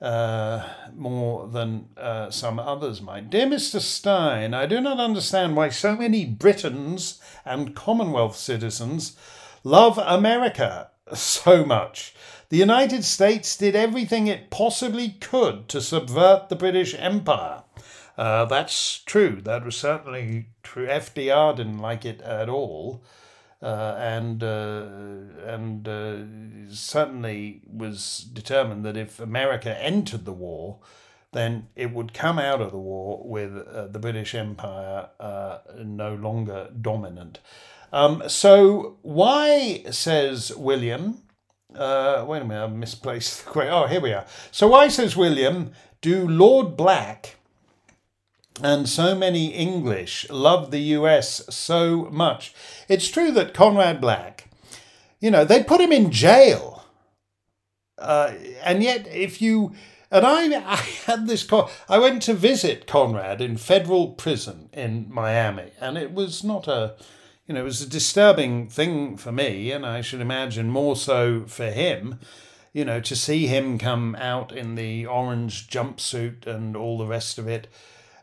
uh, 0.00 0.68
more 0.94 1.48
than 1.48 1.88
uh, 1.96 2.30
some 2.30 2.58
others 2.58 3.02
might. 3.02 3.30
Dear 3.30 3.46
Mr. 3.46 3.80
Steyn, 3.80 4.54
I 4.54 4.66
do 4.66 4.80
not 4.80 5.00
understand 5.00 5.56
why 5.56 5.68
so 5.68 5.96
many 5.96 6.24
Britons 6.24 7.20
and 7.44 7.74
Commonwealth 7.74 8.36
citizens 8.36 9.16
love 9.64 9.98
America 9.98 10.90
so 11.14 11.64
much. 11.64 12.14
The 12.50 12.56
United 12.56 13.04
States 13.04 13.56
did 13.56 13.76
everything 13.76 14.26
it 14.26 14.50
possibly 14.50 15.10
could 15.20 15.68
to 15.68 15.80
subvert 15.80 16.48
the 16.48 16.56
British 16.56 16.94
Empire. 16.94 17.62
Uh, 18.16 18.46
that's 18.46 19.00
true. 19.00 19.40
That 19.42 19.64
was 19.64 19.76
certainly 19.76 20.46
true. 20.62 20.86
FDR 20.86 21.56
didn't 21.56 21.78
like 21.78 22.04
it 22.04 22.20
at 22.22 22.48
all. 22.48 23.02
Uh, 23.60 23.96
and 23.98 24.44
uh, 24.44 24.86
and 25.44 25.88
uh, 25.88 26.72
certainly 26.72 27.60
was 27.66 28.20
determined 28.32 28.84
that 28.84 28.96
if 28.96 29.18
America 29.18 29.76
entered 29.82 30.24
the 30.24 30.32
war, 30.32 30.78
then 31.32 31.66
it 31.74 31.92
would 31.92 32.14
come 32.14 32.38
out 32.38 32.60
of 32.60 32.70
the 32.70 32.78
war 32.78 33.20
with 33.24 33.56
uh, 33.56 33.88
the 33.88 33.98
British 33.98 34.34
Empire 34.34 35.08
uh, 35.18 35.58
no 35.84 36.14
longer 36.14 36.70
dominant. 36.80 37.40
Um, 37.92 38.22
so 38.28 38.98
why, 39.02 39.82
says 39.90 40.54
William, 40.54 41.22
uh, 41.74 42.24
wait 42.28 42.42
a 42.42 42.44
minute, 42.44 42.64
I've 42.64 42.72
misplaced 42.72 43.44
the 43.44 43.50
question. 43.50 43.72
Oh, 43.72 43.86
here 43.86 44.00
we 44.00 44.12
are. 44.12 44.26
So 44.50 44.68
why, 44.68 44.88
says 44.88 45.16
William, 45.16 45.72
do 46.00 46.28
Lord 46.28 46.76
Black 46.76 47.37
and 48.62 48.88
so 48.88 49.14
many 49.14 49.48
English 49.48 50.28
love 50.30 50.70
the 50.70 50.80
US 50.80 51.42
so 51.54 52.08
much. 52.10 52.54
It's 52.88 53.08
true 53.08 53.30
that 53.32 53.54
Conrad 53.54 54.00
Black, 54.00 54.48
you 55.20 55.30
know, 55.30 55.44
they 55.44 55.62
put 55.62 55.80
him 55.80 55.92
in 55.92 56.10
jail. 56.10 56.84
Uh, 57.98 58.32
and 58.62 58.82
yet, 58.82 59.06
if 59.08 59.42
you. 59.42 59.72
And 60.10 60.24
I, 60.24 60.44
I 60.72 60.76
had 60.76 61.26
this. 61.26 61.46
I 61.88 61.98
went 61.98 62.22
to 62.22 62.34
visit 62.34 62.86
Conrad 62.86 63.40
in 63.40 63.56
federal 63.56 64.08
prison 64.08 64.70
in 64.72 65.06
Miami, 65.10 65.72
and 65.80 65.98
it 65.98 66.12
was 66.12 66.44
not 66.44 66.68
a. 66.68 66.96
You 67.46 67.54
know, 67.54 67.60
it 67.62 67.64
was 67.64 67.80
a 67.80 67.88
disturbing 67.88 68.68
thing 68.68 69.16
for 69.16 69.32
me, 69.32 69.72
and 69.72 69.86
I 69.86 70.02
should 70.02 70.20
imagine 70.20 70.70
more 70.70 70.96
so 70.96 71.44
for 71.46 71.70
him 71.70 72.18
you 72.72 72.84
know, 72.84 73.00
to 73.00 73.16
see 73.16 73.46
him 73.46 73.78
come 73.78 74.14
out 74.16 74.52
in 74.52 74.74
the 74.74 75.06
orange 75.06 75.68
jumpsuit 75.68 76.46
and 76.46 76.76
all 76.76 76.98
the 76.98 77.06
rest 77.06 77.38
of 77.38 77.48
it, 77.48 77.66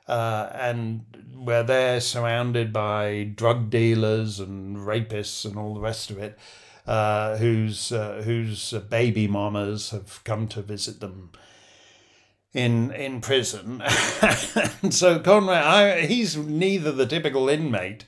uh, 0.08 0.50
and 0.54 1.06
where 1.36 1.64
they're 1.64 2.00
surrounded 2.02 2.72
by 2.72 3.32
drug 3.36 3.70
dealers 3.70 4.40
and 4.40 4.78
rapists 4.78 5.46
and 5.46 5.58
all 5.58 5.74
the 5.74 5.80
rest 5.80 6.10
of 6.10 6.18
it, 6.18 6.38
uh, 6.88 7.38
whose 7.38 7.92
uh, 7.92 8.22
whose 8.24 8.72
baby 8.90 9.28
mamas 9.28 9.90
have 9.92 10.24
come 10.24 10.48
to 10.48 10.62
visit 10.62 11.00
them 11.00 11.32
in 12.54 12.92
in 12.92 13.22
prison. 13.22 13.82
and 14.82 14.94
so 14.94 15.20
Conrad, 15.20 15.64
I, 15.64 16.02
he's 16.06 16.38
neither 16.38 16.92
the 16.92 17.06
typical 17.06 17.50
inmate. 17.50 18.06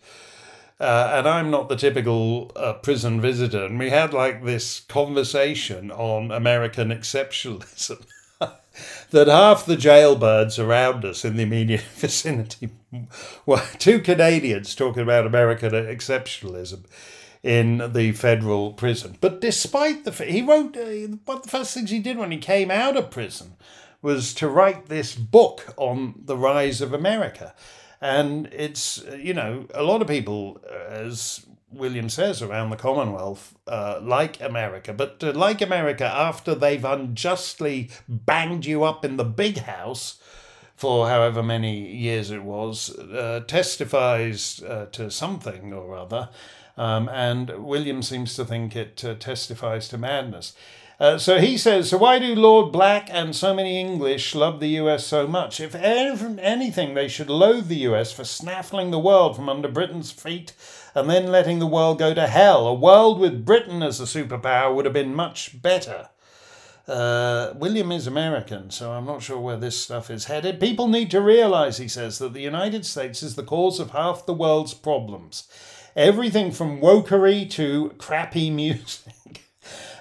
Uh, 0.79 1.11
and 1.15 1.27
I'm 1.27 1.49
not 1.49 1.69
the 1.69 1.75
typical 1.75 2.51
uh, 2.55 2.73
prison 2.73 3.19
visitor. 3.19 3.65
And 3.65 3.79
we 3.79 3.89
had 3.89 4.13
like 4.13 4.43
this 4.43 4.81
conversation 4.81 5.89
on 5.89 6.31
American 6.31 6.89
exceptionalism. 6.89 8.05
that 9.11 9.27
half 9.27 9.65
the 9.65 9.75
jailbirds 9.75 10.63
around 10.63 11.05
us 11.05 11.23
in 11.23 11.37
the 11.37 11.43
immediate 11.43 11.81
vicinity 11.95 12.69
were 13.45 13.63
two 13.77 13.99
Canadians 13.99 14.75
talking 14.75 15.03
about 15.03 15.25
American 15.25 15.71
exceptionalism 15.71 16.85
in 17.43 17.91
the 17.93 18.11
federal 18.13 18.73
prison. 18.73 19.17
But 19.21 19.41
despite 19.41 20.03
the 20.03 20.11
he 20.11 20.41
wrote 20.41 20.75
uh, 20.75 21.15
one 21.25 21.37
of 21.37 21.43
the 21.43 21.49
first 21.49 21.73
things 21.73 21.89
he 21.89 21.99
did 21.99 22.17
when 22.17 22.31
he 22.31 22.37
came 22.37 22.71
out 22.71 22.97
of 22.97 23.11
prison 23.11 23.55
was 24.01 24.33
to 24.35 24.47
write 24.47 24.87
this 24.87 25.15
book 25.15 25.73
on 25.77 26.15
the 26.25 26.37
rise 26.37 26.81
of 26.81 26.93
America. 26.93 27.53
And 28.01 28.47
it's 28.47 29.03
you 29.17 29.33
know 29.33 29.65
a 29.73 29.83
lot 29.83 30.01
of 30.01 30.07
people 30.07 30.61
as 30.89 31.45
William 31.71 32.09
says 32.09 32.41
around 32.41 32.69
the 32.69 32.77
Commonwealth, 32.77 33.55
uh, 33.67 33.99
like 34.01 34.41
America, 34.41 34.93
but 34.93 35.21
uh, 35.23 35.33
like 35.33 35.61
America 35.61 36.05
after 36.05 36.55
they've 36.55 36.85
unjustly 36.85 37.89
banged 38.07 38.65
you 38.65 38.83
up 38.83 39.03
in 39.03 39.17
the 39.17 39.25
big 39.25 39.57
house 39.59 40.19
for 40.77 41.09
however 41.09 41.41
many 41.41 41.91
years 41.91 42.29
it 42.29 42.43
was, 42.43 42.97
uh, 42.99 43.41
testifies 43.47 44.61
uh, 44.63 44.85
to 44.91 45.09
something 45.09 45.73
or 45.73 45.97
other. 45.97 46.29
Um, 46.77 47.09
and 47.09 47.49
William 47.65 48.03
seems 48.03 48.35
to 48.35 48.45
think 48.45 48.75
it 48.75 49.03
uh, 49.03 49.15
testifies 49.15 49.89
to 49.89 49.97
madness. 49.97 50.53
Uh, 50.99 51.17
so 51.17 51.39
he 51.39 51.57
says, 51.57 51.89
so 51.89 51.97
why 51.97 52.17
do 52.17 52.33
Lord 52.33 52.71
Black 52.71 53.07
and 53.11 53.35
so 53.35 53.53
many 53.53 53.79
English 53.79 54.33
love 54.33 54.59
the 54.59 54.69
US 54.81 55.05
so 55.05 55.27
much? 55.27 55.59
If 55.59 55.75
anything, 55.75 56.93
they 56.93 57.07
should 57.07 57.29
loathe 57.29 57.67
the 57.67 57.87
US 57.89 58.11
for 58.11 58.23
snaffling 58.23 58.91
the 58.91 58.99
world 58.99 59.35
from 59.35 59.49
under 59.49 59.67
Britain's 59.67 60.11
feet 60.11 60.53
and 60.97 61.09
then 61.09 61.27
letting 61.27 61.59
the 61.59 61.67
world 61.67 61.99
go 61.99 62.13
to 62.13 62.25
hell. 62.25 62.67
A 62.67 62.73
world 62.73 63.19
with 63.19 63.45
Britain 63.45 63.83
as 63.83 63.99
a 63.99 64.03
superpower 64.03 64.73
would 64.73 64.85
have 64.85 64.93
been 64.93 65.13
much 65.13 65.61
better. 65.61 66.09
Uh, 66.87 67.53
William 67.55 67.91
is 67.91 68.07
American, 68.07 68.71
so 68.71 68.93
I'm 68.93 69.05
not 69.05 69.21
sure 69.21 69.39
where 69.39 69.57
this 69.57 69.79
stuff 69.79 70.09
is 70.09 70.25
headed. 70.25 70.59
People 70.59 70.87
need 70.87 71.11
to 71.11 71.21
realize, 71.21 71.77
he 71.77 71.87
says, 71.87 72.17
that 72.17 72.33
the 72.33 72.41
United 72.41 72.83
States 72.85 73.21
is 73.21 73.35
the 73.35 73.43
cause 73.43 73.79
of 73.79 73.91
half 73.91 74.25
the 74.25 74.33
world's 74.33 74.73
problems. 74.73 75.47
Everything 75.95 76.51
from 76.51 76.81
wokery 76.81 77.47
to 77.51 77.93
crappy 77.99 78.49
music. 78.53 79.43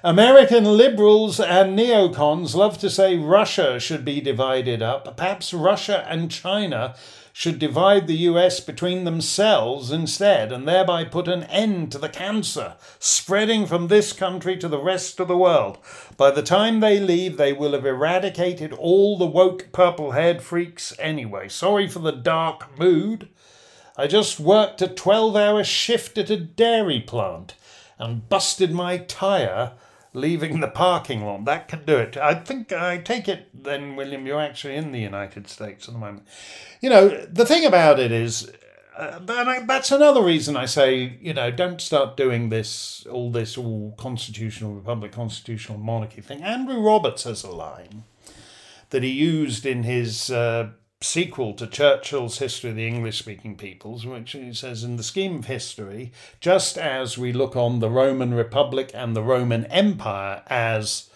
American 0.03 0.65
liberals 0.65 1.41
and 1.41 1.77
neocons 1.77 2.55
love 2.55 2.79
to 2.79 2.89
say 2.89 3.19
Russia 3.19 3.81
should 3.81 4.05
be 4.05 4.21
divided 4.21 4.81
up. 4.81 5.17
Perhaps 5.17 5.53
Russia 5.53 6.07
and 6.09 6.31
China 6.31 6.95
should 7.39 7.59
divide 7.59 8.07
the 8.07 8.17
US 8.31 8.61
between 8.61 9.05
themselves 9.05 9.91
instead 9.91 10.51
and 10.51 10.67
thereby 10.67 11.05
put 11.05 11.29
an 11.29 11.43
end 11.43 11.93
to 11.93 11.99
the 11.99 12.09
cancer 12.09 12.77
spreading 12.99 13.67
from 13.67 13.89
this 13.89 14.15
country 14.15 14.57
to 14.57 14.69
the 14.69 14.81
rest 14.81 15.21
of 15.21 15.29
the 15.29 15.37
world. 15.37 15.77
By 16.17 16.31
the 16.31 16.43
time 16.43 16.81
they 16.81 16.99
leave, 16.99 17.37
they 17.37 17.53
will 17.53 17.73
have 17.73 17.85
eradicated 17.85 18.73
all 18.73 19.19
the 19.19 19.27
woke 19.27 19.71
purple 19.71 20.13
haired 20.13 20.41
freaks 20.41 20.95
anyway. 20.99 21.51
Sorry 21.51 21.87
for 21.87 21.99
the 21.99 22.11
dark 22.11 22.79
mood. 22.79 23.29
I 23.99 24.07
just 24.07 24.41
worked 24.41 24.81
a 24.81 24.89
12 24.89 25.37
hour 25.37 25.63
shift 25.63 26.17
at 26.17 26.31
a 26.31 26.39
dairy 26.39 27.01
plant 27.01 27.55
and 27.99 28.27
busted 28.31 28.73
my 28.73 28.97
tyre 28.97 29.73
leaving 30.17 30.61
the 30.61 30.69
parking 30.69 31.25
lot. 31.25 31.45
That 31.45 31.69
can 31.69 31.85
do 31.85 31.97
it. 31.97 32.17
I 32.17 32.35
think 32.35 32.73
I 32.73 32.99
take 32.99 33.29
it 33.29 33.49
then, 33.53 33.97
William, 33.97 34.27
you're 34.27 34.41
actually 34.41 34.75
in 34.75 34.91
the 34.91 35.01
United 35.01 35.49
States 35.49 35.87
at 35.87 35.95
the 35.95 36.01
moment. 36.01 36.27
You 36.81 36.89
know, 36.89 37.09
the 37.27 37.45
thing 37.45 37.67
about 37.67 38.01
it 38.01 38.11
is, 38.11 38.51
uh, 38.97 39.19
that's 39.21 39.93
another 39.93 40.23
reason 40.23 40.57
I 40.57 40.65
say, 40.65 41.19
you 41.21 41.35
know, 41.35 41.51
don't 41.51 41.83
start 41.83 42.17
doing 42.17 42.49
this, 42.49 43.07
all 43.11 43.31
this, 43.31 43.59
all 43.59 43.95
constitutional 43.99 44.73
republic, 44.73 45.13
constitutional 45.13 45.79
monarchy 45.79 46.23
thing. 46.23 46.43
Andrew 46.43 46.81
Roberts 46.81 47.25
has 47.25 47.45
a 47.45 47.51
line 47.51 48.05
that 48.91 49.03
he 49.03 49.11
used 49.11 49.67
in 49.67 49.83
his 49.83 50.31
uh, 50.31 50.71
sequel 51.01 51.53
to 51.55 51.67
Churchill's 51.67 52.39
History 52.39 52.71
of 52.71 52.77
the 52.77 52.87
English 52.87 53.19
speaking 53.19 53.57
peoples, 53.57 54.07
which 54.07 54.33
he 54.33 54.53
says, 54.53 54.83
in 54.83 54.97
the 54.97 55.03
scheme 55.03 55.37
of 55.37 55.45
history, 55.47 56.13
just 56.41 56.79
as 56.79 57.19
we 57.19 57.33
look 57.33 57.55
on 57.55 57.81
the 57.81 57.91
Roman 57.91 58.33
Republic 58.33 58.91
and 58.95 59.15
the 59.15 59.23
Roman 59.23 59.67
Empire 59.67 60.43
as 60.47 61.11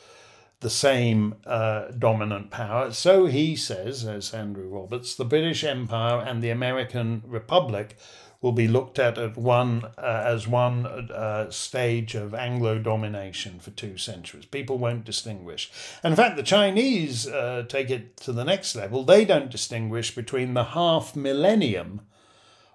the 0.61 0.71
same 0.71 1.35
uh, 1.47 1.87
dominant 1.99 2.51
power, 2.51 2.93
so 2.93 3.25
he 3.25 3.57
says, 3.57 4.05
as 4.05 4.35
Andrew 4.35 4.69
Roberts, 4.69 5.15
the 5.15 5.25
British 5.25 5.65
Empire 5.65 6.21
and 6.21 6.43
the 6.43 6.51
American 6.51 7.23
Republic 7.27 7.97
will 8.41 8.53
be 8.53 8.69
looked 8.69 8.99
at 8.99 9.19
at 9.19 9.37
one 9.37 9.85
uh, 9.99 10.23
as 10.25 10.49
one 10.49 10.87
uh, 10.87 11.51
stage 11.51 12.15
of 12.15 12.35
Anglo 12.35 12.79
domination 12.79 13.59
for 13.59 13.71
two 13.71 13.99
centuries. 13.99 14.47
People 14.47 14.79
won't 14.79 15.05
distinguish. 15.05 15.71
And 16.03 16.13
in 16.13 16.17
fact, 16.17 16.37
the 16.37 16.43
Chinese 16.43 17.27
uh, 17.27 17.65
take 17.69 17.91
it 17.91 18.17
to 18.19 18.33
the 18.33 18.45
next 18.45 18.75
level. 18.75 19.05
They 19.05 19.25
don't 19.25 19.51
distinguish 19.51 20.15
between 20.15 20.55
the 20.55 20.65
half 20.65 21.15
millennium 21.15 22.03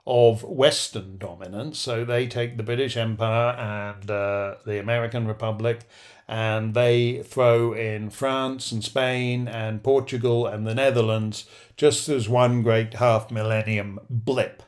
of 0.08 0.44
Western 0.44 1.18
dominance. 1.18 1.80
So 1.80 2.06
they 2.06 2.28
take 2.28 2.58
the 2.58 2.64
British 2.64 2.96
Empire 2.96 3.56
and 3.58 4.10
uh, 4.12 4.56
the 4.66 4.80
American 4.80 5.26
Republic 5.26 5.88
and 6.28 6.74
they 6.74 7.24
throw 7.24 7.74
in 7.74 8.10
France 8.10 8.72
and 8.72 8.84
Spain 8.84 9.48
and 9.48 9.84
Portugal 9.84 10.46
and 10.46 10.66
the 10.66 10.76
Netherlands 10.76 11.46
just 11.76 12.08
as 12.10 12.30
one 12.30 12.62
great 12.62 12.96
half 12.96 13.32
millennium 13.32 14.00
blip 14.10 14.64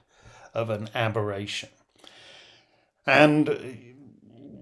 of 0.57 0.69
an 0.69 0.89
aberration. 0.95 1.69
And 3.05 3.47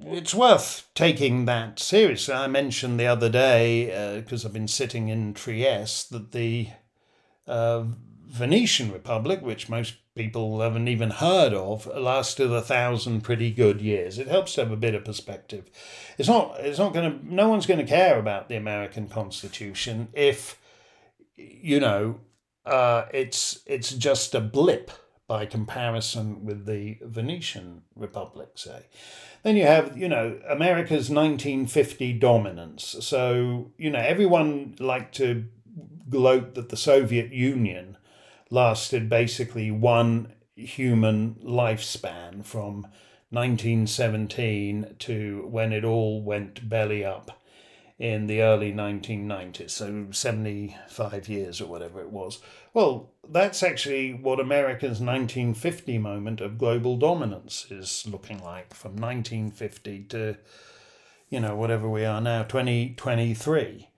it's 0.05 0.35
worth 0.35 0.87
taking 0.93 1.45
that 1.45 1.79
seriously. 1.79 2.33
I 2.33 2.47
mentioned 2.47 2.99
the 2.99 3.07
other 3.07 3.29
day, 3.29 4.19
because 4.19 4.45
uh, 4.45 4.47
I've 4.47 4.53
been 4.53 4.67
sitting 4.67 5.07
in 5.07 5.33
Trieste, 5.33 6.11
that 6.11 6.31
the 6.31 6.69
uh, 7.47 7.85
Venetian 8.27 8.91
Republic, 8.91 9.41
which 9.41 9.69
most 9.69 9.95
people 10.13 10.61
haven't 10.61 10.87
even 10.87 11.09
heard 11.09 11.53
of, 11.53 11.87
lasted 11.87 12.51
a 12.51 12.61
thousand 12.61 13.21
pretty 13.21 13.49
good 13.51 13.81
years. 13.81 14.19
It 14.19 14.27
helps 14.27 14.55
to 14.55 14.61
have 14.61 14.71
a 14.71 14.77
bit 14.77 14.93
of 14.93 15.05
perspective. 15.05 15.71
It's 16.17 16.29
not. 16.29 16.57
It's 16.59 16.79
not 16.79 16.93
going 16.93 17.11
to. 17.11 17.33
No 17.33 17.49
one's 17.49 17.65
going 17.65 17.79
to 17.79 17.85
care 17.85 18.19
about 18.19 18.47
the 18.47 18.57
American 18.57 19.07
Constitution 19.07 20.09
if, 20.13 20.59
you 21.35 21.79
know, 21.79 22.19
uh, 22.65 23.05
it's 23.13 23.59
it's 23.65 23.91
just 23.91 24.35
a 24.35 24.41
blip 24.41 24.91
by 25.27 25.45
comparison 25.45 26.45
with 26.45 26.65
the 26.65 26.97
Venetian 27.01 27.81
Republic, 27.95 28.49
say. 28.55 28.85
Then 29.43 29.57
you 29.57 29.65
have, 29.65 29.97
you 29.97 30.07
know, 30.07 30.39
America's 30.47 31.09
1950 31.09 32.13
dominance. 32.13 32.95
So, 33.01 33.71
you 33.77 33.89
know, 33.89 33.99
everyone 33.99 34.75
liked 34.79 35.15
to 35.15 35.45
gloat 36.09 36.55
that 36.55 36.69
the 36.69 36.77
Soviet 36.77 37.31
Union 37.31 37.97
lasted 38.49 39.09
basically 39.09 39.71
one 39.71 40.33
human 40.55 41.35
lifespan 41.43 42.45
from 42.45 42.83
1917 43.31 44.95
to 44.99 45.47
when 45.49 45.73
it 45.73 45.83
all 45.83 46.21
went 46.21 46.69
belly 46.69 47.03
up 47.03 47.41
in 47.97 48.27
the 48.27 48.41
early 48.41 48.73
1990s, 48.73 49.71
so 49.71 50.07
75 50.11 51.29
years 51.29 51.61
or 51.61 51.67
whatever 51.67 52.01
it 52.01 52.11
was. 52.11 52.39
Well, 52.73 53.11
that's 53.29 53.63
actually 53.63 54.13
what 54.13 54.39
America's 54.39 54.99
1950 55.01 55.97
moment 55.97 56.41
of 56.41 56.57
global 56.57 56.97
dominance 56.97 57.67
is 57.69 58.05
looking 58.07 58.43
like 58.43 58.73
from 58.73 58.91
1950 58.91 60.03
to, 60.03 60.37
you 61.29 61.39
know, 61.39 61.55
whatever 61.55 61.89
we 61.89 62.05
are 62.05 62.21
now, 62.21 62.43
2023. 62.43 63.89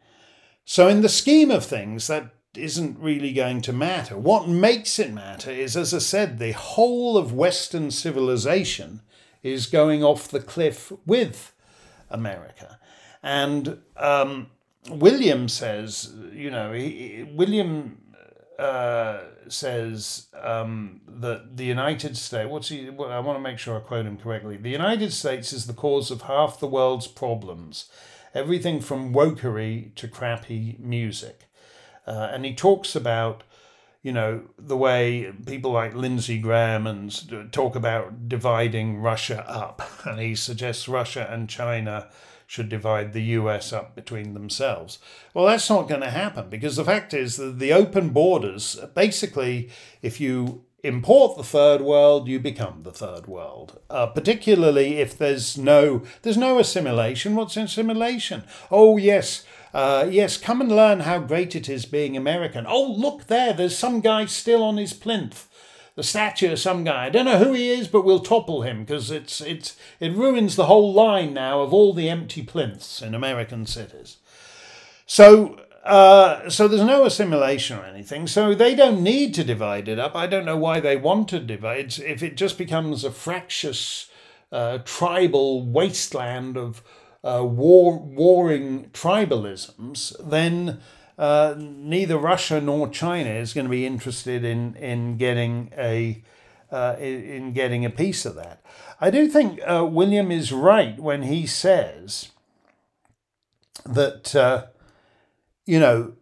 So, 0.66 0.88
in 0.88 1.02
the 1.02 1.10
scheme 1.10 1.52
of 1.52 1.66
things, 1.66 2.08
that 2.08 2.32
isn't 2.56 3.00
really 3.00 3.34
going 3.34 3.62
to 3.62 3.74
matter. 3.74 4.18
What 4.18 4.48
makes 4.48 5.00
it 5.00 5.14
matter 5.14 5.52
is, 5.52 5.78
as 5.78 5.94
I 5.94 6.00
said, 6.00 6.40
the 6.40 6.54
whole 6.54 7.18
of 7.18 7.34
Western 7.34 7.92
civilization 7.92 9.02
is 9.44 9.68
going 9.68 10.04
off 10.04 10.28
the 10.28 10.40
cliff 10.40 10.92
with 11.06 11.54
America. 12.10 12.80
And 13.24 13.80
um, 13.96 14.48
William 14.90 15.48
says, 15.48 16.14
you 16.34 16.50
know, 16.50 16.74
he, 16.74 17.28
William 17.34 18.00
uh, 18.60 19.20
says 19.48 20.28
um, 20.42 21.02
that 21.08 21.58
the 21.58 21.66
United 21.66 22.18
States, 22.18 22.50
what's 22.50 22.70
he, 22.70 22.88
I 22.88 23.20
want 23.20 23.38
to 23.38 23.40
make 23.40 23.60
sure 23.60 23.78
I 23.78 23.82
quote 23.82 24.06
him 24.06 24.18
correctly. 24.18 24.58
The 24.58 24.72
United 24.72 25.14
States 25.14 25.54
is 25.54 25.68
the 25.68 25.74
cause 25.74 26.10
of 26.10 26.24
half 26.24 26.60
the 26.60 26.68
world's 26.68 27.08
problems, 27.08 27.90
everything 28.34 28.82
from 28.82 29.14
wokery 29.14 29.94
to 29.96 30.08
crappy 30.08 30.76
music. 30.80 31.42
Uh, 32.08 32.30
and 32.32 32.46
he 32.46 32.56
talks 32.56 32.96
about, 32.96 33.44
you 34.02 34.12
know, 34.12 34.46
the 34.58 34.78
way 34.78 35.32
people 35.46 35.72
like 35.72 35.94
Lindsey 35.94 36.40
Graham 36.40 36.88
and 36.88 37.52
talk 37.52 37.76
about 37.76 38.28
dividing 38.28 38.98
Russia 38.98 39.48
up. 39.48 39.82
And 40.06 40.20
he 40.20 40.34
suggests 40.36 40.88
Russia 40.88 41.28
and 41.30 41.50
China 41.50 42.08
should 42.48 42.70
divide 42.70 43.12
the 43.12 43.22
US 43.22 43.74
up 43.74 43.94
between 43.94 44.34
themselves. 44.34 44.98
Well, 45.34 45.46
that's 45.46 45.70
not 45.70 45.90
going 45.90 46.02
to 46.02 46.10
happen 46.10 46.50
because 46.50 46.78
the 46.78 46.86
fact 46.86 47.14
is 47.14 47.36
that 47.36 47.60
the 47.60 47.74
open 47.74 48.10
borders 48.10 48.80
basically, 48.96 49.70
if 50.02 50.20
you 50.22 50.64
import 50.82 51.36
the 51.36 51.44
third 51.44 51.82
world, 51.82 52.28
you 52.30 52.40
become 52.40 52.84
the 52.84 52.92
third 52.92 53.28
world. 53.28 53.80
Uh, 53.90 54.08
particularly 54.08 54.98
if 54.98 55.18
there's 55.18 55.58
no 55.58 56.04
there's 56.22 56.38
no 56.38 56.58
assimilation. 56.58 57.36
What's 57.36 57.58
assimilation? 57.58 58.44
Oh 58.72 58.96
yes, 58.96 59.44
uh, 59.74 60.08
yes, 60.10 60.38
come 60.38 60.62
and 60.62 60.72
learn 60.72 61.02
how 61.02 61.20
great 61.20 61.56
it 61.56 61.68
is 61.68 61.86
being 61.86 62.16
American. 62.16 62.66
Oh, 62.68 62.92
look 62.92 63.28
there, 63.28 63.54
there's 63.54 63.78
some 63.78 64.00
guy 64.00 64.26
still 64.26 64.64
on 64.64 64.78
his 64.78 64.94
plinth. 64.94 65.47
The 65.98 66.04
statue 66.04 66.52
of 66.52 66.60
some 66.60 66.84
guy. 66.84 67.06
I 67.06 67.10
don't 67.10 67.26
know 67.26 67.40
who 67.40 67.54
he 67.54 67.72
is, 67.72 67.88
but 67.88 68.06
we'll 68.06 68.20
topple 68.20 68.62
him 68.62 68.86
because 68.86 69.10
it's 69.10 69.42
it's 69.42 69.76
it 70.00 70.14
ruins 70.14 70.56
the 70.56 70.68
whole 70.68 70.94
line 70.94 71.34
now 71.34 71.62
of 71.62 71.74
all 71.74 71.92
the 71.92 72.08
empty 72.08 72.44
plinths 72.44 73.02
in 73.02 73.16
American 73.16 73.66
cities. 73.66 74.18
So 75.08 75.60
uh, 75.84 76.52
so 76.52 76.68
there's 76.68 76.84
no 76.84 77.04
assimilation 77.06 77.80
or 77.80 77.86
anything. 77.86 78.28
So 78.28 78.54
they 78.54 78.76
don't 78.76 79.02
need 79.02 79.34
to 79.34 79.44
divide 79.44 79.88
it 79.88 79.98
up. 79.98 80.16
I 80.16 80.28
don't 80.28 80.46
know 80.46 80.56
why 80.56 80.80
they 80.80 80.98
want 80.98 81.30
to 81.30 81.40
divide. 81.40 81.86
It. 81.86 82.00
If 82.00 82.22
it 82.22 82.38
just 82.38 82.60
becomes 82.60 83.04
a 83.04 83.12
fractious 83.12 84.12
uh, 84.52 84.78
tribal 84.86 85.66
wasteland 85.66 86.58
of 86.58 86.84
uh, 87.24 87.44
war 87.44 87.98
warring 87.98 88.92
tribalisms, 88.94 90.14
then 90.24 90.80
uh, 91.18 91.56
neither 91.58 92.18
Russia 92.18 92.62
nor 92.62 92.90
China 92.90 93.30
is 93.30 93.54
going 93.54 93.66
to 93.66 93.72
be 93.72 93.86
interested 93.86 94.44
in 94.44 94.76
in 94.76 95.18
getting 95.18 95.72
a 95.78 96.24
uh, 96.72 96.96
in 97.00 97.54
getting 97.54 97.86
a 97.86 97.90
piece 97.90 98.26
of 98.26 98.36
that. 98.36 98.62
I 99.00 99.10
do 99.10 99.28
think 99.28 99.60
uh, 99.66 99.86
William 99.86 100.32
is 100.32 100.52
right 100.52 101.00
when 101.00 101.24
he 101.24 101.48
says 101.48 102.30
that 103.86 104.36
uh, 104.36 104.68
you 105.66 105.80
know 105.80 106.14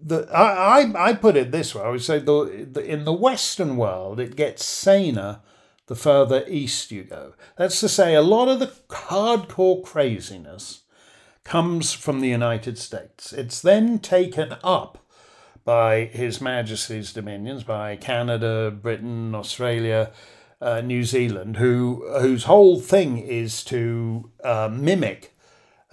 the 0.00 0.28
I, 0.32 0.82
I 0.82 1.08
I 1.08 1.12
put 1.14 1.36
it 1.36 1.50
this 1.50 1.74
way. 1.74 1.82
I 1.82 1.88
would 1.88 2.02
say 2.02 2.18
the, 2.18 2.68
the 2.70 2.84
in 2.84 3.04
the 3.04 3.12
Western 3.12 3.76
world 3.76 4.20
it 4.20 4.36
gets 4.36 4.64
saner 4.64 5.40
the 5.86 5.94
further 5.94 6.44
east 6.48 6.90
you 6.90 7.04
go. 7.04 7.34
That's 7.56 7.80
to 7.80 7.88
say, 7.88 8.14
a 8.14 8.22
lot 8.22 8.48
of 8.48 8.58
the 8.58 8.72
hardcore 8.88 9.84
craziness 9.84 10.83
comes 11.44 11.92
from 11.92 12.20
the 12.20 12.28
United 12.28 12.78
States. 12.78 13.32
It's 13.32 13.60
then 13.60 13.98
taken 13.98 14.56
up 14.64 14.98
by 15.64 16.06
His 16.06 16.40
Majesty's 16.40 17.12
dominions, 17.12 17.64
by 17.64 17.96
Canada, 17.96 18.70
Britain, 18.70 19.34
Australia, 19.34 20.12
uh, 20.60 20.80
New 20.80 21.04
Zealand, 21.04 21.56
who 21.56 22.04
whose 22.20 22.44
whole 22.44 22.80
thing 22.80 23.18
is 23.18 23.62
to 23.64 24.30
uh, 24.42 24.68
mimic 24.72 25.34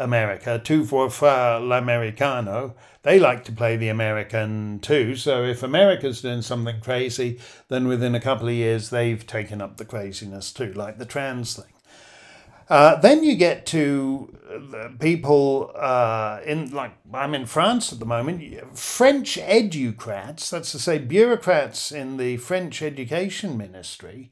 America, 0.01 0.59
tu 0.63 0.83
for 0.85 1.09
l'americano, 1.09 2.73
they 3.03 3.19
like 3.19 3.43
to 3.45 3.51
play 3.51 3.77
the 3.77 3.89
American 3.89 4.79
too. 4.79 5.15
So 5.15 5.43
if 5.43 5.63
America's 5.63 6.21
doing 6.21 6.41
something 6.41 6.79
crazy, 6.81 7.39
then 7.67 7.87
within 7.87 8.15
a 8.15 8.19
couple 8.19 8.47
of 8.47 8.53
years 8.53 8.89
they've 8.89 9.25
taken 9.25 9.61
up 9.61 9.77
the 9.77 9.85
craziness 9.85 10.51
too, 10.51 10.73
like 10.73 10.97
the 10.97 11.05
trans 11.05 11.55
thing. 11.55 11.70
Uh, 12.71 12.95
then 13.01 13.21
you 13.21 13.35
get 13.35 13.65
to 13.65 14.33
people 14.97 15.71
uh, 15.75 16.39
in, 16.45 16.71
like, 16.71 16.93
I'm 17.13 17.35
in 17.35 17.45
France 17.45 17.91
at 17.91 17.99
the 17.99 18.05
moment, 18.05 18.41
French 18.77 19.37
educrats, 19.37 20.49
that's 20.49 20.71
to 20.71 20.79
say, 20.79 20.97
bureaucrats 20.97 21.91
in 21.91 22.15
the 22.15 22.37
French 22.37 22.81
education 22.81 23.57
ministry, 23.57 24.31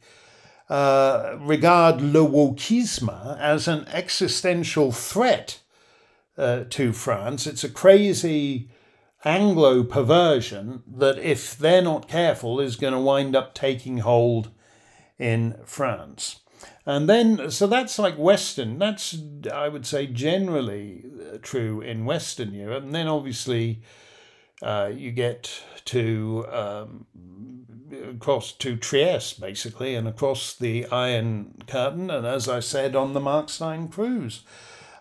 uh, 0.70 1.36
regard 1.42 2.00
le 2.00 2.22
wokisme 2.22 3.38
as 3.38 3.68
an 3.68 3.86
existential 3.90 4.94
threat 4.94 5.60
uh, 6.38 6.64
to 6.70 6.94
France. 6.94 7.46
It's 7.46 7.66
a 7.66 7.70
crazy 7.70 8.70
Anglo 9.26 9.84
perversion 9.84 10.84
that, 10.88 11.18
if 11.18 11.58
they're 11.58 11.82
not 11.82 12.08
careful, 12.08 12.62
is 12.62 12.78
going 12.78 12.94
to 12.94 13.00
wind 13.02 13.36
up 13.36 13.54
taking 13.54 13.98
hold 13.98 14.52
in 15.18 15.58
France. 15.66 16.39
And 16.90 17.08
then, 17.08 17.52
so 17.52 17.68
that's 17.68 18.00
like 18.00 18.16
Western, 18.18 18.80
that's, 18.80 19.16
I 19.54 19.70
would 19.70 19.86
say, 19.86 20.08
generally 20.08 21.06
uh, 21.22 21.38
true 21.40 21.82
in 21.82 22.04
Western 22.04 22.52
Europe. 22.52 22.84
And 22.84 22.96
then 22.96 23.08
obviously, 23.08 23.84
uh, 24.64 24.90
you 24.92 25.12
get 25.12 25.62
to 25.86 26.48
um, 26.52 27.06
across 28.10 28.54
to 28.54 28.76
Trieste, 28.76 29.40
basically, 29.40 29.94
and 29.94 30.08
across 30.08 30.56
the 30.56 30.88
Iron 30.88 31.54
Curtain, 31.68 32.10
and 32.10 32.26
as 32.26 32.50
I 32.50 32.60
said, 32.60 32.96
on 32.96 33.14
the 33.14 33.20
Mark 33.20 33.50
Steyn 33.50 33.90
cruise. 33.90 34.42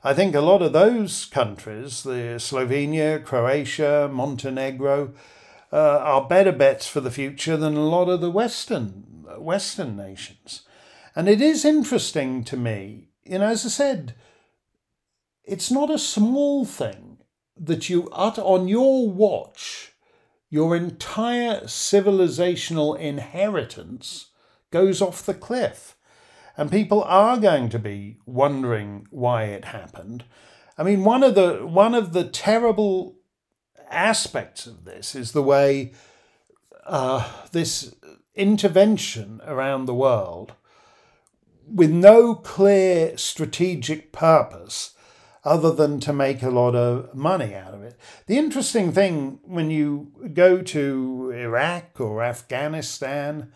I 0.04 0.12
think 0.12 0.34
a 0.34 0.42
lot 0.42 0.60
of 0.60 0.74
those 0.74 1.24
countries, 1.24 2.02
the 2.02 2.36
Slovenia, 2.38 3.24
Croatia, 3.24 4.10
Montenegro, 4.12 5.14
uh, 5.72 5.76
are 5.76 6.28
better 6.28 6.52
bets 6.52 6.86
for 6.86 7.00
the 7.00 7.10
future 7.10 7.56
than 7.56 7.76
a 7.76 7.80
lot 7.80 8.10
of 8.10 8.20
the 8.20 8.30
Western 8.30 9.24
Western 9.38 9.96
nations. 9.96 10.67
And 11.18 11.28
it 11.28 11.40
is 11.40 11.64
interesting 11.64 12.44
to 12.44 12.56
me, 12.56 13.08
you 13.24 13.40
know, 13.40 13.48
as 13.48 13.66
I 13.66 13.70
said, 13.70 14.14
it's 15.42 15.68
not 15.68 15.90
a 15.90 15.98
small 15.98 16.64
thing 16.64 17.18
that 17.56 17.90
you 17.90 18.08
utter 18.12 18.40
on 18.42 18.68
your 18.68 19.10
watch, 19.10 19.94
your 20.48 20.76
entire 20.76 21.62
civilizational 21.62 22.96
inheritance 22.96 24.26
goes 24.70 25.02
off 25.02 25.26
the 25.26 25.34
cliff. 25.34 25.96
And 26.56 26.70
people 26.70 27.02
are 27.02 27.36
going 27.36 27.68
to 27.70 27.80
be 27.80 28.18
wondering 28.24 29.08
why 29.10 29.46
it 29.46 29.64
happened. 29.64 30.22
I 30.78 30.84
mean, 30.84 31.02
one 31.02 31.24
of 31.24 31.34
the 31.34 31.66
one 31.66 31.96
of 31.96 32.12
the 32.12 32.28
terrible 32.28 33.16
aspects 33.90 34.68
of 34.68 34.84
this 34.84 35.16
is 35.16 35.32
the 35.32 35.42
way 35.42 35.94
uh, 36.86 37.28
this 37.50 37.92
intervention 38.36 39.40
around 39.44 39.86
the 39.86 39.94
world 39.94 40.52
with 41.72 41.90
no 41.90 42.34
clear 42.34 43.16
strategic 43.16 44.12
purpose 44.12 44.94
other 45.44 45.72
than 45.72 46.00
to 46.00 46.12
make 46.12 46.42
a 46.42 46.50
lot 46.50 46.74
of 46.74 47.14
money 47.14 47.54
out 47.54 47.74
of 47.74 47.82
it. 47.82 47.96
The 48.26 48.38
interesting 48.38 48.92
thing 48.92 49.40
when 49.44 49.70
you 49.70 50.30
go 50.34 50.62
to 50.62 51.32
Iraq 51.34 52.00
or 52.00 52.22
Afghanistan 52.22 53.52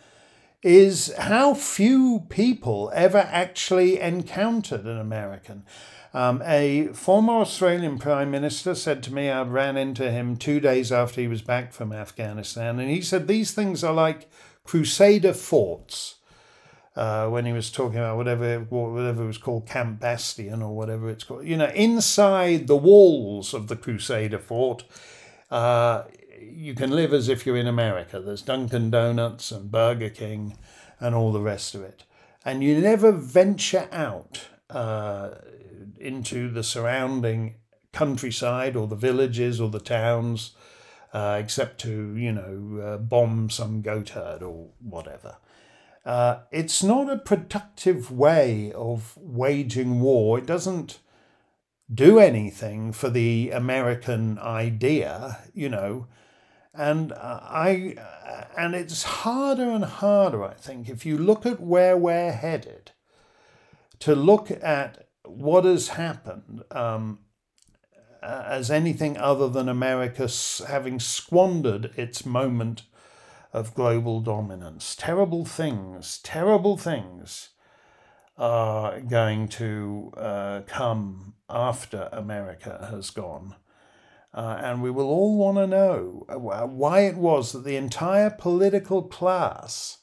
is 0.63 1.13
how 1.19 1.55
few 1.55 2.27
people 2.29 2.91
ever 2.95 3.19
actually 3.19 4.01
encountered 4.01 4.87
an 4.87 4.99
American. 4.99 5.65
Um, 6.15 6.43
a 6.45 6.89
former 6.89 7.35
Australian 7.35 7.99
Prime 7.99 8.31
Minister 8.31 8.75
said 8.75 9.03
to 9.05 9.15
me, 9.15 9.29
I 9.29 9.43
ran 9.43 9.77
into 9.77 10.11
him 10.11 10.37
two 10.37 10.61
days 10.61 10.93
after 10.93 11.21
he 11.21 11.27
was 11.27 11.43
back 11.43 11.73
from 11.73 11.93
Afghanistan, 11.93 12.79
and 12.79 12.91
he 12.91 13.01
said 13.01 13.27
these 13.27 13.53
things 13.53 13.83
are 13.83 13.95
like 13.95 14.31
Crusader 14.65 15.33
forts. 15.33 16.17
Uh, 16.95 17.27
when 17.29 17.47
he 17.47 17.53
was 17.53 17.71
talking 17.71 17.99
about 17.99 18.19
whatever 18.19 18.61
whatever 18.69 19.23
it 19.23 19.27
was 19.27 19.39
called 19.39 19.67
Camp 19.67 19.99
Bastion 19.99 20.61
or 20.61 20.77
whatever 20.77 21.09
it's 21.09 21.25
called, 21.25 21.47
you 21.47 21.57
know, 21.57 21.71
inside 21.75 22.67
the 22.67 22.77
walls 22.77 23.55
of 23.55 23.69
the 23.69 23.77
Crusader 23.77 24.39
fort, 24.39 24.85
uh, 25.51 26.05
you 26.39 26.75
can 26.75 26.91
live 26.91 27.15
as 27.15 27.31
if 27.31 27.47
you're 27.47 27.57
in 27.57 27.67
America. 27.67 28.21
There's 28.21 28.43
Dunkin' 28.43 28.91
Donuts 28.91 29.51
and 29.51 29.71
Burger 29.71 30.11
King 30.11 30.59
and 31.01 31.15
all 31.15 31.33
the 31.33 31.41
rest 31.41 31.75
of 31.75 31.83
it, 31.83 32.05
and 32.45 32.63
you 32.63 32.79
never 32.79 33.11
venture 33.11 33.89
out 33.91 34.49
uh, 34.69 35.31
into 35.99 36.51
the 36.51 36.63
surrounding 36.63 37.55
countryside 37.93 38.77
or 38.77 38.87
the 38.87 38.97
villages 38.97 39.61
or 39.61 39.71
the 39.71 39.81
towns 39.81 40.53
uh, 41.13 41.39
except 41.39 41.81
to, 41.83 42.17
you 42.17 42.33
know, 42.33 42.83
uh, 42.83 42.97
bomb 42.99 43.51
some 43.51 43.83
goat 43.83 44.11
herd 44.11 44.43
or 44.43 44.69
whatever. 44.81 45.37
Uh, 46.05 46.41
it's 46.51 46.83
not 46.83 47.09
a 47.09 47.19
productive 47.19 48.11
way 48.11 48.73
of 48.73 49.17
waging 49.17 50.01
war. 50.01 50.39
It 50.39 50.47
doesn't 50.47 50.99
do 51.93 52.19
anything 52.19 52.93
for 52.93 53.09
the 53.09 53.51
American 53.51 54.39
idea, 54.39 55.39
you 55.55 55.69
know. 55.69 56.07
And 56.75 57.13
I, 57.13 57.97
and 58.57 58.75
it's 58.75 59.03
harder 59.03 59.71
and 59.71 59.85
harder, 59.85 60.43
I 60.43 60.55
think, 60.55 60.89
if 60.89 61.05
you 61.05 61.19
look 61.19 61.45
at 61.45 61.61
where 61.61 61.97
we're 61.97 62.33
headed, 62.33 62.93
to 64.01 64.15
look 64.15 64.51
at 64.51 65.07
what 65.25 65.65
has 65.65 65.89
happened 65.89 66.65
um, 66.71 67.21
as 68.23 68.71
anything 68.71 69.17
other 69.17 69.49
than 69.49 69.69
America 69.69 70.29
having 70.67 70.99
squandered 70.99 71.93
its 71.97 72.25
moment 72.25 72.83
of 73.53 73.75
global 73.75 74.21
dominance. 74.21 74.97
Terrible 74.97 75.45
things, 75.45 76.19
terrible 76.23 76.77
things 76.77 77.51
are 78.39 79.01
going 79.01 79.47
to 79.47 80.13
uh, 80.17 80.61
come 80.67 81.35
after 81.49 82.09
America 82.13 82.89
has 82.91 83.11
gone. 83.11 83.57
Uh, 84.35 84.59
and 84.63 84.83
we 84.83 84.91
will 84.91 85.09
all 85.09 85.37
want 85.37 85.59
to 85.59 85.67
know 85.67 86.25
why 86.29 87.01
it 87.01 87.17
was 87.17 87.53
that 87.53 87.65
the 87.65 87.77
entire 87.77 88.31
political 88.31 89.03
class, 89.03 89.99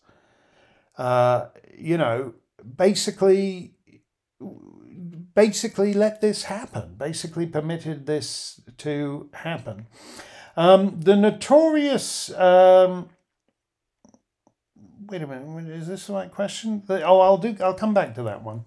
uh, 1.00 1.48
you 1.76 1.98
know, 1.98 2.36
basically 2.78 3.74
basically 5.34 5.94
let 5.94 6.22
this 6.22 6.44
happen, 6.44 6.96
basically 6.98 7.48
permitted 7.48 8.06
this 8.06 8.60
to 8.78 9.30
happen. 9.34 9.88
Um, 10.56 11.00
the 11.00 11.16
notorious. 11.16 12.30
Um, 12.34 13.10
wait 15.10 15.22
a 15.22 15.28
minute, 15.28 15.68
is 15.70 15.88
this 15.88 16.08
the 16.08 16.14
right 16.14 16.32
question? 16.32 16.84
Oh, 16.90 17.20
I'll 17.20 17.38
do. 17.38 17.56
I'll 17.62 17.74
come 17.74 17.94
back 17.94 18.14
to 18.16 18.24
that 18.24 18.44
one 18.44 18.64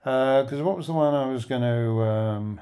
because 0.00 0.60
uh, 0.60 0.64
what 0.64 0.76
was 0.76 0.86
the 0.86 0.92
one 0.92 1.14
I 1.14 1.26
was 1.26 1.44
going 1.44 1.62
to? 1.62 2.02
Um, 2.02 2.60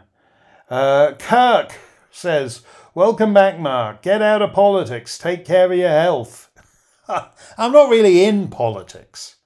uh, 0.68 1.12
Kirk 1.18 1.72
says, 2.10 2.62
"Welcome 2.94 3.32
back, 3.32 3.58
Mark. 3.58 4.02
Get 4.02 4.20
out 4.20 4.42
of 4.42 4.52
politics. 4.52 5.16
Take 5.16 5.44
care 5.44 5.70
of 5.70 5.78
your 5.78 5.88
health." 5.88 6.50
I'm 7.08 7.72
not 7.72 7.90
really 7.90 8.24
in 8.24 8.48
politics. 8.48 9.36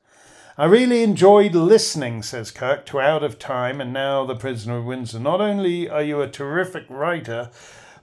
I 0.56 0.66
really 0.66 1.02
enjoyed 1.02 1.54
listening, 1.54 2.22
says 2.22 2.52
Kirk, 2.52 2.86
to 2.86 3.00
Out 3.00 3.24
of 3.24 3.38
Time 3.38 3.80
and 3.80 3.92
now 3.92 4.24
The 4.24 4.36
Prisoner 4.36 4.78
of 4.78 4.84
Windsor. 4.84 5.18
Not 5.18 5.40
only 5.40 5.90
are 5.90 6.02
you 6.02 6.20
a 6.20 6.28
terrific 6.28 6.84
writer, 6.88 7.50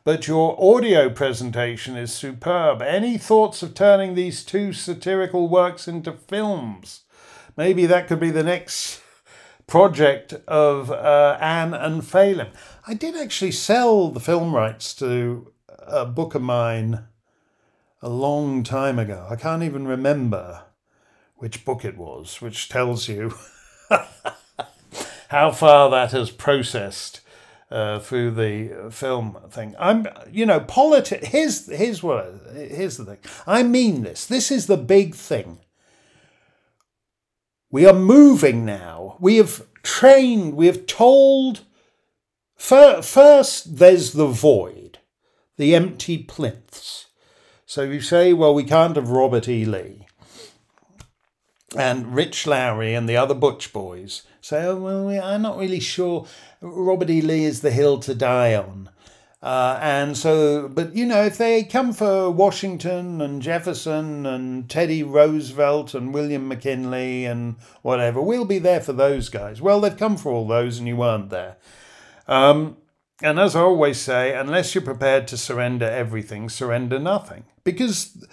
but 0.03 0.27
your 0.27 0.57
audio 0.59 1.09
presentation 1.09 1.95
is 1.95 2.11
superb. 2.13 2.81
Any 2.81 3.17
thoughts 3.17 3.61
of 3.61 3.75
turning 3.75 4.15
these 4.15 4.43
two 4.43 4.73
satirical 4.73 5.47
works 5.47 5.87
into 5.87 6.11
films? 6.11 7.01
Maybe 7.55 7.85
that 7.85 8.07
could 8.07 8.19
be 8.19 8.31
the 8.31 8.43
next 8.43 9.01
project 9.67 10.33
of 10.47 10.89
uh, 10.91 11.37
Anne 11.39 11.73
and 11.73 12.01
Phelim. 12.01 12.49
I 12.87 12.93
did 12.93 13.15
actually 13.15 13.51
sell 13.51 14.09
the 14.09 14.19
film 14.19 14.55
rights 14.55 14.93
to 14.95 15.51
a 15.79 16.05
book 16.05 16.33
of 16.35 16.41
mine 16.41 17.05
a 18.01 18.09
long 18.09 18.63
time 18.63 18.97
ago. 18.97 19.27
I 19.29 19.35
can't 19.35 19.63
even 19.63 19.87
remember 19.87 20.63
which 21.35 21.63
book 21.63 21.85
it 21.85 21.97
was, 21.97 22.41
which 22.41 22.69
tells 22.69 23.07
you 23.07 23.35
how 25.29 25.51
far 25.51 25.89
that 25.91 26.11
has 26.11 26.31
processed 26.31 27.20
uh, 27.71 27.99
through 27.99 28.31
the 28.31 28.91
film 28.91 29.37
thing. 29.49 29.75
I'm, 29.79 30.07
you 30.31 30.45
know, 30.45 30.59
politics. 30.59 31.27
Here's 31.27 31.67
here's 31.67 32.03
what 32.03 32.41
here's 32.53 32.97
the 32.97 33.05
thing. 33.05 33.19
I 33.47 33.63
mean 33.63 34.03
this. 34.03 34.25
This 34.25 34.51
is 34.51 34.67
the 34.67 34.77
big 34.77 35.15
thing. 35.15 35.59
We 37.69 37.85
are 37.85 37.93
moving 37.93 38.65
now. 38.65 39.15
We 39.19 39.37
have 39.37 39.65
trained. 39.83 40.55
We 40.55 40.67
have 40.67 40.85
told. 40.85 41.61
First, 42.57 43.77
there's 43.77 44.13
the 44.13 44.27
void, 44.27 44.99
the 45.57 45.73
empty 45.73 46.23
plinths. 46.23 47.07
So 47.65 47.81
you 47.81 48.01
say, 48.01 48.33
well, 48.33 48.53
we 48.53 48.63
can't 48.63 48.95
have 48.97 49.09
Robert 49.09 49.47
E. 49.47 49.65
Lee 49.65 50.05
and 51.75 52.13
Rich 52.13 52.45
Lowry 52.45 52.93
and 52.93 53.07
the 53.07 53.17
other 53.17 53.33
Butch 53.33 53.73
boys 53.73 54.23
say, 54.41 54.65
oh, 54.65 54.75
well, 54.75 55.23
I'm 55.23 55.41
not 55.41 55.57
really 55.57 55.79
sure 55.79 56.27
Robert 56.59 57.09
E. 57.09 57.21
Lee 57.21 57.45
is 57.45 57.61
the 57.61 57.71
hill 57.71 57.99
to 57.99 58.13
die 58.13 58.55
on. 58.55 58.89
Uh, 59.41 59.79
and 59.81 60.15
so, 60.15 60.67
but 60.67 60.95
you 60.95 61.03
know, 61.03 61.23
if 61.23 61.37
they 61.37 61.63
come 61.63 61.93
for 61.93 62.29
Washington 62.29 63.21
and 63.21 63.41
Jefferson 63.41 64.25
and 64.27 64.69
Teddy 64.69 65.01
Roosevelt 65.01 65.95
and 65.95 66.13
William 66.13 66.47
McKinley 66.47 67.25
and 67.25 67.55
whatever, 67.81 68.21
we'll 68.21 68.45
be 68.45 68.59
there 68.59 68.81
for 68.81 68.93
those 68.93 69.29
guys. 69.29 69.59
Well, 69.59 69.81
they've 69.81 69.97
come 69.97 70.15
for 70.15 70.31
all 70.31 70.47
those 70.47 70.77
and 70.77 70.87
you 70.87 70.95
weren't 70.95 71.31
there. 71.31 71.57
Um, 72.27 72.77
and 73.23 73.39
as 73.39 73.55
I 73.55 73.61
always 73.61 73.99
say, 73.99 74.35
unless 74.35 74.75
you're 74.75 74.83
prepared 74.83 75.27
to 75.29 75.37
surrender 75.37 75.89
everything, 75.89 76.47
surrender 76.47 76.99
nothing. 76.99 77.45
Because, 77.63 78.23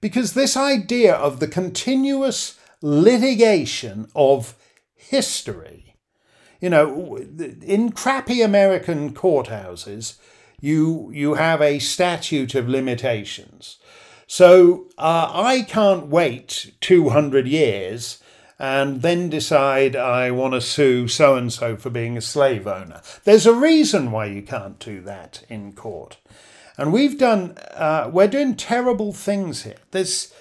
because 0.00 0.32
this 0.32 0.56
idea 0.56 1.14
of 1.14 1.40
the 1.40 1.48
continuous 1.48 2.58
litigation 2.80 4.08
of 4.14 4.54
history. 5.14 5.94
You 6.60 6.70
know, 6.70 7.18
in 7.62 7.92
crappy 7.92 8.42
American 8.42 9.12
courthouses, 9.12 10.18
you 10.60 11.10
you 11.12 11.34
have 11.34 11.60
a 11.60 11.78
statute 11.78 12.54
of 12.54 12.68
limitations. 12.68 13.78
So 14.26 14.88
uh, 14.98 15.30
I 15.32 15.62
can't 15.68 16.06
wait 16.06 16.72
200 16.80 17.46
years 17.46 18.22
and 18.58 19.02
then 19.02 19.28
decide 19.28 19.94
I 19.94 20.30
want 20.30 20.54
to 20.54 20.60
sue 20.60 21.06
so 21.08 21.36
and 21.36 21.52
so 21.52 21.76
for 21.76 21.90
being 21.90 22.16
a 22.16 22.22
slave 22.22 22.66
owner. 22.66 23.02
There's 23.24 23.46
a 23.46 23.54
reason 23.54 24.10
why 24.10 24.26
you 24.26 24.42
can't 24.42 24.78
do 24.78 25.00
that 25.02 25.44
in 25.48 25.72
court. 25.74 26.16
And 26.76 26.92
we've 26.92 27.18
done, 27.18 27.56
uh, 27.74 28.10
we're 28.12 28.26
doing 28.28 28.56
terrible 28.56 29.12
things 29.12 29.62
here. 29.62 29.82
There's, 29.90 30.32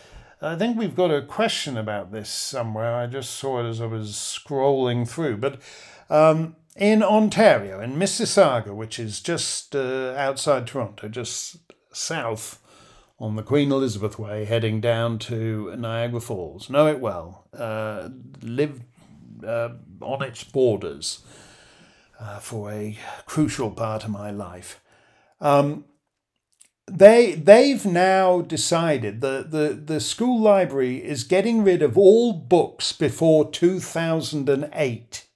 I 0.44 0.58
think 0.58 0.78
we've 0.78 0.96
got 0.96 1.10
a 1.10 1.22
question 1.22 1.78
about 1.78 2.12
this 2.12 2.30
somewhere. 2.30 2.94
I 2.94 3.08
just 3.08 3.32
saw 3.32 3.64
it 3.64 3.70
as 3.70 3.80
I 3.80 3.86
was 3.86 4.12
scrolling 4.12 5.08
through. 5.08 5.38
But 5.38 5.62
um, 6.10 6.58
in 6.76 7.02
Ontario, 7.02 7.80
in 7.80 7.96
Mississauga, 7.96 8.76
which 8.76 9.00
is 9.00 9.22
just 9.22 9.74
uh, 9.74 10.14
outside 10.18 10.68
Toronto, 10.68 11.08
just 11.08 11.58
south 11.94 12.62
on 13.20 13.38
the 13.38 13.44
Queen 13.44 13.72
Elizabeth 13.72 14.20
Way, 14.20 14.44
heading 14.44 14.82
down 14.82 15.18
to 15.20 15.74
Niagara 15.78 16.20
Falls, 16.20 16.70
know 16.70 16.88
it 16.88 17.00
well, 17.00 17.48
uh, 17.58 18.10
lived 18.42 18.84
uh, 19.46 19.70
on 20.02 20.22
its 20.22 20.44
borders 20.44 21.24
uh, 22.20 22.40
for 22.40 22.70
a 22.70 22.98
crucial 23.26 23.72
part 23.72 24.04
of 24.04 24.10
my 24.10 24.30
life. 24.30 24.82
Um, 25.40 25.86
they 26.88 27.34
they've 27.34 27.86
now 27.86 28.42
decided 28.42 29.22
that 29.22 29.52
the, 29.52 29.70
the 29.74 30.00
school 30.00 30.40
library 30.40 30.98
is 30.98 31.24
getting 31.24 31.64
rid 31.64 31.82
of 31.82 31.98
all 31.98 32.34
books 32.34 32.92
before 32.92 33.50
2008 33.50 35.28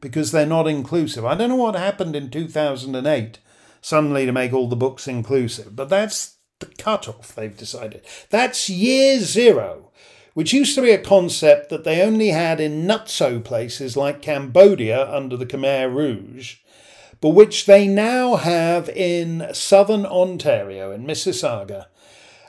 because 0.00 0.32
they're 0.32 0.46
not 0.46 0.66
inclusive. 0.66 1.24
I 1.24 1.34
don't 1.34 1.50
know 1.50 1.56
what 1.56 1.74
happened 1.74 2.16
in 2.16 2.30
2008 2.30 3.38
suddenly 3.80 4.26
to 4.26 4.32
make 4.32 4.52
all 4.52 4.68
the 4.68 4.76
books 4.76 5.06
inclusive, 5.06 5.76
but 5.76 5.88
that's 5.88 6.36
the 6.60 6.66
cutoff 6.66 7.34
they've 7.34 7.56
decided. 7.56 8.02
That's 8.30 8.68
year 8.68 9.20
zero, 9.20 9.90
which 10.34 10.52
used 10.52 10.74
to 10.74 10.82
be 10.82 10.90
a 10.90 10.98
concept 10.98 11.68
that 11.70 11.84
they 11.84 12.02
only 12.02 12.28
had 12.28 12.60
in 12.60 12.86
nutso 12.86 13.42
places 13.42 13.96
like 13.96 14.22
Cambodia 14.22 15.10
under 15.12 15.36
the 15.36 15.46
Khmer 15.46 15.94
Rouge 15.94 16.56
but 17.20 17.30
which 17.30 17.66
they 17.66 17.86
now 17.86 18.36
have 18.36 18.88
in 18.90 19.48
southern 19.52 20.06
Ontario, 20.06 20.92
in 20.92 21.06
Mississauga. 21.06 21.86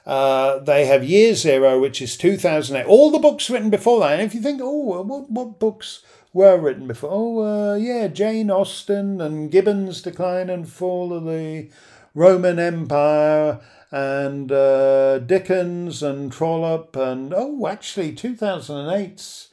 Uh, 0.05 0.59
they 0.59 0.86
have 0.86 1.03
Year 1.03 1.36
Zero, 1.36 1.80
which 1.80 2.01
is 2.01 2.17
2008. 2.17 2.88
All 2.88 3.11
the 3.11 3.20
books 3.20 3.49
written 3.49 3.70
before 3.70 3.99
that. 3.99 4.13
And 4.13 4.22
if 4.22 4.34
you 4.34 4.41
think, 4.41 4.61
oh, 4.63 5.03
what, 5.03 5.30
what 5.30 5.59
books 5.59 6.03
were 6.34 6.57
written 6.57 6.88
before? 6.88 7.09
Oh, 7.11 7.39
uh, 7.39 7.76
yeah, 7.76 8.07
Jane 8.07 8.49
Austen 8.49 9.22
and 9.22 9.51
Gibbon's 9.51 10.01
Decline 10.01 10.49
and 10.49 10.67
Fall 10.67 11.13
of 11.13 11.26
the 11.26 11.70
Roman 12.15 12.59
Empire 12.59 13.59
and 13.91 14.51
uh, 14.51 15.20
Dickens 15.20 16.01
and 16.01 16.32
Trollope 16.32 16.95
and, 16.95 17.34
oh, 17.36 17.67
actually, 17.67 18.13
2008's 18.13 19.49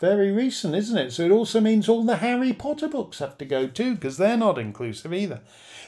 very 0.00 0.32
recent, 0.32 0.74
isn't 0.74 0.98
it? 0.98 1.12
So 1.12 1.22
it 1.24 1.30
also 1.30 1.60
means 1.60 1.88
all 1.88 2.04
the 2.04 2.16
Harry 2.16 2.52
Potter 2.52 2.88
books 2.88 3.18
have 3.18 3.36
to 3.38 3.44
go 3.44 3.66
too, 3.66 3.94
because 3.94 4.16
they're 4.16 4.36
not 4.36 4.58
inclusive 4.58 5.12
either. 5.12 5.42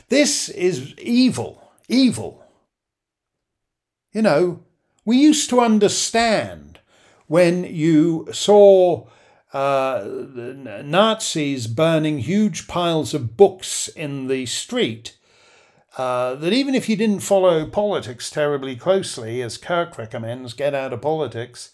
This 0.09 0.51
is 0.51 0.95
evil, 0.99 1.73
evil. 1.89 2.45
You 4.13 4.23
know, 4.23 4.65
we 5.05 5.17
used 5.17 5.49
to 5.51 5.61
understand 5.61 6.81
when 7.27 7.65
you 7.65 8.29
saw 8.31 9.07
uh, 9.55 10.07
Nazis 10.85 11.67
burning 11.67 12.19
huge 12.19 12.69
piles 12.69 13.15
of 13.15 13.37
books 13.37 13.89
in 13.89 14.29
the 14.29 14.45
street. 14.47 15.17
Uh, 15.99 16.35
that 16.37 16.53
even 16.55 16.75
if 16.75 16.89
you 16.89 16.97
didn't 16.97 17.21
follow 17.21 17.67
politics 17.67 18.31
terribly 18.31 18.77
closely, 18.77 19.43
as 19.43 19.59
Kirk 19.59 19.99
recommends, 19.99 20.55
get 20.55 20.75
out 20.75 20.93
of 20.93 21.03
politics, 21.03 21.73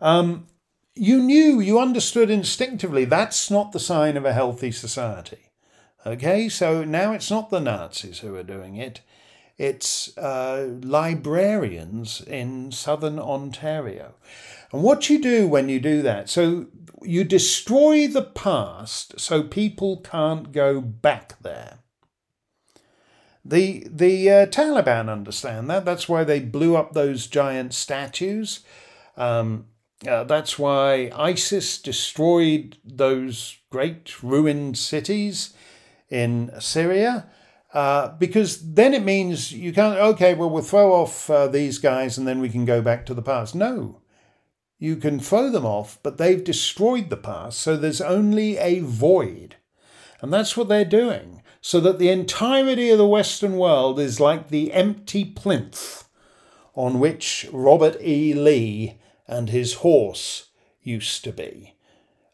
um, 0.00 0.46
you 0.96 1.22
knew, 1.22 1.60
you 1.60 1.78
understood 1.78 2.30
instinctively 2.30 3.04
that's 3.04 3.50
not 3.50 3.72
the 3.72 3.78
sign 3.78 4.16
of 4.16 4.24
a 4.24 4.32
healthy 4.32 4.72
society. 4.72 5.50
Okay, 6.04 6.48
so 6.48 6.84
now 6.84 7.12
it's 7.12 7.30
not 7.30 7.50
the 7.50 7.60
Nazis 7.60 8.20
who 8.20 8.34
are 8.34 8.42
doing 8.42 8.76
it, 8.76 9.00
it's 9.58 10.16
uh, 10.18 10.68
librarians 10.82 12.20
in 12.20 12.72
southern 12.72 13.18
Ontario. 13.18 14.14
And 14.72 14.82
what 14.82 15.08
you 15.08 15.20
do 15.20 15.48
when 15.48 15.68
you 15.68 15.80
do 15.80 16.02
that, 16.02 16.28
so 16.28 16.66
you 17.02 17.24
destroy 17.24 18.06
the 18.06 18.22
past 18.22 19.18
so 19.20 19.42
people 19.42 19.98
can't 19.98 20.52
go 20.52 20.80
back 20.80 21.40
there. 21.42 21.78
The, 23.44 23.86
the 23.88 24.30
uh, 24.30 24.46
Taliban 24.46 25.08
understand 25.08 25.70
that. 25.70 25.84
That's 25.84 26.08
why 26.08 26.24
they 26.24 26.40
blew 26.40 26.76
up 26.76 26.92
those 26.92 27.26
giant 27.26 27.74
statues. 27.74 28.60
Um, 29.16 29.66
uh, 30.06 30.24
that's 30.24 30.58
why 30.58 31.10
ISIS 31.14 31.78
destroyed 31.78 32.76
those 32.84 33.58
great 33.70 34.22
ruined 34.22 34.76
cities 34.76 35.54
in 36.10 36.50
Syria. 36.60 37.28
Uh, 37.72 38.16
because 38.16 38.74
then 38.74 38.94
it 38.94 39.02
means 39.02 39.52
you 39.52 39.72
can't, 39.72 39.98
okay, 39.98 40.34
well, 40.34 40.48
we'll 40.48 40.62
throw 40.62 40.92
off 40.92 41.28
uh, 41.28 41.46
these 41.46 41.78
guys 41.78 42.16
and 42.16 42.26
then 42.26 42.40
we 42.40 42.48
can 42.48 42.64
go 42.64 42.80
back 42.80 43.04
to 43.06 43.14
the 43.14 43.22
past. 43.22 43.54
No, 43.54 44.00
you 44.78 44.96
can 44.96 45.18
throw 45.18 45.50
them 45.50 45.66
off, 45.66 45.98
but 46.02 46.18
they've 46.18 46.42
destroyed 46.42 47.10
the 47.10 47.16
past, 47.16 47.58
so 47.58 47.76
there's 47.76 48.00
only 48.00 48.56
a 48.58 48.80
void. 48.80 49.56
And 50.20 50.32
that's 50.32 50.56
what 50.56 50.68
they're 50.68 50.84
doing, 50.84 51.42
so 51.60 51.80
that 51.80 51.98
the 51.98 52.08
entirety 52.08 52.90
of 52.90 52.98
the 52.98 53.06
Western 53.06 53.56
world 53.56 53.98
is 53.98 54.20
like 54.20 54.48
the 54.48 54.72
empty 54.72 55.24
plinth 55.24 56.08
on 56.74 57.00
which 57.00 57.46
Robert 57.52 58.00
E. 58.02 58.32
Lee 58.32 58.98
and 59.26 59.50
his 59.50 59.74
horse 59.74 60.48
used 60.82 61.24
to 61.24 61.32
be. 61.32 61.74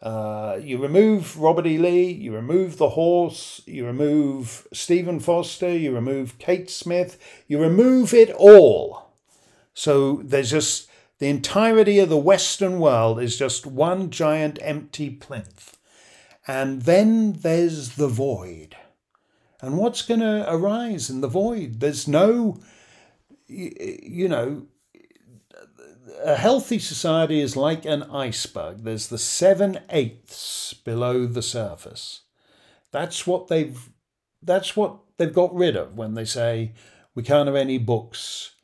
Uh, 0.03 0.59
you 0.61 0.78
remove 0.78 1.38
Robert 1.38 1.66
E. 1.66 1.78
Lee, 1.78 2.11
you 2.11 2.34
remove 2.34 2.76
the 2.76 2.90
horse, 2.90 3.62
you 3.66 3.86
remove 3.86 4.66
Stephen 4.72 5.20
Foster, 5.20 5.70
you 5.70 5.95
remove 5.95 6.38
Kate 6.38 6.68
Smith, 6.68 7.18
you 7.47 7.61
remove 7.61 8.12
it 8.12 8.30
all. 8.30 9.12
So 9.74 10.20
there's 10.24 10.51
just 10.51 10.90
the 11.18 11.28
entirety 11.28 12.01
of 12.01 12.09
the 12.09 12.16
Western 12.16 12.80
world 12.80 13.20
is 13.20 13.38
just 13.38 13.64
one 13.64 14.11
giant 14.11 14.59
empty 14.61 15.09
plinth. 15.09 15.78
And 16.49 16.82
then 16.82 17.34
there's 17.34 17.90
the 17.90 18.09
void. 18.09 18.74
And 19.61 19.78
what's 19.78 20.03
going 20.03 20.18
to 20.18 20.45
arise 20.53 21.09
in 21.09 21.20
the 21.20 21.28
void? 21.28 21.78
There's 21.78 22.09
no, 22.09 22.61
you 23.47 24.28
know, 24.28 24.66
a 26.24 26.36
healthy 26.36 26.78
society 26.78 27.40
is 27.40 27.57
like 27.57 27.84
an 27.84 28.03
iceberg. 28.05 28.84
There's 28.84 29.09
the 29.09 29.18
seven 29.18 29.80
eighths 29.90 30.74
below 30.74 31.26
the 31.26 31.42
surface. 31.42 32.22
That's 32.90 33.26
what 33.26 33.48
they've 33.48 33.88
that's 34.42 34.76
what 34.76 34.98
they've 35.16 35.32
got 35.32 35.55
rid 35.55 35.76
of 35.76 35.96
when 35.96 36.14
they 36.14 36.24
say 36.24 36.72
we 37.14 37.22
can't 37.22 37.46
have 37.46 37.57
any 37.57 37.78
books 37.78 38.55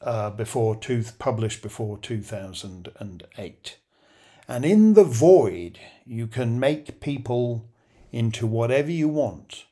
uh, 0.00 0.30
before 0.30 0.76
two, 0.76 1.04
published 1.18 1.62
before 1.62 1.98
2008. 1.98 3.76
And 4.48 4.64
in 4.64 4.94
the 4.94 5.04
void, 5.04 5.78
you 6.04 6.26
can 6.26 6.58
make 6.58 7.00
people 7.00 7.68
into 8.10 8.46
whatever 8.46 8.90
you 8.90 9.08
want. 9.08 9.66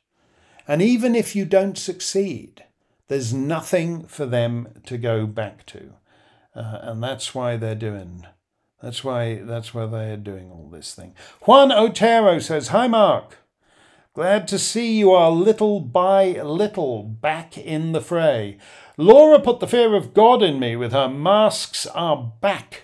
And 0.67 0.81
even 0.81 1.15
if 1.15 1.35
you 1.35 1.45
don't 1.45 1.77
succeed, 1.77 2.63
there's 3.07 3.33
nothing 3.33 4.03
for 4.03 4.25
them 4.25 4.81
to 4.85 4.97
go 4.97 5.25
back 5.25 5.65
to 5.67 5.93
uh, 6.55 6.79
and 6.81 7.03
that's 7.03 7.33
why 7.33 7.57
they're 7.57 7.75
doing. 7.75 8.25
That's 8.81 9.03
why 9.03 9.35
that's 9.43 9.73
why 9.73 9.85
they 9.85 10.11
are 10.11 10.17
doing 10.17 10.49
all 10.49 10.69
this 10.71 10.93
thing. 10.95 11.13
Juan 11.41 11.71
Otero 11.71 12.39
says, 12.39 12.69
"Hi, 12.69 12.87
Mark. 12.87 13.37
Glad 14.13 14.47
to 14.49 14.59
see 14.59 14.97
you 14.97 15.11
are 15.11 15.31
little 15.31 15.79
by 15.79 16.41
little 16.41 17.03
back 17.03 17.57
in 17.57 17.93
the 17.93 18.01
fray. 18.01 18.57
Laura 18.97 19.39
put 19.39 19.59
the 19.59 19.67
fear 19.67 19.95
of 19.95 20.13
God 20.13 20.43
in 20.43 20.59
me 20.59 20.75
with 20.75 20.91
her 20.91 21.07
masks 21.07 21.85
are 21.87 22.33
back." 22.41 22.83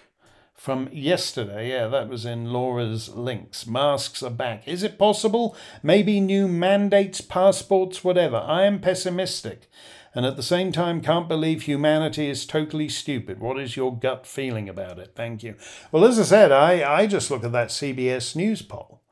From 0.53 0.89
yesterday, 0.91 1.69
yeah, 1.69 1.87
that 1.87 2.09
was 2.09 2.25
in 2.25 2.51
Laura's 2.51 3.07
links. 3.09 3.65
Masks 3.65 4.21
are 4.21 4.29
back. 4.29 4.67
Is 4.67 4.83
it 4.83 4.97
possible? 4.97 5.55
Maybe 5.81 6.19
new 6.19 6.47
mandates, 6.47 7.21
passports, 7.21 8.03
whatever. 8.03 8.37
I 8.37 8.63
am 8.63 8.81
pessimistic 8.81 9.69
and 10.17 10.25
at 10.25 10.35
the 10.35 10.41
same 10.41 10.71
time 10.71 10.99
can't 10.99 11.27
believe 11.27 11.61
humanity 11.61 12.27
is 12.27 12.47
totally 12.47 12.89
stupid. 12.89 13.39
What 13.39 13.59
is 13.59 13.77
your 13.77 13.95
gut 13.95 14.25
feeling 14.25 14.67
about 14.67 14.97
it? 14.97 15.11
Thank 15.13 15.43
you. 15.43 15.53
Well, 15.91 16.05
as 16.05 16.17
I 16.19 16.23
said, 16.23 16.51
I, 16.51 17.01
I 17.01 17.05
just 17.05 17.29
look 17.29 17.43
at 17.43 17.51
that 17.51 17.67
CBS 17.67 18.35
News 18.35 18.63
poll, 18.63 19.03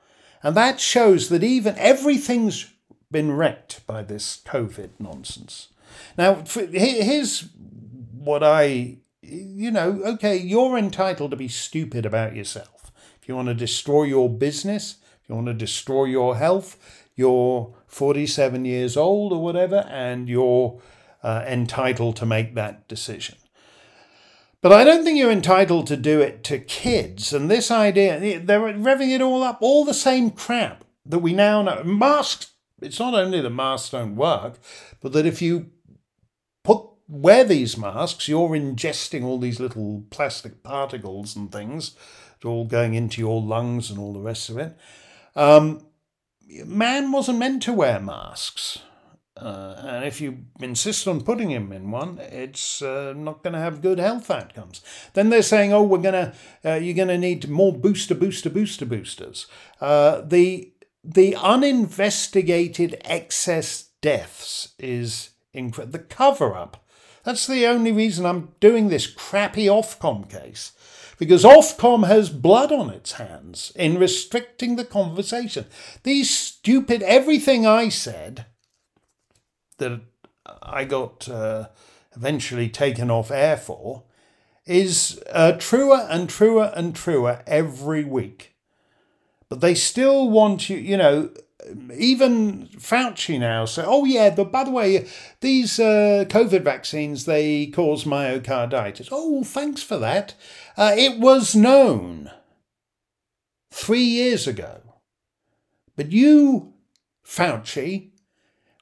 and 0.41 0.57
that 0.57 0.79
shows 0.79 1.29
that 1.29 1.43
even 1.43 1.77
everything's 1.77 2.73
been 3.11 3.33
wrecked 3.33 3.85
by 3.85 4.01
this 4.01 4.41
COVID 4.47 4.89
nonsense. 4.97 5.67
Now, 6.17 6.43
here's 6.71 7.49
what 8.17 8.41
I, 8.41 8.97
you 9.21 9.69
know, 9.69 10.01
okay, 10.05 10.35
you're 10.35 10.75
entitled 10.75 11.29
to 11.29 11.37
be 11.37 11.47
stupid 11.47 12.07
about 12.07 12.35
yourself. 12.35 12.91
If 13.21 13.27
you 13.27 13.35
want 13.35 13.49
to 13.49 13.53
destroy 13.53 14.05
your 14.05 14.27
business, 14.27 14.95
if 15.21 15.29
you 15.29 15.35
want 15.35 15.49
to 15.49 15.53
destroy 15.53 16.05
your 16.05 16.37
health, 16.37 17.03
you're 17.15 17.75
47 17.85 18.65
years 18.65 18.97
old 18.97 19.33
or 19.33 19.43
whatever, 19.43 19.85
and 19.87 20.27
you're 20.27 20.81
uh, 21.25 21.43
entitled 21.47 22.15
to 22.17 22.25
make 22.25 22.53
that 22.53 22.87
decision. 22.87 23.35
But 24.61 24.71
I 24.71 24.83
don't 24.83 25.03
think 25.03 25.17
you're 25.17 25.31
entitled 25.31 25.87
to 25.87 25.97
do 25.97 26.21
it 26.21 26.43
to 26.45 26.59
kids. 26.59 27.33
And 27.33 27.49
this 27.49 27.71
idea, 27.71 28.39
they're 28.39 28.59
revving 28.59 29.13
it 29.13 29.21
all 29.21 29.41
up, 29.41 29.57
all 29.59 29.83
the 29.83 29.93
same 29.93 30.29
crap 30.29 30.83
that 31.03 31.19
we 31.19 31.33
now 31.33 31.63
know. 31.63 31.83
Masks, 31.83 32.51
it's 32.79 32.99
not 32.99 33.15
only 33.15 33.41
the 33.41 33.49
masks 33.49 33.89
don't 33.89 34.15
work, 34.15 34.59
but 35.01 35.13
that 35.13 35.25
if 35.25 35.41
you 35.41 35.71
put 36.63 36.83
wear 37.07 37.43
these 37.43 37.75
masks, 37.75 38.27
you're 38.27 38.49
ingesting 38.49 39.23
all 39.23 39.39
these 39.39 39.59
little 39.59 40.03
plastic 40.11 40.61
particles 40.61 41.35
and 41.35 41.51
things, 41.51 41.95
all 42.43 42.65
going 42.65 42.93
into 42.93 43.19
your 43.19 43.41
lungs 43.41 43.89
and 43.89 43.97
all 43.97 44.13
the 44.13 44.19
rest 44.19 44.49
of 44.49 44.59
it. 44.59 44.77
Um, 45.35 45.87
man 46.65 47.11
wasn't 47.11 47.39
meant 47.39 47.63
to 47.63 47.73
wear 47.73 47.99
masks. 47.99 48.79
Uh, 49.37 49.75
and 49.79 50.05
if 50.05 50.21
you 50.21 50.45
insist 50.61 51.07
on 51.07 51.21
putting 51.21 51.51
him 51.51 51.73
in 51.73 51.91
one, 51.91 52.17
it's 52.19 52.81
uh, 52.81 53.13
not 53.15 53.43
going 53.43 53.53
to 53.53 53.59
have 53.59 53.81
good 53.81 53.99
health 53.99 54.31
outcomes. 54.31 54.81
Then 55.13 55.29
they're 55.29 55.41
saying, 55.41 55.73
"Oh, 55.73 55.83
we're 55.83 55.97
going 55.97 56.13
to, 56.13 56.33
uh, 56.63 56.75
you're 56.75 56.95
going 56.95 57.09
to 57.09 57.17
need 57.17 57.49
more 57.49 57.73
booster, 57.73 58.15
booster, 58.15 58.49
booster, 58.49 58.85
boosters." 58.85 59.47
Uh, 59.81 60.21
the 60.21 60.71
the 61.03 61.35
uninvestigated 61.35 62.99
excess 63.03 63.89
deaths 64.01 64.73
is 64.79 65.31
the 65.53 66.05
cover 66.09 66.55
up. 66.55 66.85
That's 67.23 67.47
the 67.47 67.65
only 67.65 67.91
reason 67.91 68.25
I'm 68.25 68.53
doing 68.59 68.87
this 68.87 69.07
crappy 69.07 69.65
Ofcom 69.65 70.29
case. 70.29 70.71
Because 71.17 71.43
Ofcom 71.43 72.07
has 72.07 72.29
blood 72.29 72.71
on 72.71 72.89
its 72.89 73.13
hands 73.13 73.71
in 73.75 73.97
restricting 73.97 74.75
the 74.75 74.85
conversation. 74.85 75.65
These 76.03 76.29
stupid, 76.29 77.01
everything 77.03 77.65
I 77.65 77.89
said 77.89 78.45
that 79.77 80.01
I 80.61 80.85
got 80.85 81.27
uh, 81.29 81.69
eventually 82.15 82.69
taken 82.69 83.11
off 83.11 83.31
air 83.31 83.57
for 83.57 84.03
is 84.65 85.21
uh, 85.31 85.53
truer 85.53 86.07
and 86.09 86.29
truer 86.29 86.71
and 86.75 86.95
truer 86.95 87.43
every 87.45 88.03
week. 88.03 88.55
But 89.47 89.61
they 89.61 89.75
still 89.75 90.29
want 90.29 90.69
you, 90.69 90.77
you 90.77 90.97
know, 90.97 91.29
even 91.95 92.67
Fauci 92.77 93.39
now 93.39 93.65
say, 93.65 93.83
oh 93.85 94.05
yeah, 94.05 94.29
but 94.29 94.51
by 94.51 94.63
the 94.63 94.71
way, 94.71 95.07
these 95.41 95.79
uh, 95.79 96.25
COVID 96.27 96.63
vaccines 96.63 97.25
they 97.25 97.67
cause 97.67 98.05
myocarditis. 98.05 99.09
Oh, 99.11 99.43
thanks 99.43 99.83
for 99.83 99.97
that. 99.97 100.33
Uh, 100.77 100.93
it 100.97 101.19
was 101.19 101.55
known 101.55 102.31
three 103.71 104.03
years 104.03 104.47
ago, 104.47 104.81
but 105.95 106.11
you, 106.11 106.73
Fauci, 107.25 108.09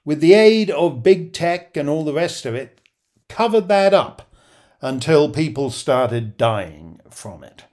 with 0.06 0.20
the 0.20 0.34
aid 0.34 0.70
of 0.70 1.04
big 1.04 1.34
tech 1.34 1.78
and 1.78 1.89
all 1.89 2.04
the 2.04 2.14
rest 2.14 2.45
of 2.45 2.56
it, 2.56 2.82
covered 3.30 3.68
that 3.68 3.93
up 3.93 4.34
until 4.82 5.30
people 5.30 5.70
started 5.70 6.38
dying 6.38 6.99
from 7.10 7.43
it. 7.43 7.64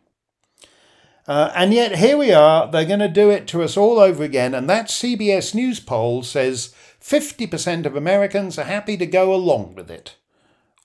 Uh, 1.27 1.53
and 1.55 1.73
yet 1.73 1.97
here 1.97 2.17
we 2.17 2.33
are, 2.33 2.71
they're 2.71 2.85
going 2.85 2.99
to 2.99 3.09
do 3.09 3.31
it 3.31 3.47
to 3.49 3.63
us 3.63 3.77
all 3.77 3.99
over 3.99 4.25
again. 4.25 4.55
And 4.55 4.69
that 4.69 4.87
CBS 4.87 5.55
News 5.55 5.81
poll 5.81 6.23
says 6.23 6.75
50% 7.01 7.87
of 7.87 7.97
Americans 7.97 8.59
are 8.59 8.65
happy 8.65 8.97
to 8.97 9.07
go 9.07 9.35
along 9.35 9.75
with 9.75 9.91
it 9.91 10.17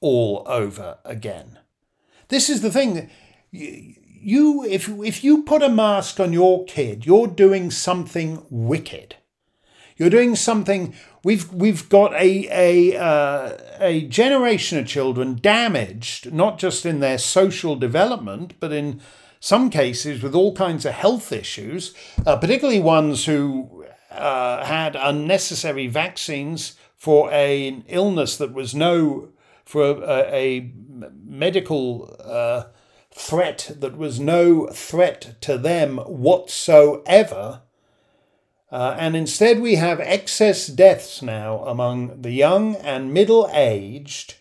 all 0.02 0.44
over 0.46 0.98
again. 1.04 1.60
This 2.30 2.50
is 2.50 2.62
the 2.62 2.72
thing. 2.72 3.10
You, 3.52 4.64
if, 4.66 4.90
if 4.90 5.24
you 5.24 5.44
put 5.44 5.64
a 5.64 5.70
mask 5.70 6.20
on 6.20 6.34
your 6.34 6.66
kid, 6.66 7.06
you're 7.06 7.28
doing 7.28 7.72
something 7.72 8.46
wicked. 8.50 9.16
You're 9.98 10.10
doing 10.10 10.36
something. 10.36 10.94
We've 11.24 11.52
we've 11.54 11.88
got 11.88 12.14
a 12.14 12.48
a 12.52 12.98
uh, 13.00 13.58
a 13.80 14.08
generation 14.08 14.78
of 14.78 14.88
children 14.88 15.40
damaged, 15.42 16.34
not 16.34 16.58
just 16.60 16.86
in 16.86 17.00
their 17.00 17.18
social 17.18 17.76
development, 17.76 18.54
but 18.60 18.74
in 18.74 19.02
some 19.40 19.70
cases 19.70 20.22
with 20.22 20.36
all 20.36 20.54
kinds 20.54 20.86
of 20.86 20.94
health 20.94 21.32
issues, 21.32 21.94
uh, 22.26 22.36
particularly 22.36 22.80
ones 22.80 23.26
who 23.26 23.86
uh, 24.12 24.66
had 24.66 24.96
unnecessary 24.96 25.88
vaccines 25.88 26.76
for 26.96 27.30
a, 27.32 27.68
an 27.68 27.84
illness 27.88 28.38
that 28.38 28.54
was 28.54 28.74
no, 28.74 29.30
for 29.64 30.04
a, 30.04 30.36
a 30.36 30.72
medical 31.24 32.16
uh, 32.24 32.64
threat 33.14 33.72
that 33.80 33.96
was 33.98 34.20
no 34.20 34.68
threat 34.68 35.36
to 35.42 35.58
them 35.58 35.98
whatsoever. 35.98 37.62
Uh, 38.72 38.96
and 38.98 39.16
instead, 39.16 39.60
we 39.60 39.76
have 39.76 40.00
excess 40.00 40.68
deaths 40.68 41.22
now 41.22 41.60
among 41.66 42.22
the 42.22 42.32
young 42.32 42.76
and 42.78 43.14
middle 43.14 43.50
aged 43.54 44.36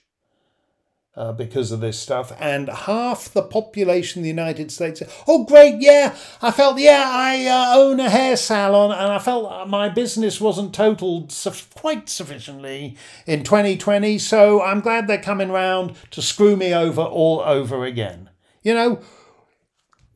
uh, 1.16 1.32
because 1.32 1.70
of 1.70 1.80
this 1.80 1.98
stuff, 1.98 2.32
and 2.40 2.68
half 2.68 3.32
the 3.32 3.42
population 3.42 4.20
of 4.20 4.22
the 4.24 4.28
United 4.28 4.72
States. 4.72 5.02
Oh, 5.28 5.44
great! 5.44 5.76
Yeah, 5.78 6.16
I 6.42 6.50
felt. 6.50 6.78
Yeah, 6.78 7.04
I 7.06 7.46
uh, 7.46 7.78
own 7.78 8.00
a 8.00 8.10
hair 8.10 8.36
salon, 8.36 8.90
and 8.90 9.12
I 9.12 9.18
felt 9.18 9.68
my 9.68 9.88
business 9.88 10.40
wasn't 10.40 10.74
totaled 10.74 11.30
su- 11.30 11.52
quite 11.74 12.08
sufficiently 12.08 12.96
in 13.26 13.44
2020. 13.44 14.18
So 14.18 14.62
I'm 14.62 14.80
glad 14.80 15.06
they're 15.06 15.22
coming 15.22 15.52
round 15.52 15.94
to 16.10 16.20
screw 16.20 16.56
me 16.56 16.74
over 16.74 17.02
all 17.02 17.40
over 17.40 17.84
again. 17.84 18.30
You 18.62 18.74
know, 18.74 19.00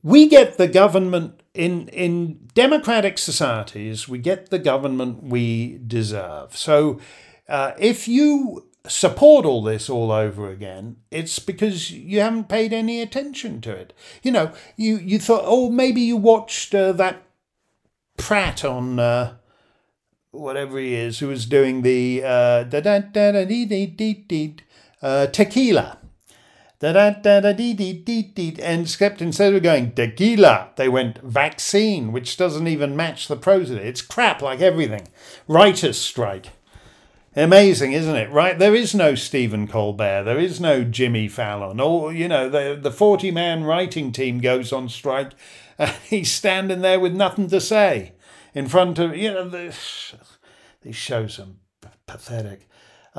we 0.02 0.28
get 0.28 0.58
the 0.58 0.68
government 0.68 1.37
in 1.58 1.88
in 1.88 2.48
democratic 2.54 3.18
societies. 3.18 4.08
We 4.08 4.18
get 4.18 4.50
the 4.50 4.58
government 4.58 5.24
we 5.24 5.80
deserve. 5.86 6.56
So. 6.56 7.00
Uh, 7.48 7.72
if 7.78 8.06
you 8.06 8.68
support 8.86 9.46
all 9.46 9.62
this 9.62 9.88
all 9.88 10.12
over 10.12 10.50
again, 10.50 10.96
it's 11.10 11.38
because 11.38 11.90
you 11.90 12.20
haven't 12.20 12.48
paid 12.48 12.74
any 12.74 13.00
attention 13.00 13.62
to 13.62 13.72
it. 13.72 13.94
You 14.22 14.32
know, 14.32 14.52
you, 14.76 14.98
you 14.98 15.18
thought, 15.18 15.44
oh, 15.44 15.70
maybe 15.70 16.02
you 16.02 16.18
watched 16.18 16.74
uh, 16.74 16.92
that 16.92 17.22
Pratt 18.18 18.64
on 18.64 18.98
uh, 18.98 19.36
whatever 20.30 20.78
he 20.78 20.94
is, 20.94 21.20
who 21.20 21.28
was 21.28 21.46
doing 21.46 21.82
the 21.82 22.22
uh, 22.24 22.64
uh, 25.02 25.26
tequila. 25.26 25.97
Da 26.80 26.92
da 26.92 27.10
da 27.10 27.40
da 27.40 27.52
dee 27.52 27.74
dee 27.74 27.92
dee 27.92 28.22
dee. 28.22 28.56
And 28.62 28.82
except 28.82 29.20
instead 29.20 29.54
of 29.54 29.62
going 29.62 29.92
tequila, 29.92 30.70
they 30.76 30.88
went 30.88 31.18
vaccine, 31.18 32.12
which 32.12 32.36
doesn't 32.36 32.68
even 32.68 32.96
match 32.96 33.26
the 33.26 33.36
it. 33.36 33.70
It's 33.70 34.02
crap 34.02 34.42
like 34.42 34.60
everything. 34.60 35.08
Writers' 35.48 35.98
strike. 35.98 36.50
Amazing, 37.34 37.92
isn't 37.92 38.16
it? 38.16 38.30
Right? 38.30 38.58
There 38.58 38.74
is 38.74 38.94
no 38.94 39.14
Stephen 39.14 39.68
Colbert. 39.68 40.24
There 40.24 40.38
is 40.38 40.60
no 40.60 40.82
Jimmy 40.82 41.28
Fallon. 41.28 41.78
Or, 41.78 42.12
you 42.12 42.26
know, 42.26 42.48
the, 42.48 42.78
the 42.80 42.90
40 42.90 43.30
man 43.30 43.64
writing 43.64 44.12
team 44.12 44.40
goes 44.40 44.72
on 44.72 44.88
strike 44.88 45.32
and 45.78 45.90
he's 46.04 46.30
standing 46.30 46.80
there 46.80 47.00
with 47.00 47.14
nothing 47.14 47.48
to 47.48 47.60
say 47.60 48.12
in 48.54 48.66
front 48.66 48.98
of, 48.98 49.16
you 49.16 49.32
know, 49.32 49.48
the, 49.48 49.76
these 50.82 50.96
shows 50.96 51.38
are 51.38 51.90
pathetic. 52.06 52.67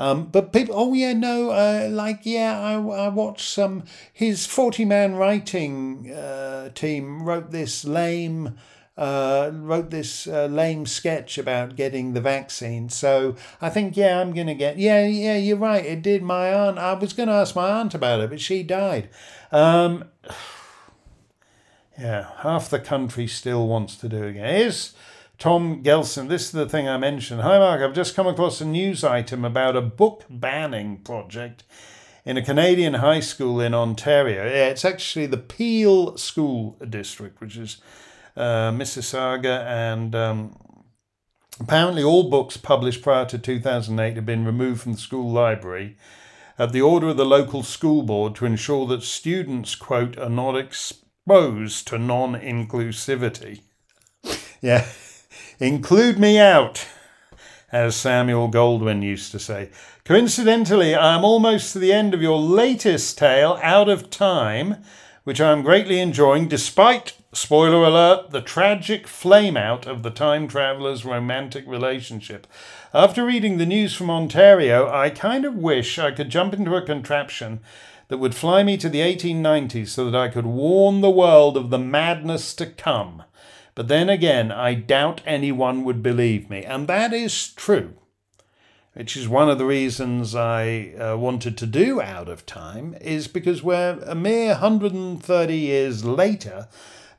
Um, 0.00 0.26
but 0.26 0.52
people, 0.52 0.74
oh 0.76 0.94
yeah, 0.94 1.12
no, 1.12 1.50
uh, 1.50 1.88
like 1.90 2.20
yeah, 2.24 2.58
I, 2.58 2.72
I 2.74 3.08
watched 3.08 3.46
some. 3.46 3.84
His 4.10 4.46
forty 4.46 4.86
man 4.86 5.14
writing 5.14 6.10
uh, 6.10 6.70
team 6.70 7.22
wrote 7.22 7.50
this 7.50 7.84
lame 7.84 8.58
uh, 9.00 9.50
wrote 9.52 9.90
this 9.90 10.26
uh, 10.26 10.44
lame 10.46 10.84
sketch 10.84 11.38
about 11.38 11.74
getting 11.74 12.12
the 12.12 12.20
vaccine. 12.20 12.88
So 12.90 13.34
I 13.60 13.70
think, 13.70 13.96
yeah, 13.96 14.20
I'm 14.20 14.34
going 14.34 14.46
to 14.46 14.54
get. 14.54 14.78
Yeah, 14.78 15.06
yeah, 15.06 15.36
you're 15.36 15.56
right. 15.56 15.84
It 15.84 16.02
did. 16.02 16.22
My 16.22 16.52
aunt. 16.52 16.78
I 16.78 16.92
was 16.94 17.14
going 17.14 17.28
to 17.28 17.34
ask 17.34 17.56
my 17.56 17.70
aunt 17.70 17.94
about 17.94 18.20
it, 18.20 18.30
but 18.30 18.40
she 18.40 18.62
died. 18.62 19.08
Um, 19.50 20.04
yeah, 21.98 22.30
half 22.38 22.68
the 22.68 22.78
country 22.78 23.26
still 23.26 23.66
wants 23.66 23.96
to 23.96 24.08
do 24.08 24.24
it. 24.24 24.36
Here's 24.36 24.94
Tom 25.40 25.82
Gelson. 25.82 26.28
This 26.28 26.44
is 26.44 26.50
the 26.50 26.68
thing 26.68 26.86
I 26.86 26.98
mentioned. 26.98 27.40
Hi, 27.40 27.58
Mark. 27.58 27.80
I've 27.80 27.94
just 27.94 28.14
come 28.14 28.26
across 28.26 28.60
a 28.60 28.66
news 28.66 29.02
item 29.02 29.42
about 29.42 29.74
a 29.74 29.80
book 29.80 30.26
banning 30.28 30.98
project 30.98 31.64
in 32.26 32.36
a 32.36 32.42
Canadian 32.42 32.92
high 32.92 33.20
school 33.20 33.58
in 33.58 33.72
Ontario. 33.72 34.44
Yeah, 34.44 34.66
it's 34.66 34.84
actually 34.84 35.24
the 35.24 35.38
Peel 35.38 36.18
School 36.18 36.76
District, 36.86 37.40
which 37.40 37.56
is 37.56 37.78
uh, 38.36 38.70
Mississauga, 38.70 39.64
and 39.64 40.14
um, 40.14 40.58
apparently 41.58 42.02
all 42.02 42.28
books 42.28 42.58
published 42.58 43.00
prior 43.00 43.24
to 43.24 43.38
2008 43.38 44.16
have 44.16 44.26
been 44.26 44.44
removed 44.44 44.82
from 44.82 44.92
the 44.92 44.98
school 44.98 45.32
library 45.32 45.96
at 46.58 46.72
the 46.72 46.82
order 46.82 47.08
of 47.08 47.16
the 47.16 47.24
local 47.24 47.62
school 47.62 48.02
board 48.02 48.34
to 48.34 48.44
ensure 48.44 48.86
that 48.88 49.02
students, 49.02 49.74
quote, 49.74 50.18
are 50.18 50.28
not 50.28 50.54
exposed 50.54 51.88
to 51.88 51.96
non 51.96 52.34
inclusivity. 52.34 53.60
yeah, 54.60 54.86
include 55.60 56.18
me 56.18 56.38
out, 56.38 56.86
as 57.70 57.94
Samuel 57.94 58.50
Goldwyn 58.50 59.02
used 59.02 59.30
to 59.32 59.38
say. 59.38 59.70
Coincidentally, 60.04 60.94
I 60.94 61.14
am 61.14 61.24
almost 61.24 61.72
to 61.72 61.78
the 61.78 61.92
end 61.92 62.14
of 62.14 62.22
your 62.22 62.38
latest 62.38 63.16
tale, 63.18 63.60
Out 63.62 63.88
of 63.88 64.10
Time, 64.10 64.76
which 65.24 65.40
I 65.40 65.52
am 65.52 65.62
greatly 65.62 66.00
enjoying, 66.00 66.48
despite 66.48 67.14
Spoiler 67.32 67.84
alert 67.84 68.32
the 68.32 68.40
tragic 68.40 69.06
flameout 69.06 69.86
of 69.86 70.02
the 70.02 70.10
time 70.10 70.48
traveler's 70.48 71.04
romantic 71.04 71.64
relationship. 71.64 72.48
After 72.92 73.24
reading 73.24 73.56
the 73.56 73.66
news 73.66 73.94
from 73.94 74.10
Ontario, 74.10 74.92
I 74.92 75.10
kind 75.10 75.44
of 75.44 75.54
wish 75.54 75.96
I 75.96 76.10
could 76.10 76.28
jump 76.28 76.54
into 76.54 76.74
a 76.74 76.82
contraption 76.82 77.60
that 78.08 78.18
would 78.18 78.34
fly 78.34 78.64
me 78.64 78.76
to 78.78 78.88
the 78.88 78.98
1890s 78.98 79.86
so 79.88 80.10
that 80.10 80.20
I 80.20 80.26
could 80.26 80.44
warn 80.44 81.02
the 81.02 81.10
world 81.10 81.56
of 81.56 81.70
the 81.70 81.78
madness 81.78 82.52
to 82.54 82.66
come. 82.66 83.22
But 83.80 83.88
then 83.88 84.10
again, 84.10 84.52
I 84.52 84.74
doubt 84.74 85.22
anyone 85.24 85.84
would 85.84 86.02
believe 86.02 86.50
me, 86.50 86.64
and 86.64 86.86
that 86.86 87.14
is 87.14 87.48
true. 87.54 87.94
Which 88.92 89.16
is 89.16 89.26
one 89.26 89.48
of 89.48 89.56
the 89.56 89.64
reasons 89.64 90.34
I 90.34 90.92
uh, 91.00 91.16
wanted 91.16 91.56
to 91.56 91.66
do 91.66 91.98
Out 91.98 92.28
of 92.28 92.44
Time, 92.44 92.94
is 93.00 93.26
because 93.26 93.62
we're 93.62 93.98
a 94.04 94.14
mere 94.14 94.48
130 94.48 95.56
years 95.56 96.04
later 96.04 96.68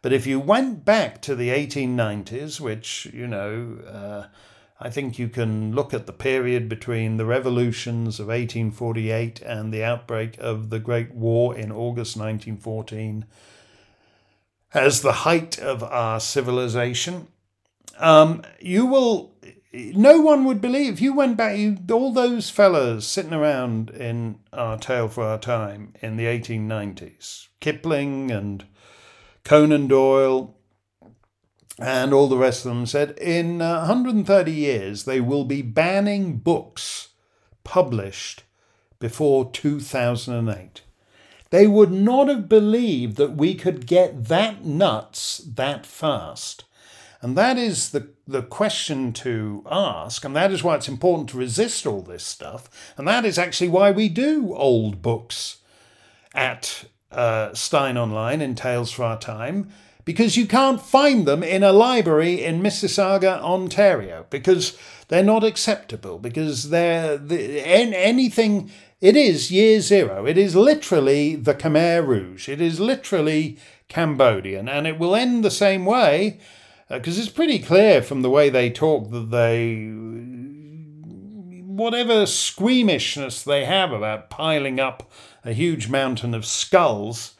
but 0.04 0.14
if 0.14 0.28
you 0.28 0.40
went 0.40 0.86
back 0.86 1.20
to 1.24 1.36
the 1.36 1.50
1890s, 1.50 2.60
which, 2.60 3.08
you 3.12 3.26
know, 3.26 3.80
uh, 3.88 4.28
I 4.80 4.90
think 4.92 5.18
you 5.18 5.30
can 5.30 5.74
look 5.74 5.96
at 5.96 6.06
the 6.06 6.14
period 6.14 6.70
between 6.70 7.18
the 7.18 7.26
revolutions 7.26 8.20
of 8.20 8.28
1848 8.28 9.42
and 9.42 9.74
the 9.74 9.84
outbreak 9.84 10.38
of 10.38 10.70
the 10.70 10.80
Great 10.80 11.16
War 11.16 11.56
in 11.56 11.72
August 11.72 12.18
1914 12.18 13.26
as 14.74 15.02
the 15.02 15.12
height 15.12 15.60
of 15.60 15.84
our 15.84 16.20
civilization. 16.20 17.28
Um, 17.98 18.44
you 18.60 18.86
will 18.86 19.32
no 19.74 20.20
one 20.20 20.44
would 20.46 20.60
believe 20.60 21.00
you 21.00 21.14
went 21.14 21.38
back, 21.38 21.58
you, 21.58 21.78
all 21.92 22.12
those 22.12 22.50
fellas 22.50 23.08
sitting 23.08 23.34
around 23.34 23.90
in 23.90 24.40
Our 24.52 24.78
Tale 24.78 25.08
for 25.08 25.24
Our 25.24 25.38
Time 25.38 25.94
in 26.02 26.18
the 26.18 26.26
1890s, 26.26 27.48
Kipling 27.62 28.32
and 28.32 28.66
Conan 29.46 29.88
Doyle 29.88 30.56
and 31.80 32.14
all 32.14 32.28
the 32.28 32.38
rest 32.38 32.66
of 32.66 32.70
them 32.70 32.86
said 32.86 33.12
in 33.18 33.62
uh, 33.62 33.78
130 33.80 34.52
years 34.52 35.06
they 35.06 35.20
will 35.20 35.46
be 35.46 35.62
banning 35.62 36.38
books 36.38 37.10
published 37.64 38.44
before 39.00 39.50
2008. 39.52 40.82
They 41.52 41.68
would 41.68 41.92
not 41.92 42.28
have 42.30 42.50
believed 42.50 43.18
that 43.18 43.36
we 43.36 43.56
could 43.56 43.86
get 43.86 44.26
that 44.26 44.66
nuts 44.66 45.38
that 45.38 45.86
fast. 45.86 46.64
And 47.22 47.38
that 47.38 47.58
is 47.58 47.92
the, 47.92 48.08
the 48.26 48.42
question 48.42 49.14
to 49.14 49.64
ask, 49.70 50.26
and 50.26 50.36
that 50.36 50.52
is 50.52 50.64
why 50.64 50.76
it's 50.76 50.88
important 50.88 51.30
to 51.30 51.38
resist 51.38 51.86
all 51.86 52.02
this 52.02 52.24
stuff. 52.24 52.94
And 52.98 53.08
that 53.08 53.26
is 53.26 53.38
actually 53.38 53.70
why 53.70 53.92
we 53.92 54.10
do 54.10 54.56
old 54.56 55.04
books 55.04 55.58
at 56.34 56.86
uh, 57.12 57.54
Steyn 57.54 57.98
Online 57.98 58.42
in 58.42 58.56
Tales 58.56 58.92
for 58.92 59.04
Our 59.04 59.20
Time, 59.20 59.70
because 60.06 60.38
you 60.38 60.48
can't 60.48 60.82
find 60.82 61.28
them 61.28 61.44
in 61.44 61.64
a 61.64 61.74
library 61.74 62.44
in 62.44 62.64
Mississauga, 62.64 63.40
Ontario, 63.42 64.26
because 64.32 64.76
they're 65.10 65.22
not 65.22 65.44
acceptable, 65.44 66.18
because 66.18 66.70
they're 66.70 67.18
the, 67.18 67.62
anything. 67.68 68.72
It 69.02 69.18
is 69.18 69.52
year 69.52 69.82
zero. 69.82 70.28
It 70.28 70.38
is 70.38 70.56
literally 70.56 71.36
the 71.36 71.56
Khmer 71.56 72.06
Rouge. 72.06 72.48
It 72.48 72.62
is 72.62 72.80
literally 72.80 73.58
Cambodian, 73.88 74.70
and 74.70 74.86
it 74.86 75.00
will 75.00 75.16
end 75.16 75.44
the 75.44 75.50
same 75.50 75.86
way 75.86 76.40
because 76.88 77.18
uh, 77.18 77.22
it's 77.22 77.32
pretty 77.32 77.58
clear 77.58 78.04
from 78.04 78.22
the 78.22 78.30
way 78.30 78.52
they 78.52 78.70
talk 78.70 79.10
that 79.10 79.32
they 79.32 79.90
whatever 81.66 82.28
squeamishness 82.28 83.44
they 83.44 83.66
have 83.66 83.92
about 83.92 84.30
piling 84.30 84.80
up 84.80 85.10
a 85.44 85.54
huge 85.54 85.90
mountain 85.90 86.36
of 86.36 86.46
skulls 86.46 87.34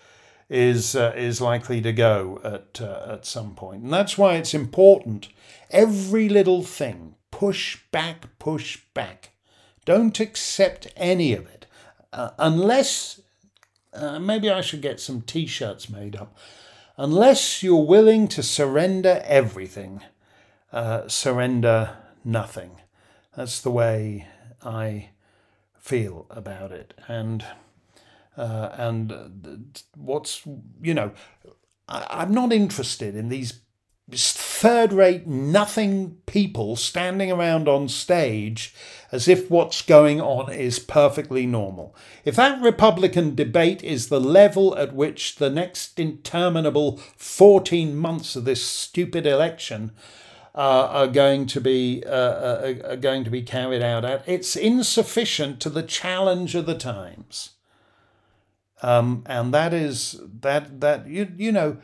is 0.50 0.96
uh, 0.96 1.14
is 1.16 1.40
likely 1.42 1.80
to 1.80 1.94
go 1.94 2.42
at 2.44 2.82
uh, 2.82 3.14
at 3.14 3.26
some 3.26 3.54
point. 3.54 3.58
point 3.58 3.84
and 3.84 3.94
that's 3.94 4.18
why 4.18 4.34
it's 4.34 4.56
important 4.56 5.30
every 5.70 6.28
little 6.28 6.64
thing 6.64 7.14
push 7.30 7.78
back 7.92 8.26
push 8.40 8.80
back 8.96 9.31
don't 9.86 10.20
accept 10.20 10.88
any 10.96 11.34
of 11.34 11.48
it 11.48 11.66
uh, 12.14 12.32
unless 12.38 13.22
uh, 13.94 14.20
maybe 14.20 14.50
I 14.50 14.62
should 14.62 14.82
get 14.82 15.00
some 15.00 15.22
t-shirts 15.22 15.90
made 15.90 16.16
up 16.16 16.38
unless 16.98 17.64
you're 17.64 17.86
willing 17.86 18.28
to 18.28 18.44
surrender 18.44 19.22
everything, 19.26 20.02
uh, 20.72 21.08
surrender 21.08 21.98
nothing. 22.24 22.78
That's 23.36 23.62
the 23.62 23.72
way 23.72 24.28
I 24.62 25.10
feel 25.80 26.28
about 26.30 26.72
it. 26.72 26.94
And 27.08 27.44
uh, 28.38 28.70
and 28.74 29.74
what's 29.96 30.44
you 30.82 30.94
know, 30.94 31.12
I, 31.88 32.06
I'm 32.10 32.34
not 32.34 32.54
interested 32.54 33.16
in 33.16 33.30
these 33.30 33.62
third 34.14 34.94
rate 34.94 35.28
nothing 35.28 36.18
people 36.26 36.76
standing 36.76 37.32
around 37.32 37.68
on 37.68 37.88
stage 37.88 38.74
as 39.12 39.28
if 39.28 39.50
what's 39.50 39.82
going 39.82 40.22
on 40.22 40.52
is 40.52 40.80
perfectly 40.80 41.46
normal. 41.46 41.96
If 42.24 42.36
that 42.38 42.62
Republican 42.62 43.36
debate 43.36 43.84
is 43.84 44.08
the 44.08 44.22
level 44.22 44.78
at 44.78 44.94
which 44.94 45.36
the 45.36 45.50
next 45.50 46.00
interminable 46.00 46.98
14 47.18 47.96
months 47.96 48.36
of 48.36 48.46
this 48.46 48.64
stupid 48.64 49.26
election 49.26 49.92
uh, 50.54 50.88
are 50.92 51.08
going 51.08 51.46
to 51.48 51.62
be 51.62 52.04
uh, 52.06 52.10
uh, 52.10 52.74
are 52.86 52.98
going 52.98 53.24
to 53.24 53.30
be 53.30 53.42
carried 53.42 53.82
out 53.82 54.04
at, 54.04 54.28
it's 54.28 54.56
insufficient 54.56 55.60
to 55.62 55.70
the 55.70 55.84
challenge 55.84 56.56
of 56.56 56.66
the 56.66 56.78
times. 56.78 57.52
Um, 58.82 59.24
and 59.28 59.54
that 59.54 59.74
is 59.74 60.20
that 60.42 60.82
that 60.82 61.08
you 61.08 61.32
you 61.38 61.52
know 61.52 61.78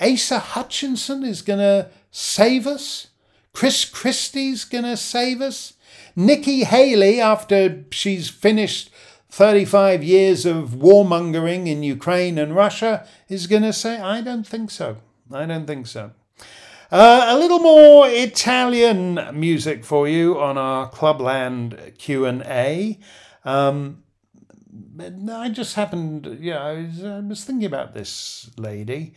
Asa 0.00 0.38
Hutchinson 0.38 1.24
is 1.24 1.42
going 1.42 1.58
to 1.58 1.90
save 2.10 2.66
us. 2.66 3.08
Chris 3.52 3.84
Christie's 3.84 4.64
going 4.64 4.84
to 4.84 4.96
save 4.96 5.40
us. 5.40 5.74
Nikki 6.14 6.64
Haley, 6.64 7.20
after 7.20 7.84
she's 7.90 8.28
finished 8.28 8.90
35 9.30 10.02
years 10.02 10.46
of 10.46 10.70
warmongering 10.70 11.66
in 11.66 11.82
Ukraine 11.82 12.38
and 12.38 12.54
Russia, 12.54 13.06
is 13.28 13.46
going 13.46 13.62
to 13.62 13.72
say, 13.72 13.98
I 14.00 14.20
don't 14.20 14.46
think 14.46 14.70
so. 14.70 14.98
I 15.32 15.46
don't 15.46 15.66
think 15.66 15.86
so. 15.86 16.12
Uh, 16.90 17.26
a 17.28 17.38
little 17.38 17.58
more 17.58 18.08
Italian 18.08 19.20
music 19.34 19.84
for 19.84 20.08
you 20.08 20.40
on 20.40 20.56
our 20.56 20.88
Clubland 20.88 21.94
Q&A. 21.98 22.98
Um, 23.44 24.02
I 25.30 25.48
just 25.50 25.74
happened, 25.74 26.38
yeah, 26.40 26.62
I 26.64 26.72
was, 26.82 27.04
I 27.04 27.20
was 27.20 27.44
thinking 27.44 27.66
about 27.66 27.94
this 27.94 28.50
lady 28.56 29.14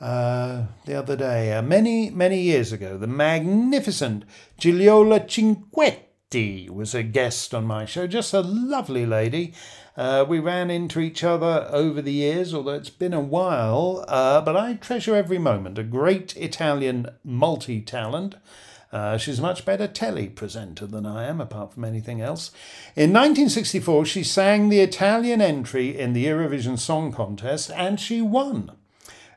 uh, 0.00 0.64
the 0.86 0.94
other 0.94 1.14
day, 1.14 1.52
uh, 1.52 1.60
many, 1.60 2.08
many 2.08 2.40
years 2.40 2.72
ago, 2.72 2.96
the 2.96 3.06
magnificent 3.06 4.24
Gigliola 4.58 5.20
Cinquetti 5.26 6.70
was 6.70 6.94
a 6.94 7.02
guest 7.02 7.52
on 7.54 7.66
my 7.66 7.84
show. 7.84 8.06
Just 8.06 8.32
a 8.32 8.40
lovely 8.40 9.04
lady. 9.04 9.52
Uh, 9.96 10.24
we 10.26 10.38
ran 10.38 10.70
into 10.70 11.00
each 11.00 11.22
other 11.22 11.68
over 11.70 12.00
the 12.00 12.12
years, 12.12 12.54
although 12.54 12.72
it's 12.72 12.88
been 12.88 13.12
a 13.12 13.20
while, 13.20 14.04
uh, 14.08 14.40
but 14.40 14.56
I 14.56 14.74
treasure 14.74 15.14
every 15.14 15.38
moment. 15.38 15.76
A 15.76 15.82
great 15.82 16.34
Italian 16.36 17.08
multi 17.22 17.82
talent. 17.82 18.36
Uh, 18.92 19.18
she's 19.18 19.38
a 19.38 19.42
much 19.42 19.64
better 19.66 19.86
telly 19.86 20.28
presenter 20.28 20.86
than 20.86 21.04
I 21.04 21.24
am, 21.26 21.40
apart 21.40 21.74
from 21.74 21.84
anything 21.84 22.20
else. 22.20 22.50
In 22.96 23.10
1964, 23.10 24.06
she 24.06 24.24
sang 24.24 24.68
the 24.68 24.80
Italian 24.80 25.42
entry 25.42 25.96
in 25.96 26.12
the 26.14 26.24
Eurovision 26.24 26.78
Song 26.78 27.12
Contest 27.12 27.70
and 27.70 28.00
she 28.00 28.22
won 28.22 28.72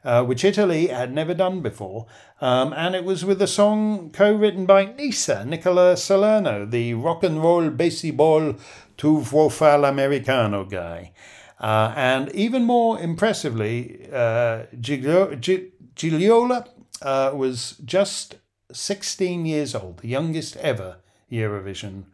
uh, 0.03 0.23
which 0.23 0.43
Italy 0.43 0.87
had 0.87 1.13
never 1.13 1.33
done 1.33 1.61
before. 1.61 2.05
Um, 2.41 2.73
and 2.73 2.95
it 2.95 3.03
was 3.03 3.23
with 3.23 3.41
a 3.41 3.47
song 3.47 4.09
co 4.11 4.33
written 4.33 4.65
by 4.65 4.85
Nisa, 4.85 5.45
Nicola 5.45 5.95
Salerno, 5.95 6.65
the 6.65 6.93
rock 6.93 7.23
and 7.23 7.41
roll 7.41 7.69
baseball 7.69 8.55
tu 8.97 9.21
vuoi 9.21 9.51
fare 9.51 9.77
l'americano 9.77 10.69
guy. 10.69 11.11
Uh, 11.59 11.93
and 11.95 12.29
even 12.35 12.63
more 12.63 12.99
impressively, 12.99 14.09
uh, 14.11 14.63
Gigliola 14.75 16.67
uh, 17.01 17.31
was 17.33 17.77
just 17.85 18.35
16 18.71 19.45
years 19.45 19.75
old, 19.75 19.99
the 19.99 20.09
youngest 20.09 20.57
ever 20.57 20.97
Eurovision 21.31 22.05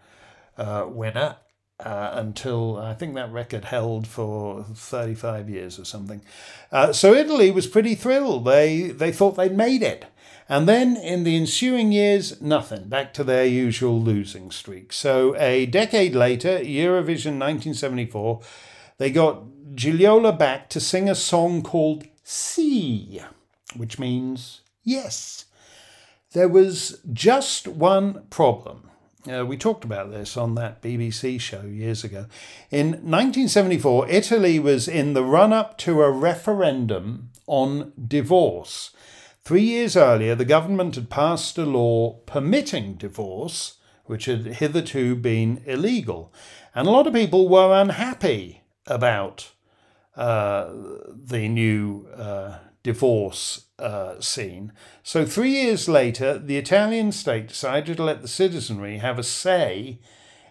uh, 0.57 0.85
winner 0.87 1.37
uh, 1.79 2.11
until 2.13 2.77
I 2.77 2.93
think 2.93 3.15
that 3.15 3.31
record 3.31 3.65
held 3.65 4.07
for 4.07 4.63
35 4.63 5.49
years 5.49 5.79
or 5.79 5.85
something. 5.85 6.21
Uh, 6.71 6.91
so 6.93 7.13
Italy 7.13 7.51
was 7.51 7.67
pretty 7.67 7.95
thrilled. 7.95 8.45
They, 8.45 8.89
they 8.89 9.11
thought 9.11 9.37
they'd 9.37 9.55
made 9.55 9.81
it. 9.81 10.05
And 10.49 10.67
then 10.67 10.97
in 10.97 11.23
the 11.23 11.35
ensuing 11.35 11.91
years, 11.91 12.41
nothing, 12.41 12.89
back 12.89 13.13
to 13.13 13.23
their 13.23 13.45
usual 13.45 14.01
losing 14.01 14.49
streak. 14.49 14.91
So 14.91 15.35
a 15.37 15.67
decade 15.67 16.15
later, 16.15 16.57
Eurovision 16.59 17.37
1974, 17.37 18.41
they 18.97 19.11
got 19.11 19.43
Gigliola 19.75 20.37
back 20.37 20.67
to 20.69 20.79
sing 20.79 21.07
a 21.07 21.13
song 21.13 21.61
called 21.61 22.07
Sì, 22.25 23.23
which 23.75 23.99
means 23.99 24.61
yes. 24.83 25.45
There 26.33 26.49
was 26.49 26.99
just 27.13 27.67
one 27.67 28.23
problem. 28.29 28.88
Uh, 29.27 29.45
we 29.45 29.57
talked 29.57 29.83
about 29.83 30.11
this 30.11 30.37
on 30.37 30.55
that 30.55 30.81
BBC 30.81 31.41
show 31.41 31.63
years 31.63 32.05
ago. 32.05 32.25
In 32.71 32.91
1974, 32.91 34.07
Italy 34.09 34.59
was 34.59 34.87
in 34.87 35.13
the 35.13 35.25
run 35.25 35.51
up 35.51 35.77
to 35.79 36.01
a 36.01 36.11
referendum 36.11 37.29
on 37.45 37.91
divorce. 38.07 38.91
Three 39.43 39.63
years 39.63 39.97
earlier, 39.97 40.35
the 40.35 40.45
government 40.45 40.95
had 40.95 41.09
passed 41.09 41.57
a 41.57 41.65
law 41.65 42.19
permitting 42.25 42.93
divorce, 42.93 43.77
which 44.05 44.25
had 44.25 44.45
hitherto 44.45 45.15
been 45.15 45.63
illegal. 45.65 46.33
And 46.73 46.87
a 46.87 46.91
lot 46.91 47.07
of 47.07 47.13
people 47.13 47.49
were 47.49 47.73
unhappy 47.73 48.63
about 48.87 49.51
uh, 50.15 50.69
the 51.13 51.49
new 51.49 52.07
uh, 52.15 52.59
divorce 52.89 53.67
uh, 53.77 54.19
scene. 54.19 54.73
So, 55.03 55.23
three 55.23 55.51
years 55.51 55.87
later, 55.87 56.39
the 56.39 56.57
Italian 56.57 57.11
state 57.11 57.49
decided 57.49 57.97
to 57.97 58.03
let 58.03 58.23
the 58.23 58.27
citizenry 58.27 58.97
have 58.97 59.19
a 59.19 59.23
say 59.23 59.99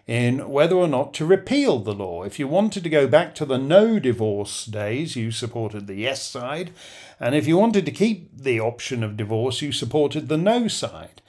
in 0.07 0.49
whether 0.49 0.77
or 0.77 0.87
not 0.87 1.13
to 1.15 1.25
repeal 1.25 1.79
the 1.79 1.93
law. 1.93 2.23
If 2.23 2.39
you 2.39 2.47
wanted 2.47 2.83
to 2.83 2.89
go 2.89 3.07
back 3.07 3.35
to 3.35 3.45
the 3.45 3.57
no 3.57 3.99
divorce 3.99 4.65
days, 4.65 5.17
you 5.17 5.31
supported 5.31 5.85
the 5.85 5.95
yes 5.95 6.23
side. 6.23 6.71
And 7.19 7.35
if 7.35 7.45
you 7.45 7.57
wanted 7.57 7.85
to 7.85 7.91
keep 7.91 8.35
the 8.35 8.61
option 8.61 9.03
of 9.03 9.17
divorce, 9.17 9.61
you 9.61 9.73
supported 9.73 10.29
the 10.29 10.37
no 10.37 10.69
side. 10.69 11.21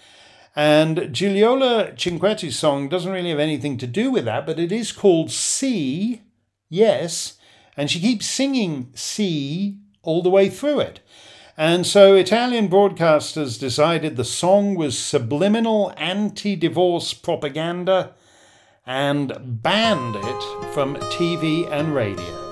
And 0.55 0.97
Gigliola 1.13 1.97
Cinquetti's 1.97 2.57
song 2.57 2.89
doesn't 2.89 3.13
really 3.13 3.31
have 3.31 3.41
anything 3.41 3.79
to 3.79 3.87
do 3.89 4.13
with 4.13 4.27
that, 4.27 4.47
but 4.47 4.61
it 4.61 4.71
is 4.71 4.93
called 4.93 5.31
Sì, 5.31 6.21
Yes, 6.69 7.37
and 7.77 7.91
she 7.91 7.99
keeps 7.99 8.27
singing 8.27 8.93
Sì 8.95 9.77
all 10.03 10.23
the 10.23 10.31
way 10.31 10.49
through 10.49 10.81
it. 10.81 11.01
And 11.57 11.87
so 11.87 12.15
Italian 12.15 12.69
broadcasters 12.69 13.59
decided 13.61 14.17
the 14.17 14.25
song 14.25 14.75
was 14.77 14.99
subliminal 14.99 15.93
anti 15.97 16.57
divorce 16.57 17.13
propaganda 17.13 18.15
and 18.87 19.63
banned 19.63 20.17
it 20.17 20.73
from 20.73 20.97
TV 21.13 21.71
and 21.71 21.95
radio. 21.95 22.51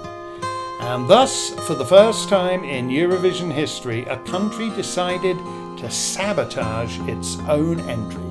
And 0.80 1.08
thus, 1.08 1.50
for 1.66 1.74
the 1.74 1.86
first 1.86 2.28
time 2.28 2.64
in 2.64 2.88
Eurovision 2.88 3.52
history, 3.52 4.02
a 4.04 4.18
country 4.24 4.70
decided 4.70 5.36
to 5.78 5.90
sabotage 5.90 6.98
its 7.08 7.38
own 7.48 7.80
entry. 7.88 8.22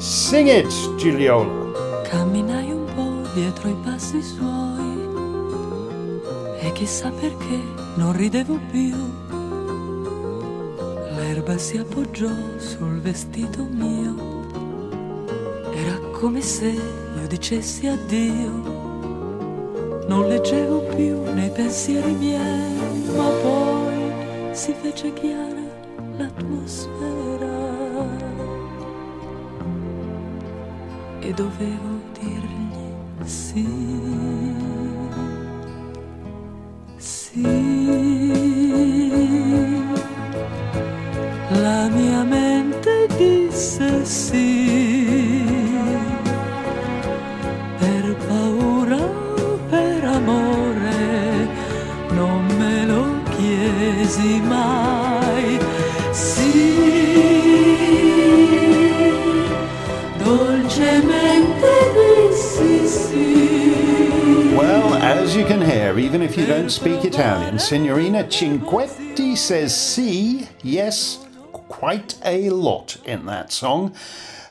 Sing 0.00 0.48
it, 0.48 0.66
Gigliola! 0.98 2.04
Camminai 2.06 2.70
un 2.70 2.86
po' 2.94 3.28
dietro 3.34 3.70
i 3.70 3.76
passi 3.82 4.22
suoi 4.22 4.85
e 6.66 6.72
chissà 6.72 7.10
perché 7.10 7.60
non 7.94 8.12
ridevo 8.16 8.58
più. 8.70 8.96
L'erba 11.14 11.56
si 11.58 11.78
appoggiò 11.78 12.30
sul 12.56 13.00
vestito 13.00 13.64
mio. 13.70 14.14
Era 15.72 15.96
come 16.18 16.40
se 16.40 16.66
io 16.66 17.26
dicessi 17.28 17.86
addio. 17.86 18.74
Non 20.08 20.26
leggevo 20.26 20.80
più 20.94 21.22
nei 21.34 21.50
pensieri 21.50 22.12
miei, 22.12 23.04
ma 23.14 23.28
poi 23.42 24.52
si 24.52 24.74
fece 24.80 25.12
chiara 25.12 25.62
l'atmosfera. 26.16 27.54
E 31.20 31.32
dovevo 31.32 32.00
dirgli 32.18 33.24
sì. 33.24 34.15
La 37.38 37.50
mia 41.90 42.24
mente 42.24 43.06
disse 43.18 44.04
sì. 44.06 45.44
Per 47.78 48.16
paura 48.26 48.96
per 49.68 50.04
amore 50.04 51.48
non 52.12 52.46
me 52.56 52.86
lo 52.86 53.22
chiesi 53.36 54.40
mai. 54.40 55.05
Don't 66.46 66.70
speak 66.70 67.04
Italian, 67.04 67.58
Signorina 67.58 68.22
Cinquetti 68.22 69.36
says 69.36 69.76
see, 69.76 70.46
yes, 70.62 71.26
quite 71.50 72.16
a 72.24 72.50
lot 72.50 72.98
in 73.04 73.26
that 73.26 73.52
song. 73.52 73.92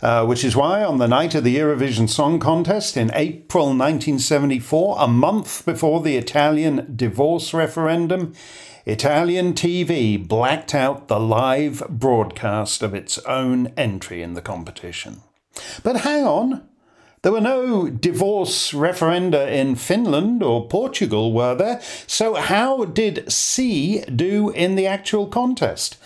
Uh, 0.01 0.25
which 0.25 0.43
is 0.43 0.57
why, 0.57 0.83
on 0.83 0.97
the 0.97 1.07
night 1.07 1.33
of 1.33 1.45
the 1.45 1.55
Eurovision 1.55 2.09
Song 2.09 2.37
Contest 2.37 2.97
in 2.97 3.09
April 3.13 3.67
1974, 3.67 4.97
a 4.99 5.07
month 5.07 5.65
before 5.65 6.01
the 6.01 6.17
Italian 6.17 6.93
divorce 6.95 7.53
referendum, 7.53 8.33
Italian 8.85 9.53
TV 9.53 10.27
blacked 10.27 10.75
out 10.75 11.07
the 11.07 11.19
live 11.19 11.81
broadcast 11.89 12.83
of 12.83 12.93
its 12.93 13.17
own 13.19 13.67
entry 13.77 14.21
in 14.21 14.33
the 14.33 14.41
competition. 14.41 15.21
But 15.81 16.01
hang 16.01 16.25
on, 16.25 16.67
there 17.25 17.31
were 17.31 17.41
no 17.41 17.89
divorce 17.89 18.71
referenda 18.71 19.51
in 19.51 19.75
Finland 19.75 20.43
or 20.43 20.67
Portugal, 20.67 21.33
were 21.33 21.55
there? 21.55 21.81
So, 22.05 22.35
how 22.35 22.85
did 22.85 23.25
Sì 23.29 24.05
do 24.15 24.51
in 24.51 24.75
the 24.75 24.85
actual 24.85 25.25
contest? 25.25 25.97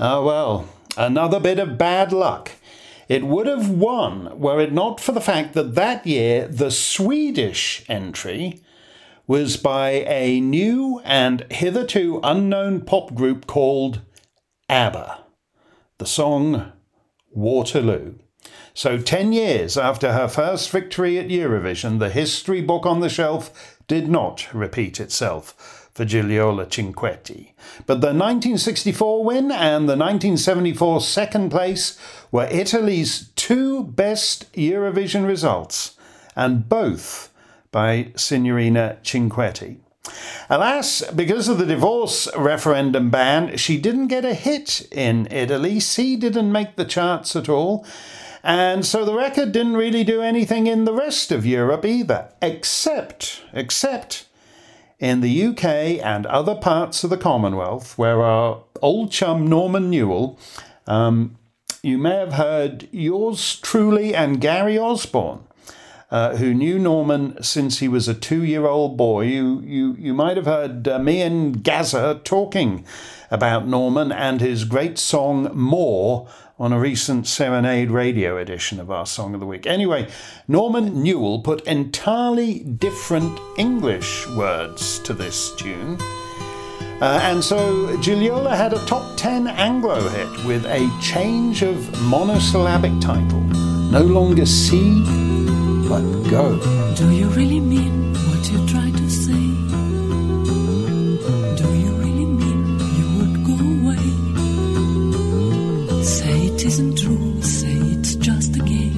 Ah, 0.00 0.20
well, 0.20 0.68
another 0.96 1.38
bit 1.38 1.60
of 1.60 1.78
bad 1.78 2.12
luck. 2.12 2.50
It 3.08 3.22
would 3.22 3.46
have 3.46 3.70
won 3.70 4.36
were 4.40 4.58
it 4.58 4.72
not 4.72 4.98
for 4.98 5.12
the 5.12 5.20
fact 5.20 5.54
that 5.54 5.76
that 5.76 6.04
year 6.08 6.48
the 6.48 6.72
Swedish 6.72 7.84
entry 7.88 8.60
was 9.28 9.56
by 9.56 9.90
a 10.08 10.40
new 10.40 11.00
and 11.04 11.46
hitherto 11.52 12.18
unknown 12.24 12.80
pop 12.80 13.14
group 13.14 13.46
called 13.46 14.00
ABBA. 14.68 15.20
The 15.98 16.06
song 16.06 16.72
Waterloo. 17.30 18.16
So, 18.76 18.98
10 18.98 19.32
years 19.32 19.78
after 19.78 20.12
her 20.14 20.26
first 20.26 20.68
victory 20.68 21.16
at 21.16 21.28
Eurovision, 21.28 22.00
the 22.00 22.10
history 22.10 22.60
book 22.60 22.84
on 22.84 22.98
the 22.98 23.08
shelf 23.08 23.78
did 23.86 24.08
not 24.08 24.52
repeat 24.52 24.98
itself 24.98 25.88
for 25.94 26.04
Gigliola 26.04 26.66
Cinquetti. 26.66 27.52
But 27.86 28.00
the 28.00 28.08
1964 28.08 29.24
win 29.24 29.52
and 29.52 29.88
the 29.88 29.96
1974 29.96 31.00
second 31.02 31.50
place 31.50 31.96
were 32.32 32.48
Italy's 32.50 33.28
two 33.36 33.84
best 33.84 34.52
Eurovision 34.54 35.24
results, 35.24 35.96
and 36.34 36.68
both 36.68 37.32
by 37.70 38.10
Signorina 38.16 38.98
Cinquetti. 39.04 39.76
Alas, 40.50 41.00
because 41.12 41.48
of 41.48 41.58
the 41.58 41.66
divorce 41.66 42.28
referendum 42.36 43.08
ban, 43.08 43.56
she 43.56 43.78
didn't 43.78 44.08
get 44.08 44.24
a 44.24 44.34
hit 44.34 44.88
in 44.90 45.28
Italy. 45.30 45.76
Sì 45.76 46.18
didn't 46.18 46.50
make 46.50 46.74
the 46.74 46.84
charts 46.84 47.36
at 47.36 47.48
all. 47.48 47.86
And 48.44 48.84
so 48.84 49.06
the 49.06 49.14
record 49.14 49.52
didn't 49.52 49.78
really 49.78 50.04
do 50.04 50.20
anything 50.20 50.66
in 50.66 50.84
the 50.84 50.92
rest 50.92 51.32
of 51.32 51.46
Europe 51.46 51.86
either, 51.86 52.28
except, 52.42 53.42
except 53.54 54.26
in 54.98 55.22
the 55.22 55.46
UK 55.46 55.64
and 56.04 56.26
other 56.26 56.54
parts 56.54 57.02
of 57.02 57.08
the 57.08 57.16
Commonwealth, 57.16 57.96
where 57.96 58.22
our 58.22 58.62
old 58.82 59.10
chum 59.10 59.46
Norman 59.46 59.88
Newell, 59.88 60.38
um, 60.86 61.38
you 61.82 61.96
may 61.96 62.16
have 62.16 62.34
heard 62.34 62.86
yours 62.92 63.56
truly 63.62 64.14
and 64.14 64.42
Gary 64.42 64.78
Osborne. 64.78 65.40
Uh, 66.10 66.36
who 66.36 66.54
knew 66.54 66.78
Norman 66.78 67.42
since 67.42 67.78
he 67.80 67.88
was 67.88 68.06
a 68.06 68.14
two-year-old 68.14 68.96
boy? 68.96 69.22
You, 69.22 69.62
you, 69.64 69.96
you 69.98 70.14
might 70.14 70.36
have 70.36 70.46
heard 70.46 70.86
uh, 70.86 70.98
me 70.98 71.22
and 71.22 71.64
Gazza 71.64 72.20
talking 72.22 72.84
about 73.30 73.66
Norman 73.66 74.12
and 74.12 74.40
his 74.40 74.64
great 74.64 74.96
song 74.96 75.50
"More" 75.54 76.28
on 76.64 76.72
a 76.72 76.78
recent 76.78 77.26
Serenade 77.26 77.90
radio 77.90 78.38
edition 78.38 78.80
of 78.80 78.90
our 78.90 79.04
Song 79.04 79.34
of 79.34 79.40
the 79.40 79.44
Week. 79.44 79.66
Anyway, 79.66 80.08
Norman 80.48 81.02
Newell 81.02 81.42
put 81.42 81.60
entirely 81.66 82.60
different 82.60 83.38
English 83.58 84.26
words 84.28 84.98
to 85.00 85.12
this 85.12 85.54
tune. 85.56 85.98
Uh, 87.02 87.20
and 87.22 87.44
so 87.44 87.88
Gigliola 87.98 88.56
had 88.56 88.72
a 88.72 88.82
top 88.86 89.14
10 89.18 89.46
Anglo 89.46 90.08
hit 90.08 90.46
with 90.46 90.64
a 90.64 90.90
change 91.02 91.60
of 91.62 91.76
monosyllabic 92.00 92.98
title. 92.98 93.42
No 93.90 94.00
longer 94.00 94.46
see, 94.46 95.00
but 95.86 96.00
go. 96.30 96.58
Do 96.94 97.10
you 97.10 97.28
really 97.28 97.60
mean 97.60 98.14
what 98.14 98.50
you 98.50 98.66
try 98.66 98.90
to 98.90 99.10
say? 99.10 99.73
It 106.64 106.68
isn't 106.68 106.96
true, 106.96 107.42
say 107.42 107.74
it's 107.94 108.14
just 108.14 108.56
a 108.56 108.60
game. 108.60 108.96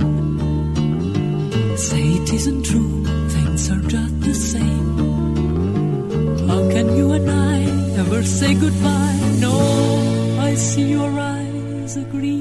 Say 1.77 2.03
it 2.19 2.33
isn't 2.33 2.63
true, 2.65 3.05
things 3.35 3.71
are 3.73 3.83
just 3.89 4.21
the 4.21 4.35
same. 4.35 4.89
How 6.49 6.63
can 6.71 6.97
you 6.97 7.11
and 7.13 7.29
I 7.29 7.57
ever 8.03 8.23
say 8.23 8.55
goodbye? 8.55 9.19
No, 9.41 9.57
I 10.39 10.55
see 10.55 10.91
your 10.91 11.11
eyes 11.19 11.97
agree 11.97 12.36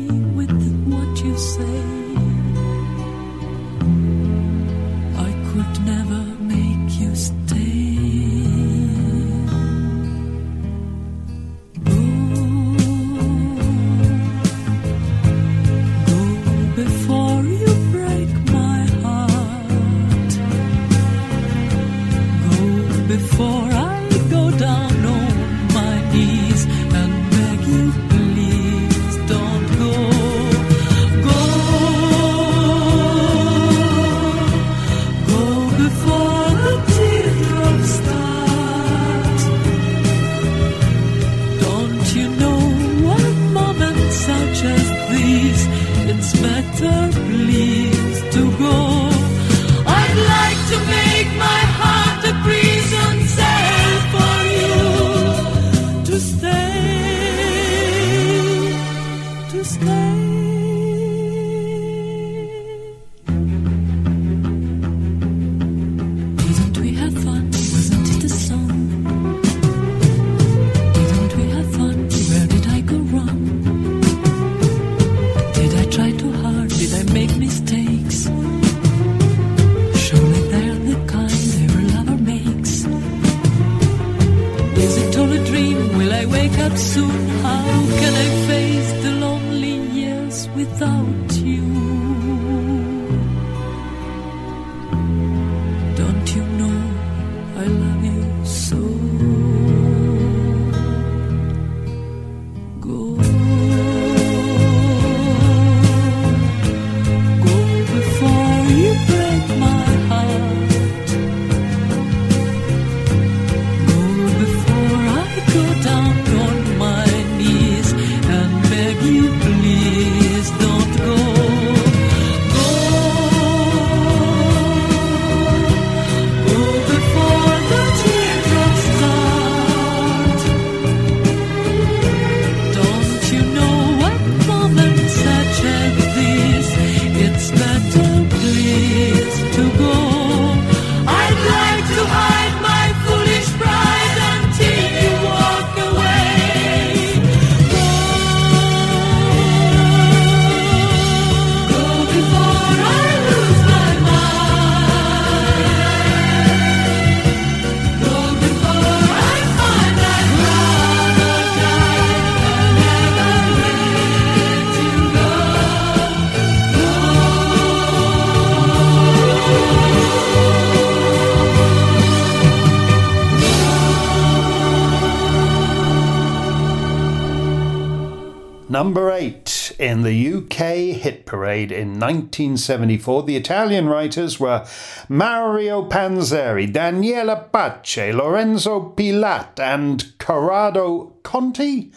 in 179.86 180.02
the 180.02 180.34
UK 180.34 180.98
hit 181.00 181.28
parade 181.28 181.72
in 181.72 182.00
1974, 182.00 183.22
the 183.22 183.36
Italian 183.36 183.88
writers 183.88 184.40
were 184.40 184.66
Mario 185.08 185.88
Panzeri, 185.88 186.74
Daniele 186.74 187.36
Pace, 187.54 188.12
Lorenzo 188.12 188.94
Pilat, 188.96 189.60
and 189.60 190.18
Corrado 190.18 191.14
Conti. 191.22 191.92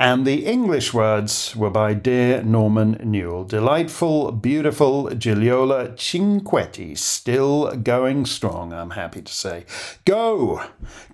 And 0.00 0.24
the 0.24 0.46
English 0.46 0.94
words 0.94 1.56
were 1.56 1.70
by 1.70 1.92
dear 1.92 2.40
Norman 2.44 3.00
Newell. 3.02 3.42
Delightful, 3.42 4.30
beautiful 4.30 5.08
Gigliola 5.08 5.96
Cinquetti, 5.96 6.96
still 6.96 7.74
going 7.74 8.24
strong, 8.24 8.72
I'm 8.72 8.90
happy 8.90 9.22
to 9.22 9.32
say. 9.32 9.64
Go! 10.04 10.62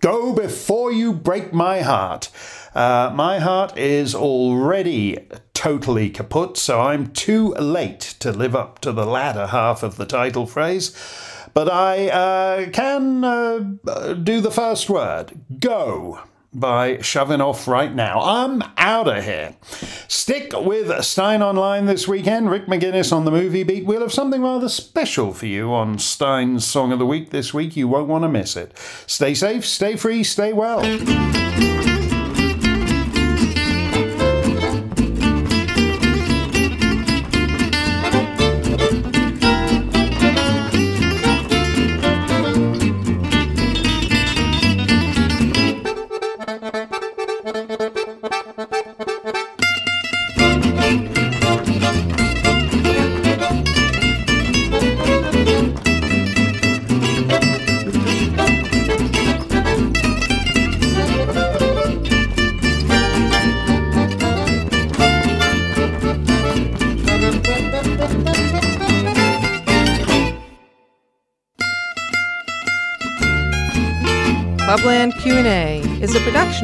Go 0.00 0.34
before 0.34 0.92
you 0.92 1.14
break 1.14 1.54
my 1.54 1.80
heart. 1.80 2.28
Uh, 2.74 3.10
my 3.14 3.38
heart 3.38 3.74
is 3.78 4.14
already 4.14 5.16
totally 5.54 6.10
kaput, 6.10 6.58
so 6.58 6.82
I'm 6.82 7.06
too 7.06 7.54
late 7.54 8.16
to 8.20 8.32
live 8.32 8.54
up 8.54 8.80
to 8.80 8.92
the 8.92 9.06
latter 9.06 9.46
half 9.46 9.82
of 9.82 9.96
the 9.96 10.04
title 10.04 10.44
phrase. 10.44 10.94
But 11.54 11.70
I 11.70 12.08
uh, 12.10 12.68
can 12.68 13.24
uh, 13.24 13.60
do 14.12 14.42
the 14.42 14.50
first 14.50 14.90
word 14.90 15.40
go 15.58 16.20
by 16.54 17.00
shoving 17.00 17.40
off 17.40 17.66
right 17.66 17.94
now. 17.94 18.20
I'm 18.20 18.62
out 18.76 19.08
of 19.08 19.24
here. 19.24 19.56
Stick 20.08 20.52
with 20.54 21.04
Steyn 21.04 21.42
Online 21.42 21.86
this 21.86 22.06
weekend. 22.06 22.50
Rick 22.50 22.66
McGinnis 22.66 23.12
on 23.12 23.24
the 23.24 23.30
movie 23.30 23.64
beat. 23.64 23.84
We'll 23.84 24.00
have 24.00 24.12
something 24.12 24.42
rather 24.42 24.68
special 24.68 25.34
for 25.34 25.46
you 25.46 25.72
on 25.72 25.98
Steyn's 25.98 26.64
Song 26.64 26.92
of 26.92 26.98
the 26.98 27.06
Week 27.06 27.30
this 27.30 27.52
week. 27.52 27.76
You 27.76 27.88
won't 27.88 28.08
want 28.08 28.22
to 28.22 28.28
miss 28.28 28.56
it. 28.56 28.76
Stay 29.06 29.34
safe, 29.34 29.66
stay 29.66 29.96
free, 29.96 30.22
stay 30.22 30.52
well. 30.52 30.82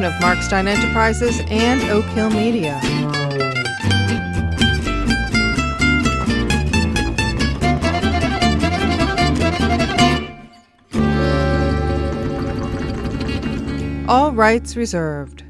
Production 0.01 0.03
of 0.03 0.21
Mark 0.21 0.41
Steyn 0.41 0.67
Enterprises 0.67 1.41
and 1.49 1.81
Oak 1.91 2.05
Hill 2.05 2.29
Media. 2.31 2.79
All 14.07 14.31
rights 14.31 14.75
reserved. 14.75 15.43